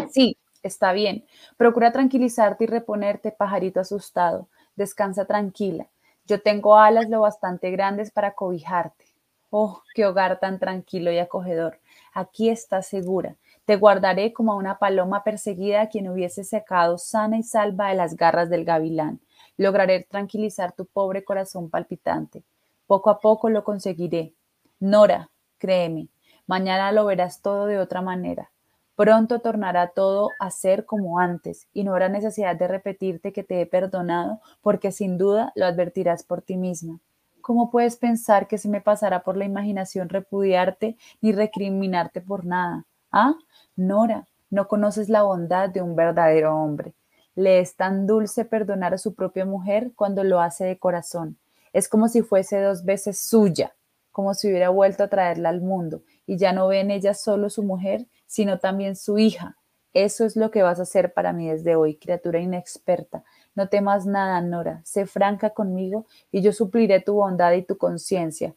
sí, 0.09 0.35
está 0.67 0.93
bien. 0.93 1.25
Procura 1.57 1.91
tranquilizarte 1.91 2.65
y 2.65 2.67
reponerte, 2.67 3.31
pajarito 3.31 3.79
asustado. 3.79 4.47
Descansa 4.75 5.25
tranquila. 5.25 5.87
Yo 6.25 6.41
tengo 6.41 6.77
alas 6.77 7.09
lo 7.09 7.21
bastante 7.21 7.71
grandes 7.71 8.11
para 8.11 8.35
cobijarte. 8.35 9.05
Oh, 9.49 9.81
qué 9.95 10.05
hogar 10.05 10.39
tan 10.39 10.59
tranquilo 10.59 11.11
y 11.11 11.19
acogedor. 11.19 11.79
Aquí 12.13 12.49
estás 12.49 12.87
segura. 12.87 13.37
Te 13.65 13.77
guardaré 13.77 14.33
como 14.33 14.51
a 14.51 14.55
una 14.55 14.77
paloma 14.77 15.23
perseguida 15.23 15.81
a 15.81 15.89
quien 15.89 16.09
hubiese 16.09 16.43
secado 16.43 16.97
sana 16.97 17.37
y 17.37 17.43
salva 17.43 17.89
de 17.89 17.95
las 17.95 18.15
garras 18.15 18.49
del 18.49 18.65
gavilán. 18.65 19.21
Lograré 19.55 20.03
tranquilizar 20.03 20.73
tu 20.73 20.85
pobre 20.85 21.23
corazón 21.23 21.69
palpitante. 21.69 22.43
Poco 22.85 23.09
a 23.09 23.19
poco 23.19 23.49
lo 23.49 23.63
conseguiré. 23.63 24.33
Nora, 24.79 25.29
créeme, 25.57 26.09
mañana 26.45 26.91
lo 26.91 27.05
verás 27.05 27.41
todo 27.41 27.65
de 27.65 27.79
otra 27.79 28.01
manera. 28.01 28.51
Pronto 28.97 29.39
tornará 29.39 29.91
todo 29.91 30.31
a 30.39 30.51
ser 30.51 30.85
como 30.85 31.19
antes 31.19 31.69
y 31.71 31.85
no 31.85 31.93
habrá 31.93 32.09
necesidad 32.09 32.57
de 32.57 32.67
repetirte 32.67 33.31
que 33.31 33.45
te 33.45 33.61
he 33.61 33.65
perdonado 33.65 34.41
porque 34.61 34.91
sin 34.91 35.17
duda 35.17 35.53
lo 35.55 35.65
advertirás 35.65 36.23
por 36.23 36.41
ti 36.41 36.57
misma. 36.57 36.99
¿Cómo 37.39 37.71
puedes 37.71 37.95
pensar 37.95 38.47
que 38.47 38.57
se 38.57 38.67
me 38.67 38.81
pasará 38.81 39.23
por 39.23 39.37
la 39.37 39.45
imaginación 39.45 40.09
repudiarte 40.09 40.97
ni 41.21 41.31
recriminarte 41.31 42.19
por 42.19 42.43
nada? 42.43 42.83
Ah, 43.09 43.35
Nora, 43.77 44.27
no 44.49 44.67
conoces 44.67 45.07
la 45.07 45.23
bondad 45.23 45.69
de 45.69 45.81
un 45.81 45.95
verdadero 45.95 46.53
hombre. 46.53 46.93
Le 47.35 47.59
es 47.59 47.77
tan 47.77 48.05
dulce 48.05 48.43
perdonar 48.43 48.93
a 48.93 48.97
su 48.97 49.15
propia 49.15 49.45
mujer 49.45 49.93
cuando 49.95 50.25
lo 50.25 50.41
hace 50.41 50.65
de 50.65 50.77
corazón 50.77 51.37
es 51.77 51.87
como 51.89 52.07
si 52.07 52.23
fuese 52.23 52.59
dos 52.59 52.85
veces 52.85 53.19
suya, 53.19 53.75
como 54.11 54.33
si 54.33 54.47
hubiera 54.47 54.69
vuelto 54.69 55.03
a 55.03 55.09
traerla 55.09 55.49
al 55.49 55.61
mundo, 55.61 56.01
y 56.27 56.37
ya 56.37 56.53
no 56.53 56.67
ve 56.67 56.81
en 56.81 56.91
ella 56.91 57.15
solo 57.15 57.49
su 57.49 57.63
mujer, 57.63 58.05
sino 58.27 58.59
también 58.59 58.95
su 58.95 59.17
hija. 59.17 59.57
Eso 59.93 60.25
es 60.25 60.35
lo 60.35 60.51
que 60.51 60.61
vas 60.61 60.77
a 60.79 60.83
hacer 60.83 61.13
para 61.13 61.33
mí 61.33 61.49
desde 61.49 61.75
hoy, 61.75 61.95
criatura 61.95 62.39
inexperta. 62.39 63.23
No 63.55 63.69
temas 63.69 64.05
nada, 64.05 64.39
Nora. 64.41 64.81
Sé 64.83 65.07
franca 65.07 65.51
conmigo 65.51 66.05
y 66.31 66.41
yo 66.43 66.53
supliré 66.53 66.99
tu 66.99 67.15
bondad 67.15 67.53
y 67.53 67.63
tu 67.63 67.77
conciencia. 67.77 68.53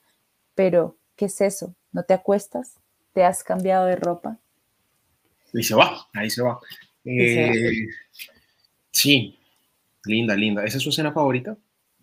Pero, 0.54 0.98
¿qué 1.16 1.26
es 1.26 1.40
eso? 1.40 1.74
¿No 1.92 2.02
te 2.02 2.12
acuestas? 2.12 2.74
¿Te 3.14 3.24
has 3.24 3.42
cambiado 3.42 3.86
de 3.86 3.96
ropa? 3.96 4.38
Y 5.54 5.62
se 5.62 5.74
va, 5.74 6.06
ahí 6.12 6.28
se 6.28 6.42
va. 6.42 6.60
Eh, 7.04 7.86
sí, 8.90 9.38
linda, 10.04 10.34
linda. 10.36 10.64
¿Esa 10.64 10.76
es 10.76 10.82
su 10.82 10.90
escena 10.90 11.12
favorita? 11.12 11.56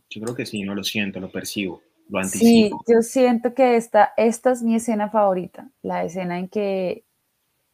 Yo 0.09 0.21
creo 0.21 0.35
que 0.35 0.45
sí, 0.45 0.63
no 0.63 0.73
lo 0.73 0.83
siento, 0.83 1.19
lo 1.19 1.31
percibo, 1.31 1.81
lo 2.09 2.19
anticipo. 2.19 2.79
Sí, 2.85 2.93
yo 2.93 3.01
siento 3.01 3.53
que 3.53 3.75
esta, 3.75 4.13
esta 4.17 4.51
es 4.51 4.63
mi 4.63 4.75
escena 4.75 5.09
favorita, 5.09 5.69
la 5.81 6.03
escena 6.03 6.39
en 6.39 6.47
que 6.49 7.03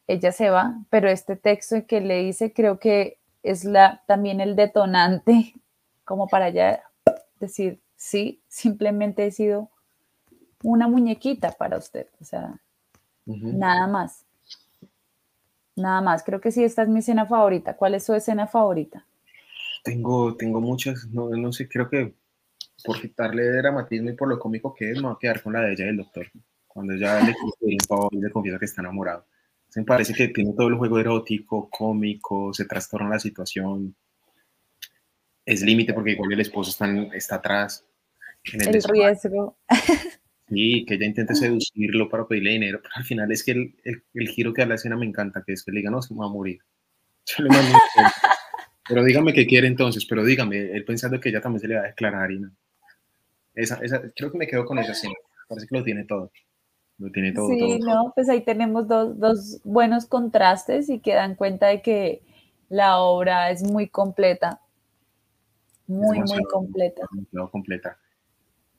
ella 0.06 0.32
se 0.32 0.50
va, 0.50 0.78
pero 0.90 1.08
este 1.08 1.36
texto 1.36 1.86
que 1.86 2.00
le 2.00 2.22
dice 2.22 2.52
creo 2.52 2.78
que 2.78 3.18
es 3.42 3.64
la, 3.64 4.02
también 4.06 4.40
el 4.40 4.56
detonante 4.56 5.54
como 6.04 6.28
para 6.28 6.50
ya 6.50 6.82
decir, 7.40 7.80
sí, 7.96 8.42
simplemente 8.48 9.26
he 9.26 9.30
sido 9.30 9.70
una 10.62 10.88
muñequita 10.88 11.52
para 11.52 11.76
usted, 11.76 12.06
o 12.20 12.24
sea, 12.24 12.60
nada 13.26 13.86
más. 13.86 14.24
Nada 15.76 16.00
más, 16.00 16.22
creo 16.22 16.40
que 16.40 16.52
sí, 16.52 16.62
esta 16.62 16.82
es 16.82 16.88
mi 16.88 17.00
escena 17.00 17.26
favorita. 17.26 17.76
¿Cuál 17.76 17.96
es 17.96 18.04
su 18.04 18.14
escena 18.14 18.46
favorita? 18.46 19.04
Tengo, 19.82 20.36
tengo 20.36 20.60
muchas, 20.60 21.06
no, 21.08 21.30
no 21.30 21.52
sé, 21.52 21.68
creo 21.68 21.90
que 21.90 22.14
por 22.82 23.00
quitarle 23.00 23.44
dramatismo 23.44 24.10
y 24.10 24.14
por 24.14 24.28
lo 24.28 24.38
cómico 24.38 24.74
que 24.74 24.90
es, 24.90 24.96
me 24.96 25.08
voy 25.08 25.12
a 25.12 25.18
quedar 25.20 25.42
con 25.42 25.52
la 25.52 25.60
de 25.60 25.72
ella 25.72 25.86
y 25.86 25.88
el 25.88 25.96
doctor. 25.96 26.30
Cuando 26.66 26.96
ya 26.96 27.20
le, 27.20 27.34
le 28.10 28.30
confiesa 28.30 28.58
que 28.58 28.64
está 28.64 28.80
enamorado. 28.80 29.26
Me 29.76 29.84
parece 29.84 30.14
que 30.14 30.28
tiene 30.28 30.52
todo 30.56 30.68
el 30.68 30.76
juego 30.76 30.98
erótico, 30.98 31.68
cómico, 31.68 32.52
se 32.52 32.64
trastorna 32.64 33.08
la 33.08 33.18
situación. 33.18 33.94
Es 35.44 35.62
límite 35.62 35.92
porque 35.92 36.12
igual 36.12 36.32
el 36.32 36.40
esposo 36.40 36.70
está, 36.70 36.86
está 37.16 37.36
atrás. 37.36 37.84
En 38.52 38.60
el, 38.62 38.82
riesgo. 38.82 39.58
Sí, 40.46 40.84
que 40.86 40.94
ella 40.94 41.06
intente 41.06 41.34
seducirlo 41.34 42.10
para 42.10 42.28
pedirle 42.28 42.50
dinero, 42.50 42.78
pero 42.82 42.94
al 42.96 43.04
final 43.04 43.32
es 43.32 43.42
que 43.42 43.52
el, 43.52 43.74
el, 44.12 44.28
giro 44.28 44.52
que 44.52 44.60
da 44.60 44.68
la 44.68 44.74
escena 44.74 44.94
me 44.94 45.06
encanta, 45.06 45.42
que 45.44 45.54
es 45.54 45.64
que 45.64 45.72
le 45.72 45.78
diga, 45.78 45.90
no, 45.90 46.02
se 46.02 46.14
va 46.14 46.26
a 46.26 46.28
morir. 46.28 46.58
pero 48.88 49.02
dígame 49.02 49.32
qué 49.32 49.46
quiere 49.46 49.66
entonces, 49.66 50.04
pero 50.04 50.22
dígame, 50.22 50.70
él 50.72 50.84
pensando 50.84 51.18
que 51.18 51.30
ella 51.30 51.40
también 51.40 51.60
se 51.60 51.68
le 51.68 51.76
va 51.76 51.80
a 51.80 51.86
declarar 51.86 52.30
y 52.30 52.40
no. 52.40 52.50
Esa, 53.54 53.76
esa, 53.76 54.02
creo 54.14 54.32
que 54.32 54.38
me 54.38 54.46
quedo 54.46 54.64
con 54.64 54.78
esa 54.78 54.92
escena, 54.92 55.14
parece 55.48 55.66
que 55.66 55.76
lo 55.76 55.84
tiene 55.84 56.04
todo. 56.04 56.30
Lo 56.98 57.10
tiene 57.10 57.32
todo. 57.32 57.48
Sí, 57.48 57.78
no, 57.80 58.12
pues 58.14 58.28
ahí 58.28 58.42
tenemos 58.42 58.86
dos, 58.86 59.18
dos 59.18 59.60
buenos 59.64 60.06
contrastes 60.06 60.88
y 60.88 61.00
que 61.00 61.14
dan 61.14 61.34
cuenta 61.34 61.66
de 61.66 61.82
que 61.82 62.22
la 62.68 62.98
obra 62.98 63.50
es 63.50 63.62
muy 63.62 63.88
completa. 63.88 64.60
Muy, 65.86 66.20
muy 66.20 66.44
completa. 66.44 67.06
Muy 67.10 67.48
completa. 67.50 67.98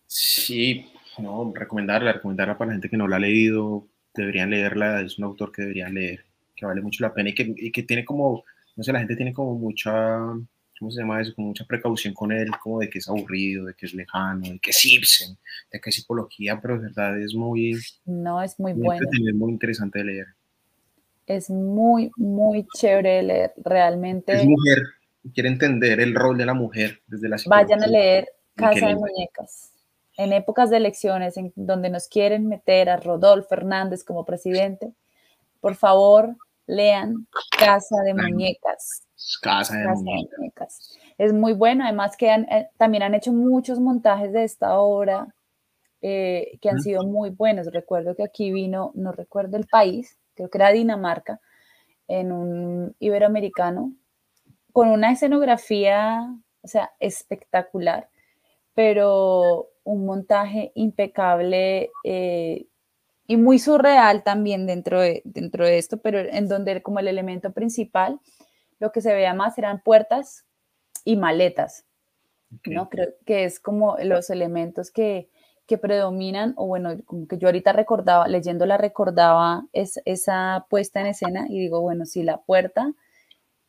Sí, 0.08 0.92
no, 1.20 1.52
recomendarla, 1.54 2.14
recomendarla 2.14 2.58
para 2.58 2.70
la 2.70 2.74
gente 2.76 2.90
que 2.90 2.98
no 2.98 3.08
la 3.08 3.18
ha 3.18 3.20
leído, 3.20 3.88
deberían 4.14 4.50
leerla, 4.50 5.02
es 5.02 5.18
un 5.18 5.26
autor 5.26 5.52
que 5.52 5.64
deberían 5.64 5.94
leer, 5.94 6.26
que 6.56 6.66
vale 6.66 6.82
mucho 6.82 7.04
la 7.04 7.14
pena 7.14 7.30
y 7.30 7.36
que, 7.36 7.54
y 7.56 7.72
que 7.72 7.84
tiene 7.84 8.06
como, 8.06 8.44
no 8.76 8.84
sé, 8.84 8.92
la 8.92 9.00
gente 9.00 9.16
tiene 9.16 9.34
como 9.34 9.56
mucha 9.56 10.20
¿cómo 10.80 10.92
se 10.92 11.02
llama 11.02 11.22
eso? 11.22 11.34
Con 11.36 11.46
mucha 11.46 11.66
precaución 11.66 12.14
con 12.14 12.32
él, 12.32 12.50
como 12.62 12.80
de 12.80 12.90
que 12.90 13.00
es 13.00 13.08
aburrido, 13.08 13.66
de 13.66 13.74
que 13.74 13.86
es 13.86 13.94
lejano, 13.94 14.50
de 14.50 14.60
que 14.60 14.72
es 14.72 14.86
Ibsen, 14.86 15.38
de 15.72 15.80
que 15.80 15.90
es 15.90 15.96
psicología, 15.96 16.60
pero 16.62 16.76
de 16.76 16.88
verdad 16.88 17.20
es 17.20 17.34
muy... 17.34 17.78
No, 18.06 18.42
es 18.42 18.60
muy, 18.60 18.74
bueno. 18.74 19.08
Es 19.12 19.36
muy 19.36 19.52
interesante 19.52 20.00
de 20.00 20.06
leer. 20.06 20.28
Es 21.26 21.50
muy, 21.50 22.12
muy 22.18 22.68
chévere 22.78 23.16
de 23.16 23.24
leer, 23.24 23.54
realmente. 23.58 24.34
Es 24.34 24.46
mujer, 24.46 24.84
quiere 25.34 25.50
entender 25.50 26.00
el 26.00 26.14
rol 26.14 26.38
de 26.38 26.46
la 26.46 26.54
mujer 26.54 27.02
desde 27.08 27.30
la. 27.30 27.38
Vayan 27.48 27.84
a 27.84 27.88
leer 27.88 28.30
Casa 28.56 28.88
de 28.88 28.96
Muñecas. 28.96 29.72
En 30.18 30.32
épocas 30.34 30.70
de 30.70 30.78
elecciones 30.78 31.36
en 31.38 31.52
donde 31.56 31.90
nos 31.90 32.08
quieren 32.08 32.48
meter 32.48 32.90
a 32.90 32.98
Rodolfo 32.98 33.50
Fernández 33.50 34.04
como 34.04 34.24
presidente, 34.24 34.94
por 35.60 35.76
favor, 35.76 36.36
lean 36.68 37.28
Casa 37.58 38.02
de 38.04 38.14
Muñecas 38.14 39.06
Casa 39.42 39.78
de, 39.78 39.88
muñecas. 39.88 40.55
Es 41.18 41.34
muy 41.34 41.54
bueno, 41.54 41.84
además 41.84 42.18
que 42.18 42.30
eh, 42.30 42.70
también 42.78 43.04
han 43.04 43.16
hecho 43.16 43.32
muchos 43.32 43.80
montajes 43.80 44.34
de 44.34 44.44
esta 44.44 44.80
obra 44.80 45.34
eh, 46.02 46.58
que 46.62 46.70
han 46.70 46.80
sido 46.80 47.04
muy 47.04 47.30
buenos. 47.30 47.68
Recuerdo 47.72 48.16
que 48.16 48.24
aquí 48.24 48.52
vino, 48.52 48.92
no 48.96 49.12
recuerdo 49.12 49.58
el 49.58 49.66
país, 49.66 50.18
creo 50.36 50.50
que 50.50 50.58
era 50.58 50.72
Dinamarca, 50.72 51.40
en 52.08 52.32
un 52.32 52.96
iberoamericano, 53.00 53.94
con 54.72 54.90
una 54.90 55.12
escenografía, 55.12 56.32
o 56.62 56.68
sea, 56.68 56.92
espectacular, 57.00 58.10
pero 58.74 59.70
un 59.84 60.06
montaje 60.06 60.72
impecable 60.76 61.92
eh, 62.04 62.68
y 63.28 63.38
muy 63.38 63.58
surreal 63.58 64.24
también 64.24 64.68
dentro 64.68 65.00
de, 65.02 65.22
dentro 65.24 65.66
de 65.66 65.78
esto, 65.78 65.98
pero 65.98 66.20
en 66.20 66.48
donde 66.48 66.82
como 66.82 67.00
el 67.00 67.08
elemento 67.08 67.52
principal 67.52 68.20
lo 68.80 68.92
que 68.92 69.02
se 69.02 69.14
veía 69.14 69.34
más 69.34 69.58
eran 69.58 69.82
puertas 69.82 70.46
y 71.06 71.16
maletas, 71.16 71.86
¿no? 72.66 72.90
Creo 72.90 73.14
que 73.26 73.46
es 73.46 73.62
como 73.62 73.96
los 74.04 74.30
elementos 74.30 74.92
que, 74.92 75.30
que 75.68 75.78
predominan, 75.78 76.54
o 76.58 76.68
bueno, 76.68 76.98
como 77.06 77.28
que 77.28 77.38
yo 77.38 77.48
ahorita 77.48 77.72
recordaba, 77.72 78.28
leyéndola 78.28 78.78
recordaba 78.78 79.66
es, 79.72 80.02
esa 80.04 80.66
puesta 80.70 81.00
en 81.00 81.08
escena 81.08 81.46
y 81.48 81.60
digo, 81.60 81.80
bueno, 81.80 82.06
sí, 82.06 82.24
la 82.24 82.42
puerta 82.42 82.94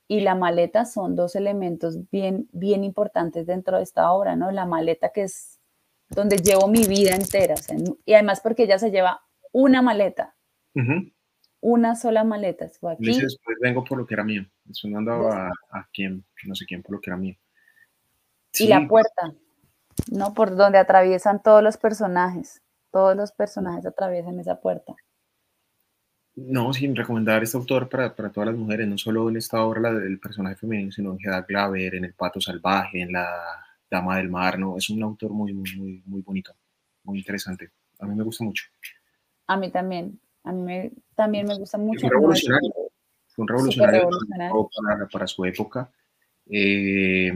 y 0.08 0.20
la 0.20 0.34
maleta 0.34 0.84
son 0.84 1.14
dos 1.14 1.36
elementos 1.36 2.10
bien, 2.10 2.48
bien 2.52 2.82
importantes 2.82 3.46
dentro 3.46 3.76
de 3.76 3.82
esta 3.84 4.10
obra, 4.12 4.34
¿no? 4.34 4.50
La 4.50 4.66
maleta 4.66 5.10
que 5.10 5.22
es 5.22 5.60
donde 6.08 6.38
llevo 6.38 6.68
mi 6.68 6.84
vida 6.84 7.14
entera, 7.14 7.56
y 8.04 8.14
además 8.14 8.40
porque 8.40 8.62
ella 8.62 8.78
se 8.78 8.90
lleva 8.90 9.22
una 9.52 9.82
maleta 9.82 10.36
una 11.66 11.96
sola 11.96 12.22
maleta. 12.22 12.66
Aquí. 12.66 13.20
después 13.20 13.56
vengo 13.60 13.82
por 13.82 13.98
lo 13.98 14.06
que 14.06 14.14
era 14.14 14.22
mío. 14.22 14.46
Sonando 14.70 15.28
a, 15.32 15.48
a 15.48 15.88
quién, 15.92 16.24
no 16.44 16.54
sé 16.54 16.64
quién, 16.64 16.80
por 16.80 16.92
lo 16.92 17.00
que 17.00 17.10
era 17.10 17.16
mío. 17.16 17.34
Y 18.54 18.68
la 18.68 18.86
puerta, 18.86 19.34
¿no? 20.12 20.32
Por 20.32 20.54
donde 20.54 20.78
atraviesan 20.78 21.42
todos 21.42 21.64
los 21.64 21.76
personajes. 21.76 22.62
Todos 22.92 23.16
los 23.16 23.32
personajes 23.32 23.84
atraviesan 23.84 24.38
esa 24.38 24.60
puerta. 24.60 24.94
No, 26.36 26.72
sin 26.72 26.94
recomendar 26.94 27.42
este 27.42 27.56
autor 27.56 27.88
para, 27.88 28.14
para, 28.14 28.30
todas 28.30 28.50
las 28.50 28.56
mujeres, 28.56 28.86
no 28.86 28.96
solo 28.96 29.28
en 29.28 29.36
esta 29.36 29.64
obra 29.64 29.92
del 29.92 30.20
personaje 30.20 30.54
femenino, 30.54 30.92
sino 30.92 31.12
en 31.12 31.18
Hedda 31.18 31.40
Glaver, 31.40 31.96
en 31.96 32.04
El 32.04 32.14
Pato 32.14 32.40
Salvaje, 32.40 33.00
en 33.00 33.10
La 33.10 33.26
Dama 33.90 34.18
del 34.18 34.28
Mar, 34.28 34.56
¿no? 34.56 34.76
Es 34.76 34.88
un 34.88 35.02
autor 35.02 35.32
muy, 35.32 35.52
muy, 35.52 35.74
muy, 35.76 36.02
muy 36.06 36.22
bonito, 36.22 36.54
muy 37.02 37.18
interesante. 37.18 37.72
A 37.98 38.06
mí 38.06 38.14
me 38.14 38.22
gusta 38.22 38.44
mucho. 38.44 38.66
A 39.48 39.56
mí 39.56 39.70
también. 39.70 40.20
A 40.46 40.52
mí 40.52 40.92
también 41.14 41.46
me 41.46 41.58
gusta 41.58 41.76
mucho. 41.76 42.00
Fue 42.00 42.08
un 42.08 42.22
revolucionario. 42.22 42.72
Fue 43.26 43.42
un 43.42 43.48
revolucionario, 43.48 44.08
Para, 45.12 45.26
su 45.26 45.44
época. 45.44 45.90
Eh, 46.48 47.32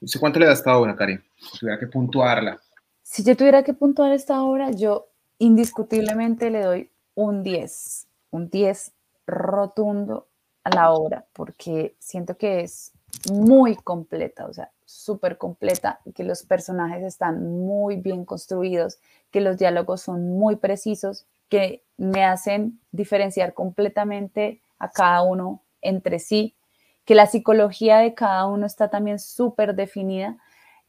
no 0.00 0.08
sé 0.08 0.18
cuánto 0.18 0.40
le 0.40 0.46
da 0.46 0.52
esta 0.52 0.76
obra, 0.76 0.96
Karen. 0.96 1.24
Si 1.36 1.58
tuviera 1.60 1.78
que 1.78 1.86
puntuarla. 1.86 2.60
Si 3.02 3.22
yo 3.22 3.36
tuviera 3.36 3.62
que 3.62 3.74
puntuar 3.74 4.12
esta 4.12 4.42
obra, 4.42 4.72
yo 4.72 5.06
indiscutiblemente 5.38 6.50
le 6.50 6.62
doy 6.62 6.90
un 7.14 7.44
10. 7.44 8.08
Un 8.32 8.50
10 8.50 8.92
rotundo 9.26 10.26
a 10.64 10.74
la 10.74 10.90
obra, 10.90 11.26
porque 11.32 11.94
siento 12.00 12.36
que 12.36 12.62
es 12.62 12.92
muy 13.30 13.76
completa, 13.76 14.46
o 14.46 14.52
sea, 14.52 14.72
súper 14.84 15.38
completa, 15.38 16.00
que 16.14 16.24
los 16.24 16.42
personajes 16.42 17.04
están 17.04 17.64
muy 17.64 17.96
bien 17.96 18.24
construidos, 18.24 18.98
que 19.30 19.40
los 19.40 19.58
diálogos 19.58 20.02
son 20.02 20.30
muy 20.30 20.56
precisos, 20.56 21.26
que 21.54 21.84
me 21.96 22.24
hacen 22.24 22.80
diferenciar 22.90 23.54
completamente 23.54 24.60
a 24.80 24.90
cada 24.90 25.22
uno 25.22 25.62
entre 25.82 26.18
sí, 26.18 26.56
que 27.04 27.14
la 27.14 27.26
psicología 27.26 27.98
de 27.98 28.12
cada 28.12 28.46
uno 28.46 28.66
está 28.66 28.90
también 28.90 29.20
súper 29.20 29.76
definida. 29.76 30.36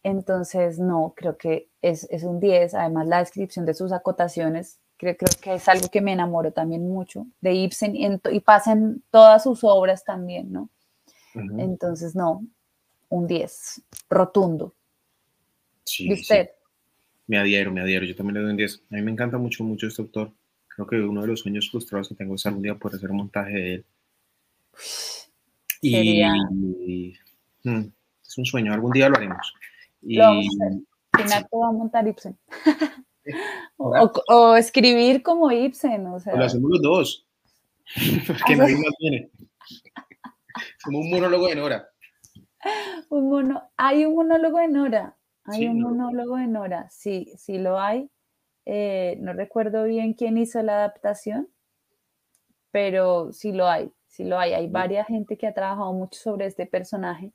Entonces, 0.02 0.80
no, 0.80 1.14
creo 1.16 1.38
que 1.38 1.70
es, 1.84 2.08
un 2.24 2.40
10. 2.40 2.74
Además, 2.74 3.06
la 3.06 3.20
descripción 3.20 3.68
de 3.68 3.76
sus 3.76 3.92
acotaciones, 3.92 4.80
creo, 4.98 5.16
creo 5.16 5.30
que 5.40 5.54
es 5.54 5.70
algo 5.70 5.88
que 5.90 6.02
me 6.02 6.14
enamoro 6.14 6.52
también 6.52 6.90
mucho 6.90 7.28
de 7.42 7.54
Ibsen 7.54 7.96
y, 7.96 8.08
y 8.32 8.40
pasa 8.40 8.72
en 8.72 9.04
todas 9.12 9.44
sus 9.44 9.64
obras 9.64 10.04
también, 10.04 10.52
¿no? 10.52 10.70
Entonces, 11.60 12.16
no, 12.16 12.44
un 13.10 13.28
10, 13.28 13.84
rotundo. 14.10 14.74
Sí, 15.84 16.12
usted? 16.12 16.50
Me 17.28 17.38
adhiero, 17.38 17.72
me 17.72 17.82
adhiero. 17.82 18.06
Yo 18.06 18.16
también 18.16 18.36
le 18.36 18.42
doy 18.42 18.52
un 18.52 18.58
10. 18.58 18.84
A 18.90 18.96
mí 18.96 19.02
me 19.04 19.12
encanta 19.12 19.38
mucho, 19.38 19.64
mucho 19.64 19.86
este 19.86 20.02
autor. 20.02 20.32
Creo 20.76 20.88
que 20.88 20.96
uno 20.98 21.22
de 21.22 21.28
los 21.28 21.40
sueños 21.40 21.70
frustrados 21.72 22.10
que 22.10 22.16
tengo 22.16 22.36
es 22.36 22.46
algún 22.46 22.62
día 22.62 22.76
poder 22.76 22.98
hacer 22.98 23.10
un 23.10 23.18
montaje 23.18 23.54
de 23.54 23.74
él. 23.76 23.86
Y, 25.82 27.14
mm, 27.64 27.86
es 28.22 28.38
un 28.38 28.46
sueño, 28.46 28.74
algún 28.74 28.92
día 28.92 29.08
lo 29.08 29.16
haremos. 29.16 29.54
Y, 30.02 30.16
lo 30.18 30.24
vamos 30.24 30.48
a 30.60 31.24
hacer. 31.24 31.48
va 31.54 31.68
a 31.68 31.72
montar 31.72 32.08
Ibsen. 32.08 32.38
O, 33.78 34.56
escribir 34.56 35.24
como 35.24 35.52
Ibsen, 35.52 36.06
o 36.06 36.20
sea. 36.20 36.36
lo 36.36 36.46
hacemos 36.46 36.70
los 36.70 36.82
dos. 36.82 37.28
Porque 38.28 38.56
nadie 38.56 38.76
más 38.76 38.94
viene. 39.00 39.32
Como 40.84 41.00
un 41.00 41.10
monólogo 41.10 41.48
de 41.48 41.56
Nora. 41.56 41.90
Un 43.10 43.30
mono, 43.30 43.64
hay 43.78 44.06
un 44.06 44.16
monólogo 44.16 44.60
de 44.60 44.68
Nora. 44.68 45.18
Hay 45.46 45.68
un 45.68 45.82
monólogo 45.82 46.38
de 46.38 46.48
Nora. 46.48 46.88
Sí, 46.92 47.34
sí 47.36 47.58
lo 47.58 47.80
hay. 47.80 48.10
Eh, 48.66 49.18
no 49.20 49.34
recuerdo 49.34 49.84
bien 49.84 50.14
quién 50.14 50.38
hizo 50.38 50.62
la 50.62 50.78
adaptación, 50.78 51.50
pero 52.72 53.32
sí 53.32 53.52
lo 53.52 53.68
hay. 53.68 53.92
Sí 54.08 54.24
lo 54.24 54.40
hay. 54.40 54.54
Hay 54.54 54.68
varias 54.68 55.08
gente 55.08 55.38
que 55.38 55.48
ha 55.48 55.54
trabajado 55.54 55.94
mucho 55.94 56.20
sobre 56.20 56.46
este 56.46 56.66
personaje 56.66 57.34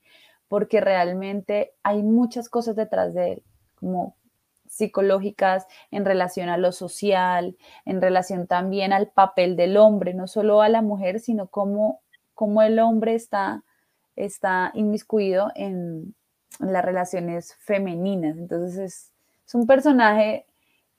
porque 0.51 0.81
realmente 0.81 1.75
hay 1.85 2.03
muchas 2.03 2.49
cosas 2.49 2.75
detrás 2.75 3.15
de 3.15 3.35
él, 3.35 3.43
como 3.77 4.17
psicológicas 4.67 5.67
en 5.93 6.05
relación 6.05 6.49
a 6.49 6.57
lo 6.57 6.73
social, 6.73 7.57
en 7.85 8.01
relación 8.01 8.49
también 8.49 8.93
al 8.93 9.09
papel 9.09 9.55
del 9.55 9.77
hombre, 9.77 10.13
no 10.13 10.27
solo 10.27 10.61
a 10.61 10.69
la 10.69 10.83
mujer, 10.83 11.21
sino 11.21 11.47
cómo, 11.47 12.01
cómo 12.35 12.63
el 12.63 12.81
hombre 12.81 13.15
está, 13.15 13.63
está 14.17 14.73
inmiscuido 14.75 15.53
en, 15.55 16.15
las 16.59 16.85
relaciones 16.85 17.55
femeninas. 17.55 18.37
Entonces 18.37 18.77
es, 18.77 19.13
es 19.47 19.55
un 19.55 19.69
personaje 19.69 20.47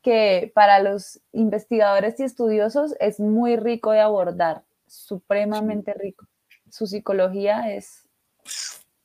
que 0.02 0.52
para 0.56 0.80
los 0.80 1.22
investigadores 1.32 2.20
y 2.20 2.24
estudiosos 2.24 2.96
es 3.00 3.20
muy 3.20 3.56
rico 3.56 3.92
de 3.92 4.00
abordar, 4.00 4.64
supremamente 4.88 5.94
rico. 5.94 6.28
Su 6.70 6.88
psicología 6.88 7.74
es 7.74 8.08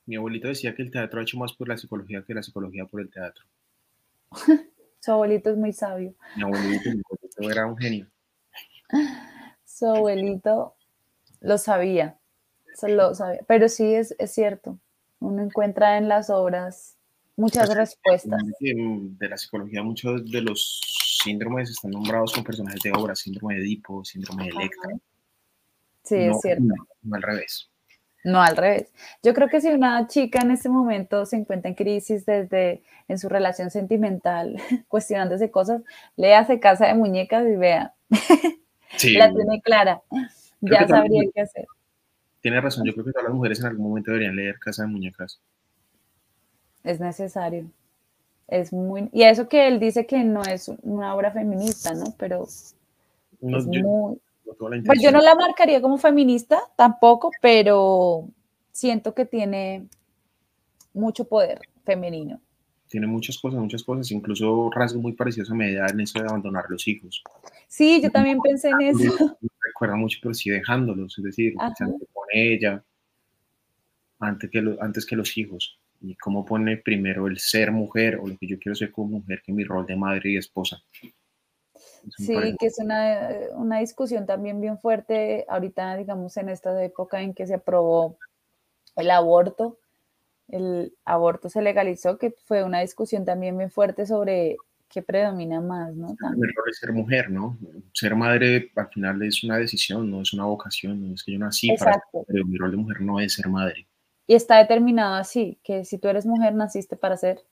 mi 0.06 0.14
abuelito 0.14 0.46
decía 0.46 0.74
que 0.74 0.82
el 0.82 0.90
teatro 0.92 1.18
ha 1.18 1.24
hecho 1.24 1.36
más 1.36 1.52
por 1.52 1.68
la 1.68 1.76
psicología 1.76 2.22
que 2.24 2.32
la 2.32 2.42
psicología 2.42 2.86
por 2.86 3.00
el 3.00 3.10
teatro. 3.10 3.44
Su 5.00 5.12
abuelito 5.12 5.50
es 5.50 5.56
muy 5.56 5.72
sabio. 5.72 6.14
Mi 6.36 6.44
abuelito, 6.44 6.90
era 7.40 7.66
un 7.66 7.76
genio. 7.76 8.06
Su 9.64 9.86
abuelito 9.86 10.74
lo 11.40 11.58
sabía, 11.58 12.18
lo 12.82 13.14
sabía. 13.14 13.40
Pero 13.46 13.68
sí 13.68 13.94
es, 13.94 14.14
es 14.18 14.32
cierto. 14.32 14.78
Uno 15.18 15.42
encuentra 15.42 15.98
en 15.98 16.08
las 16.08 16.30
obras 16.30 16.95
muchas 17.36 17.74
respuestas. 17.74 18.40
De 18.60 19.28
la 19.28 19.36
psicología, 19.36 19.82
muchos 19.82 20.30
de 20.30 20.42
los 20.42 20.80
síndromes 21.22 21.70
están 21.70 21.92
nombrados 21.92 22.32
con 22.32 22.44
personajes 22.44 22.80
de 22.82 22.92
obra, 22.92 23.14
síndrome 23.14 23.56
de 23.56 23.60
Edipo, 23.60 24.04
síndrome 24.04 24.44
de 24.44 24.50
Electra. 24.50 24.90
Sí, 26.02 26.16
es 26.16 26.40
cierto. 26.40 26.64
no 27.02 27.16
al 27.16 27.22
revés. 27.22 27.70
No 28.24 28.42
al 28.42 28.56
revés. 28.56 28.92
Yo 29.22 29.34
creo 29.34 29.48
que 29.48 29.60
si 29.60 29.68
una 29.68 30.06
chica 30.08 30.40
en 30.40 30.50
este 30.50 30.68
momento 30.68 31.26
se 31.26 31.36
encuentra 31.36 31.68
en 31.68 31.76
crisis 31.76 32.26
desde 32.26 32.82
en 33.08 33.18
su 33.18 33.28
relación 33.28 33.70
sentimental, 33.70 34.56
cuestionándose 34.88 35.50
cosas, 35.50 35.82
léase 36.16 36.58
Casa 36.58 36.86
de 36.86 36.94
Muñecas 36.94 37.46
y 37.46 37.56
vea. 37.56 37.94
la 38.10 39.32
tiene 39.32 39.60
clara. 39.62 40.02
ya 40.60 40.88
sabría 40.88 41.22
qué 41.32 41.40
hacer. 41.40 41.66
Tiene 42.40 42.60
razón, 42.60 42.84
yo 42.84 42.92
creo 42.92 43.04
que 43.06 43.12
todas 43.12 43.24
las 43.24 43.34
mujeres 43.34 43.60
en 43.60 43.66
algún 43.66 43.88
momento 43.88 44.10
deberían 44.12 44.36
leer 44.36 44.58
Casa 44.58 44.82
de 44.82 44.88
Muñecas. 44.88 45.40
Es 46.86 47.00
necesario. 47.00 47.66
Es 48.48 48.72
muy 48.72 49.10
y 49.12 49.24
eso 49.24 49.48
que 49.48 49.66
él 49.66 49.80
dice 49.80 50.06
que 50.06 50.22
no 50.22 50.42
es 50.42 50.70
una 50.82 51.14
obra 51.14 51.32
feminista, 51.32 51.92
¿no? 51.94 52.14
Pero 52.16 52.44
es 52.44 52.76
muy 53.40 54.20
pues 54.86 55.02
yo 55.02 55.10
no 55.10 55.20
la 55.20 55.34
marcaría 55.34 55.82
como 55.82 55.98
feminista 55.98 56.60
tampoco, 56.76 57.30
pero 57.42 58.28
siento 58.70 59.14
que 59.14 59.26
tiene 59.26 59.88
mucho 60.94 61.24
poder 61.24 61.60
femenino. 61.84 62.40
Tiene 62.88 63.08
muchas 63.08 63.36
cosas, 63.38 63.58
muchas 63.58 63.82
cosas, 63.82 64.10
incluso 64.12 64.70
rasgos 64.70 65.02
muy 65.02 65.12
parecidos 65.12 65.50
a 65.50 65.54
medida 65.54 65.86
en 65.88 66.00
eso 66.00 66.20
de 66.20 66.26
abandonar 66.26 66.66
los 66.68 66.86
hijos. 66.86 67.22
Sí, 67.66 68.00
yo 68.00 68.10
también 68.10 68.38
pensé 68.40 68.70
en 68.70 68.80
eso. 68.82 69.36
recuerda 69.66 69.96
mucho, 69.96 70.18
pero 70.22 70.32
sí 70.32 70.50
dejándolos, 70.50 71.18
es 71.18 71.24
decir, 71.24 71.54
con 71.54 72.28
ella 72.32 72.82
antes 74.20 74.48
que, 74.50 74.76
antes 74.80 75.04
que 75.04 75.16
los 75.16 75.36
hijos. 75.36 75.78
Y 76.06 76.14
cómo 76.14 76.44
pone 76.44 76.76
primero 76.76 77.26
el 77.26 77.38
ser 77.38 77.72
mujer 77.72 78.16
o 78.16 78.28
lo 78.28 78.36
que 78.38 78.46
yo 78.46 78.58
quiero 78.60 78.76
ser 78.76 78.92
como 78.92 79.18
mujer 79.18 79.42
que 79.44 79.52
mi 79.52 79.64
rol 79.64 79.86
de 79.86 79.96
madre 79.96 80.30
y 80.30 80.36
esposa. 80.36 80.80
Sí, 82.16 82.56
que 82.58 82.66
es 82.66 82.78
una, 82.78 83.78
discusión 83.80 84.26
también 84.26 84.60
bien 84.60 84.78
fuerte 84.78 85.44
ahorita, 85.48 85.96
digamos, 85.96 86.36
en 86.36 86.48
esta 86.48 86.82
época 86.84 87.20
en 87.22 87.34
que 87.34 87.46
se 87.46 87.54
aprobó 87.54 88.18
el 88.94 89.10
aborto, 89.10 89.78
el 90.48 90.94
aborto 91.04 91.48
se 91.48 91.60
legalizó, 91.60 92.18
que 92.18 92.30
fue 92.30 92.62
una 92.62 92.80
discusión 92.80 93.24
también 93.24 93.58
bien 93.58 93.70
fuerte 93.70 94.06
sobre 94.06 94.56
qué 94.88 95.02
predomina 95.02 95.60
más, 95.60 95.94
¿no? 95.96 96.08
El 96.10 96.48
error 96.48 96.70
es 96.70 96.78
ser 96.78 96.92
mujer, 96.92 97.30
¿no? 97.30 97.58
Ser 97.92 98.14
madre 98.14 98.70
al 98.76 98.88
final 98.88 99.20
es 99.22 99.42
una 99.42 99.58
decisión, 99.58 100.08
no 100.08 100.22
es 100.22 100.32
una 100.32 100.44
vocación, 100.44 101.08
no 101.08 101.14
es 101.14 101.24
que 101.24 101.32
yo 101.32 101.38
nací 101.40 101.74
para 101.76 102.00
pero 102.28 102.46
mi 102.46 102.56
rol 102.56 102.70
de 102.70 102.76
mujer 102.76 103.00
no 103.00 103.18
es 103.18 103.34
ser 103.34 103.48
madre. 103.48 103.88
Y 104.26 104.34
está 104.34 104.58
determinado 104.58 105.14
así, 105.14 105.60
que 105.62 105.84
si 105.84 105.98
tú 105.98 106.08
eres 106.08 106.26
mujer, 106.26 106.54
naciste 106.54 106.96
para 106.96 107.16
ser 107.16 107.44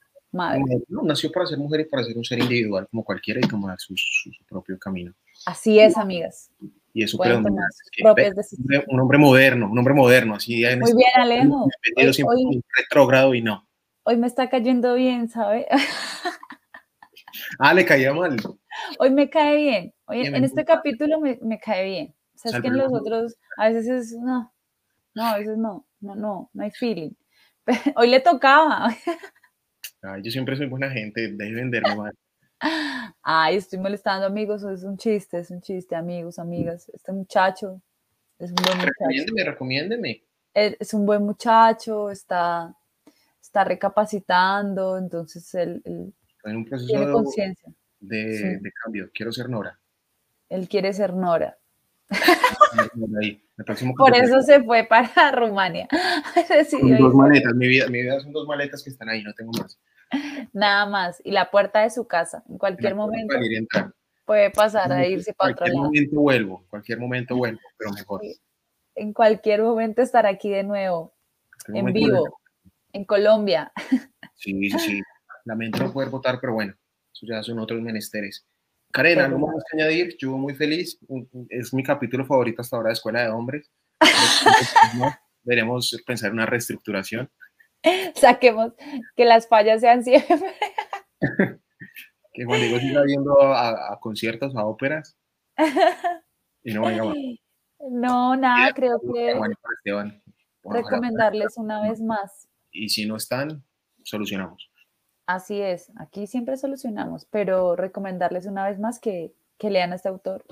no, 0.88 1.02
nació 1.02 1.30
para 1.30 1.46
ser 1.46 1.58
mujer 1.58 1.80
y 1.80 1.84
para 1.84 2.04
ser 2.04 2.16
un 2.16 2.24
ser 2.24 2.40
individual 2.40 2.88
como 2.90 3.04
cualquiera 3.04 3.40
y 3.42 3.48
tomar 3.48 3.78
su, 3.78 3.94
su, 3.96 4.30
propio 4.48 4.78
camino. 4.78 5.12
Así 5.46 5.78
es, 5.78 5.96
amigas. 5.96 6.50
Y 6.92 7.04
eso 7.04 7.18
pero 7.18 7.38
un 7.38 9.00
hombre 9.00 9.18
moderno, 9.18 9.68
un 9.70 9.78
hombre 9.78 9.94
moderno, 9.94 10.34
así 10.36 10.62
Muy 10.62 10.68
este 10.68 10.96
bien, 10.96 11.10
Alejo. 11.14 11.68
Hoy, 12.26 12.62
retrógrado 12.76 13.34
y 13.34 13.42
no. 13.42 13.66
Hoy 14.04 14.16
me 14.16 14.26
está 14.26 14.48
cayendo 14.48 14.94
bien, 14.94 15.28
¿sabe? 15.28 15.66
ah, 17.58 17.74
le 17.74 17.84
caía 17.84 18.12
mal. 18.12 18.36
Hoy 18.98 19.10
me 19.10 19.30
cae 19.30 19.56
bien. 19.56 19.94
Hoy, 20.06 20.26
en 20.26 20.44
este 20.44 20.64
capítulo 20.64 21.20
me, 21.20 21.38
me, 21.42 21.58
cae 21.58 21.84
bien. 21.84 22.14
O 22.34 22.38
sea, 22.38 22.52
es 22.52 22.60
que 22.60 22.68
en 22.68 22.76
los 22.76 22.92
otros 22.92 23.36
a 23.56 23.68
veces 23.68 23.88
es 23.88 24.12
no, 24.18 24.52
no, 25.14 25.24
a 25.24 25.38
veces 25.38 25.56
no, 25.56 25.86
no, 26.04 26.14
no, 26.14 26.50
no 26.52 26.62
hay 26.62 26.70
feeling. 26.70 27.10
Hoy 27.96 28.08
le 28.08 28.20
tocaba. 28.20 28.94
Ay, 30.02 30.22
yo 30.22 30.30
siempre 30.30 30.56
soy 30.56 30.66
buena 30.66 30.90
gente, 30.90 31.32
deje 31.32 31.54
venderme 31.54 31.96
mal. 31.96 32.12
Ay, 33.22 33.56
estoy 33.56 33.78
molestando 33.78 34.26
amigos, 34.26 34.62
es 34.64 34.84
un 34.84 34.96
chiste, 34.96 35.38
es 35.38 35.50
un 35.50 35.60
chiste, 35.60 35.96
amigos, 35.96 36.38
amigas. 36.38 36.90
Este 36.92 37.12
muchacho 37.12 37.80
es 38.38 38.50
un 38.50 38.56
buen 38.56 38.76
muchacho. 38.76 38.92
Recomiéndeme, 39.00 39.44
recomiéndeme. 39.44 40.24
Es 40.52 40.94
un 40.94 41.04
buen 41.04 41.22
muchacho, 41.22 42.10
está, 42.10 42.76
está 43.40 43.64
recapacitando, 43.64 44.96
entonces 44.98 45.52
él, 45.54 45.82
en 46.44 46.56
un 46.56 46.64
proceso 46.64 46.86
tiene 46.86 47.10
conciencia. 47.10 47.72
De, 47.98 48.58
de, 48.60 48.72
cambio, 48.82 49.10
quiero 49.14 49.32
ser 49.32 49.48
Nora. 49.48 49.80
Él 50.50 50.68
quiere 50.68 50.92
ser 50.92 51.14
Nora. 51.14 51.56
Por 53.96 54.16
eso 54.16 54.42
se 54.42 54.62
fue 54.62 54.84
para 54.84 55.30
Rumania. 55.32 55.88
dos 56.98 57.14
maletas, 57.14 57.54
mi 57.54 57.68
vida, 57.68 57.86
mi 57.88 58.02
vida 58.02 58.20
son 58.20 58.32
dos 58.32 58.46
maletas 58.46 58.82
que 58.82 58.90
están 58.90 59.08
ahí, 59.08 59.22
no 59.22 59.32
tengo 59.34 59.52
más. 59.52 59.78
Nada 60.52 60.86
más. 60.86 61.20
Y 61.24 61.30
la 61.30 61.50
puerta 61.50 61.82
de 61.82 61.90
su 61.90 62.06
casa. 62.06 62.42
En 62.48 62.58
cualquier 62.58 62.94
momento 62.94 63.34
puede 64.24 64.50
pasar 64.50 64.92
a 64.92 65.06
irse 65.06 65.34
para 65.34 65.52
otro 65.52 65.66
lado. 65.66 65.76
En 65.76 65.80
cualquier 65.82 66.02
momento 66.02 66.20
vuelvo, 66.20 66.60
en 66.62 66.68
cualquier 66.68 66.98
momento 66.98 67.36
vuelvo, 67.36 67.60
pero 67.76 67.92
mejor. 67.92 68.20
En 68.96 69.12
cualquier 69.12 69.62
momento 69.62 70.02
estar 70.02 70.26
aquí 70.26 70.50
de 70.50 70.62
nuevo, 70.62 71.14
en 71.68 71.86
vivo, 71.92 72.38
en 72.92 73.04
Colombia. 73.04 73.72
Sí, 74.34 74.70
sí, 74.70 74.78
sí. 74.78 75.02
Lamento 75.44 75.82
no 75.82 75.92
poder 75.92 76.10
votar, 76.10 76.38
pero 76.40 76.54
bueno, 76.54 76.74
eso 77.12 77.26
ya 77.26 77.42
son 77.42 77.58
otros 77.58 77.80
menesteres. 77.80 78.46
Karen, 78.94 79.18
¿algo 79.18 79.48
más 79.48 79.64
que 79.68 79.76
añadir? 79.76 80.16
Yo 80.18 80.38
muy 80.38 80.54
feliz. 80.54 81.00
Es 81.48 81.74
mi 81.74 81.82
capítulo 81.82 82.24
favorito 82.24 82.62
hasta 82.62 82.76
ahora 82.76 82.90
de 82.90 82.92
Escuela 82.92 83.22
de 83.22 83.28
Hombres. 83.28 83.68
Veremos 85.42 86.00
pensar 86.06 86.28
en 86.28 86.34
una 86.34 86.46
reestructuración. 86.46 87.28
Saquemos 88.14 88.72
que 89.16 89.24
las 89.24 89.48
fallas 89.48 89.80
sean 89.80 90.04
siempre. 90.04 90.54
que 92.32 92.44
Juan 92.44 92.60
Diego 92.60 92.78
siga 92.78 93.02
viendo 93.02 93.42
a, 93.42 93.98
conciertos, 94.00 94.54
a 94.54 94.64
óperas. 94.64 95.18
Y 96.62 96.72
no 96.72 96.82
venga 96.82 97.04
más. 97.04 97.16
No, 97.90 98.36
nada, 98.36 98.72
creo 98.74 99.00
que 99.12 99.34
recomendarles 100.62 101.56
una 101.56 101.82
vez 101.82 102.00
más. 102.00 102.48
Y 102.70 102.88
si 102.90 103.06
no 103.06 103.16
están, 103.16 103.64
solucionamos. 104.04 104.70
Así 105.26 105.60
es, 105.60 105.90
aquí 105.96 106.26
siempre 106.26 106.56
solucionamos, 106.56 107.26
pero 107.26 107.76
recomendarles 107.76 108.46
una 108.46 108.68
vez 108.68 108.78
más 108.78 108.98
que, 108.98 109.32
que 109.58 109.70
lean 109.70 109.92
a 109.92 109.96
este 109.96 110.08
autor, 110.08 110.44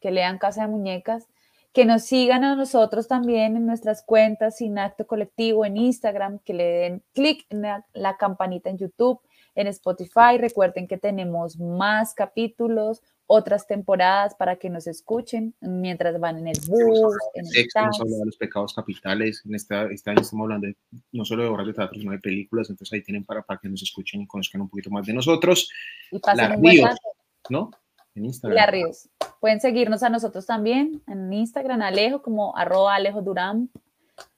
que 0.00 0.10
lean 0.10 0.38
Casa 0.38 0.62
de 0.62 0.68
Muñecas 0.68 1.28
que 1.74 1.84
nos 1.84 2.04
sigan 2.04 2.44
a 2.44 2.54
nosotros 2.54 3.08
también 3.08 3.56
en 3.56 3.66
nuestras 3.66 4.04
cuentas 4.04 4.58
Sin 4.58 4.78
Acto 4.78 5.08
Colectivo 5.08 5.66
en 5.66 5.76
Instagram, 5.76 6.38
que 6.38 6.54
le 6.54 6.64
den 6.64 7.02
clic 7.12 7.44
en 7.50 7.62
la, 7.62 8.16
campanita 8.16 8.70
en 8.70 8.78
YouTube, 8.78 9.20
en 9.56 9.66
Spotify. 9.66 10.38
Recuerden 10.38 10.86
que 10.86 10.98
tenemos 10.98 11.58
más 11.58 12.14
capítulos, 12.14 13.02
otras 13.26 13.66
temporadas 13.66 14.34
para 14.34 14.56
que 14.56 14.68
nos 14.70 14.86
escuchen 14.86 15.54
mientras 15.60 16.18
van 16.20 16.38
en 16.38 16.48
el 16.48 16.58
bus, 16.66 17.16
en 17.34 17.46
el 17.46 17.68
Hemos 17.74 18.00
hablado 18.00 18.18
de 18.20 18.26
los 18.26 18.36
pecados 18.36 18.74
capitales. 18.74 19.42
En 19.44 19.54
esta, 19.54 19.84
esta 19.86 20.12
estamos 20.12 20.44
hablando 20.44 20.68
no 21.12 21.24
solo 21.24 21.42
de 21.42 21.48
obras 21.48 21.66
de 21.66 21.74
teatro, 21.74 21.98
sino 21.98 22.12
de 22.12 22.18
películas. 22.18 22.70
Entonces 22.70 22.92
ahí 22.92 23.02
tienen 23.02 23.24
para, 23.24 23.42
para 23.42 23.58
que 23.60 23.68
nos 23.68 23.82
escuchen 23.82 24.20
y 24.22 24.26
conozcan 24.26 24.60
un 24.60 24.68
poquito 24.68 24.90
más 24.90 25.06
de 25.06 25.14
nosotros. 25.14 25.70
Y 26.10 26.18
pasen 26.18 26.52
un 26.52 26.60
buen 26.62 26.82
rato. 26.82 27.00
¿no? 27.48 27.70
En 28.14 28.26
Instagram. 28.26 28.56
La 28.56 28.66
Ríos. 28.66 29.08
Pueden 29.40 29.60
seguirnos 29.60 30.02
a 30.02 30.08
nosotros 30.08 30.46
también 30.46 31.02
en 31.06 31.32
Instagram, 31.32 31.82
Alejo, 31.82 32.22
como 32.22 32.56
arroba 32.56 32.94
Alejo 32.94 33.22
Durán, 33.22 33.70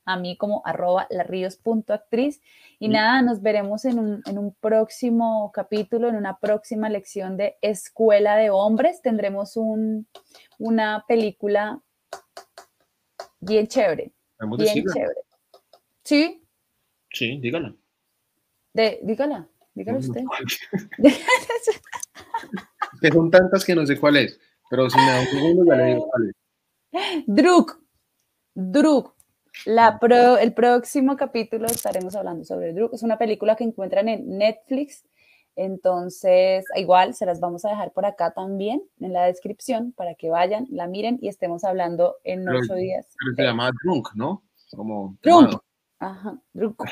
a 0.06 0.16
mí 0.16 0.36
como 0.36 0.62
arroba 0.64 1.06
larríos.actriz. 1.10 2.40
Y 2.78 2.88
nada, 2.88 3.20
nos 3.22 3.42
veremos 3.42 3.84
en 3.84 3.98
un, 3.98 4.22
en 4.24 4.38
un, 4.38 4.54
próximo 4.54 5.50
capítulo, 5.52 6.08
en 6.08 6.16
una 6.16 6.38
próxima 6.38 6.88
lección 6.88 7.36
de 7.36 7.56
Escuela 7.60 8.36
de 8.36 8.50
Hombres. 8.50 9.02
Tendremos 9.02 9.56
un, 9.56 10.06
una 10.58 11.04
película 11.06 11.82
bien 13.40 13.66
chévere. 13.66 14.12
Bien 14.56 14.84
chévere. 14.86 15.20
¿Sí? 16.04 16.42
Sí, 17.10 17.38
dígala. 17.40 17.74
De, 18.72 19.00
dígala, 19.02 19.48
dígala 19.74 19.98
usted. 19.98 20.22
que 23.00 23.08
son 23.08 23.30
tantas 23.30 23.64
que 23.64 23.74
no 23.74 23.86
sé 23.86 23.98
cuál 23.98 24.18
es, 24.18 24.38
pero 24.70 24.88
si 24.88 24.98
me 24.98 25.10
da 25.10 25.20
un 25.20 25.26
segundo 25.26 25.64
ya 25.64 25.76
le 25.76 25.84
digo 25.86 26.08
cuál 26.08 26.28
es. 26.28 27.24
Druk. 27.26 27.80
Druk. 28.54 29.15
La 29.64 29.98
el 30.40 30.52
próximo 30.52 31.16
capítulo 31.16 31.66
estaremos 31.66 32.14
hablando 32.14 32.44
sobre 32.44 32.72
Druk. 32.72 32.94
Es 32.94 33.02
una 33.02 33.18
película 33.18 33.56
que 33.56 33.64
encuentran 33.64 34.08
en 34.08 34.38
Netflix. 34.38 35.04
Entonces, 35.56 36.66
igual 36.76 37.14
se 37.14 37.24
las 37.24 37.40
vamos 37.40 37.64
a 37.64 37.70
dejar 37.70 37.92
por 37.92 38.04
acá 38.04 38.32
también 38.32 38.82
en 39.00 39.14
la 39.14 39.24
descripción 39.24 39.92
para 39.92 40.14
que 40.14 40.28
vayan, 40.28 40.66
la 40.70 40.86
miren 40.86 41.18
y 41.22 41.28
estemos 41.28 41.64
hablando 41.64 42.16
en 42.24 42.46
ocho 42.46 42.74
días. 42.74 43.06
se 43.34 43.42
llama 43.42 43.70
Drunk, 43.82 44.10
¿no? 44.14 44.44
Como 44.70 45.16
Drunk. 45.22 45.58
Ajá, 45.98 46.38
Drunk. 46.52 46.82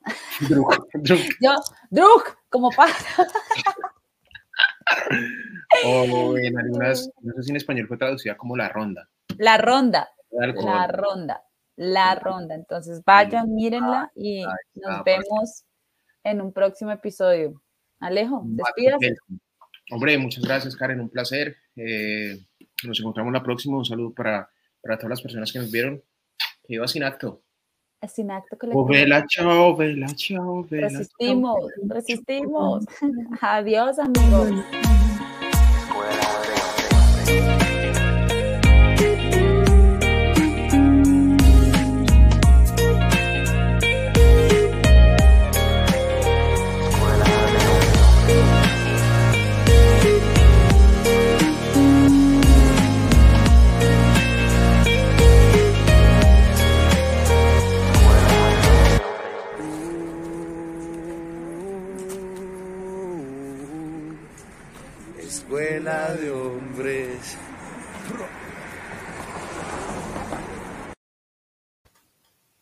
Druk. 0.48 0.88
Druk. 0.94 1.20
Yo, 1.42 1.56
Druk, 1.90 2.38
como 2.48 2.70
pasa. 2.70 3.26
o 5.84 6.38
en 6.38 6.58
algunas, 6.58 7.10
no 7.20 7.34
sé 7.34 7.42
si 7.42 7.50
en 7.50 7.56
español 7.56 7.86
fue 7.86 7.98
traducida 7.98 8.34
como 8.38 8.56
la 8.56 8.70
ronda. 8.70 9.10
La 9.36 9.58
ronda. 9.58 10.08
La 10.30 10.86
ronda. 10.86 11.44
La 11.76 12.14
ronda. 12.14 12.54
Entonces 12.54 13.02
vayan, 13.04 13.54
mírenla 13.54 14.10
y 14.14 14.44
nos 14.74 15.04
vemos 15.04 15.64
en 16.24 16.40
un 16.40 16.52
próximo 16.52 16.90
episodio. 16.90 17.62
Alejo, 18.00 18.42
despídase. 18.44 19.16
Hombre, 19.90 20.16
muchas 20.18 20.44
gracias, 20.44 20.76
Karen, 20.76 21.00
un 21.00 21.10
placer. 21.10 21.56
Eh, 21.76 22.38
nos 22.84 23.00
encontramos 23.00 23.32
la 23.32 23.42
próxima. 23.42 23.76
Un 23.76 23.84
saludo 23.84 24.14
para, 24.14 24.48
para 24.82 24.96
todas 24.96 25.10
las 25.10 25.22
personas 25.22 25.52
que 25.52 25.58
nos 25.58 25.70
vieron. 25.70 26.02
Que 26.66 26.74
iba 26.74 26.86
sin 26.86 27.02
acto. 27.02 27.42
Sin 28.08 28.30
acto 28.30 28.56
colectivo. 28.56 28.84
Oh, 28.84 28.86
vela, 28.86 29.26
chao, 29.28 29.76
vela, 29.76 30.06
chao, 30.14 30.64
vela. 30.64 30.88
Resistimos, 30.88 31.70
resistimos. 31.86 32.84
Adiós, 33.42 33.98
amigos. 33.98 34.64
Hombres. 66.18 66.69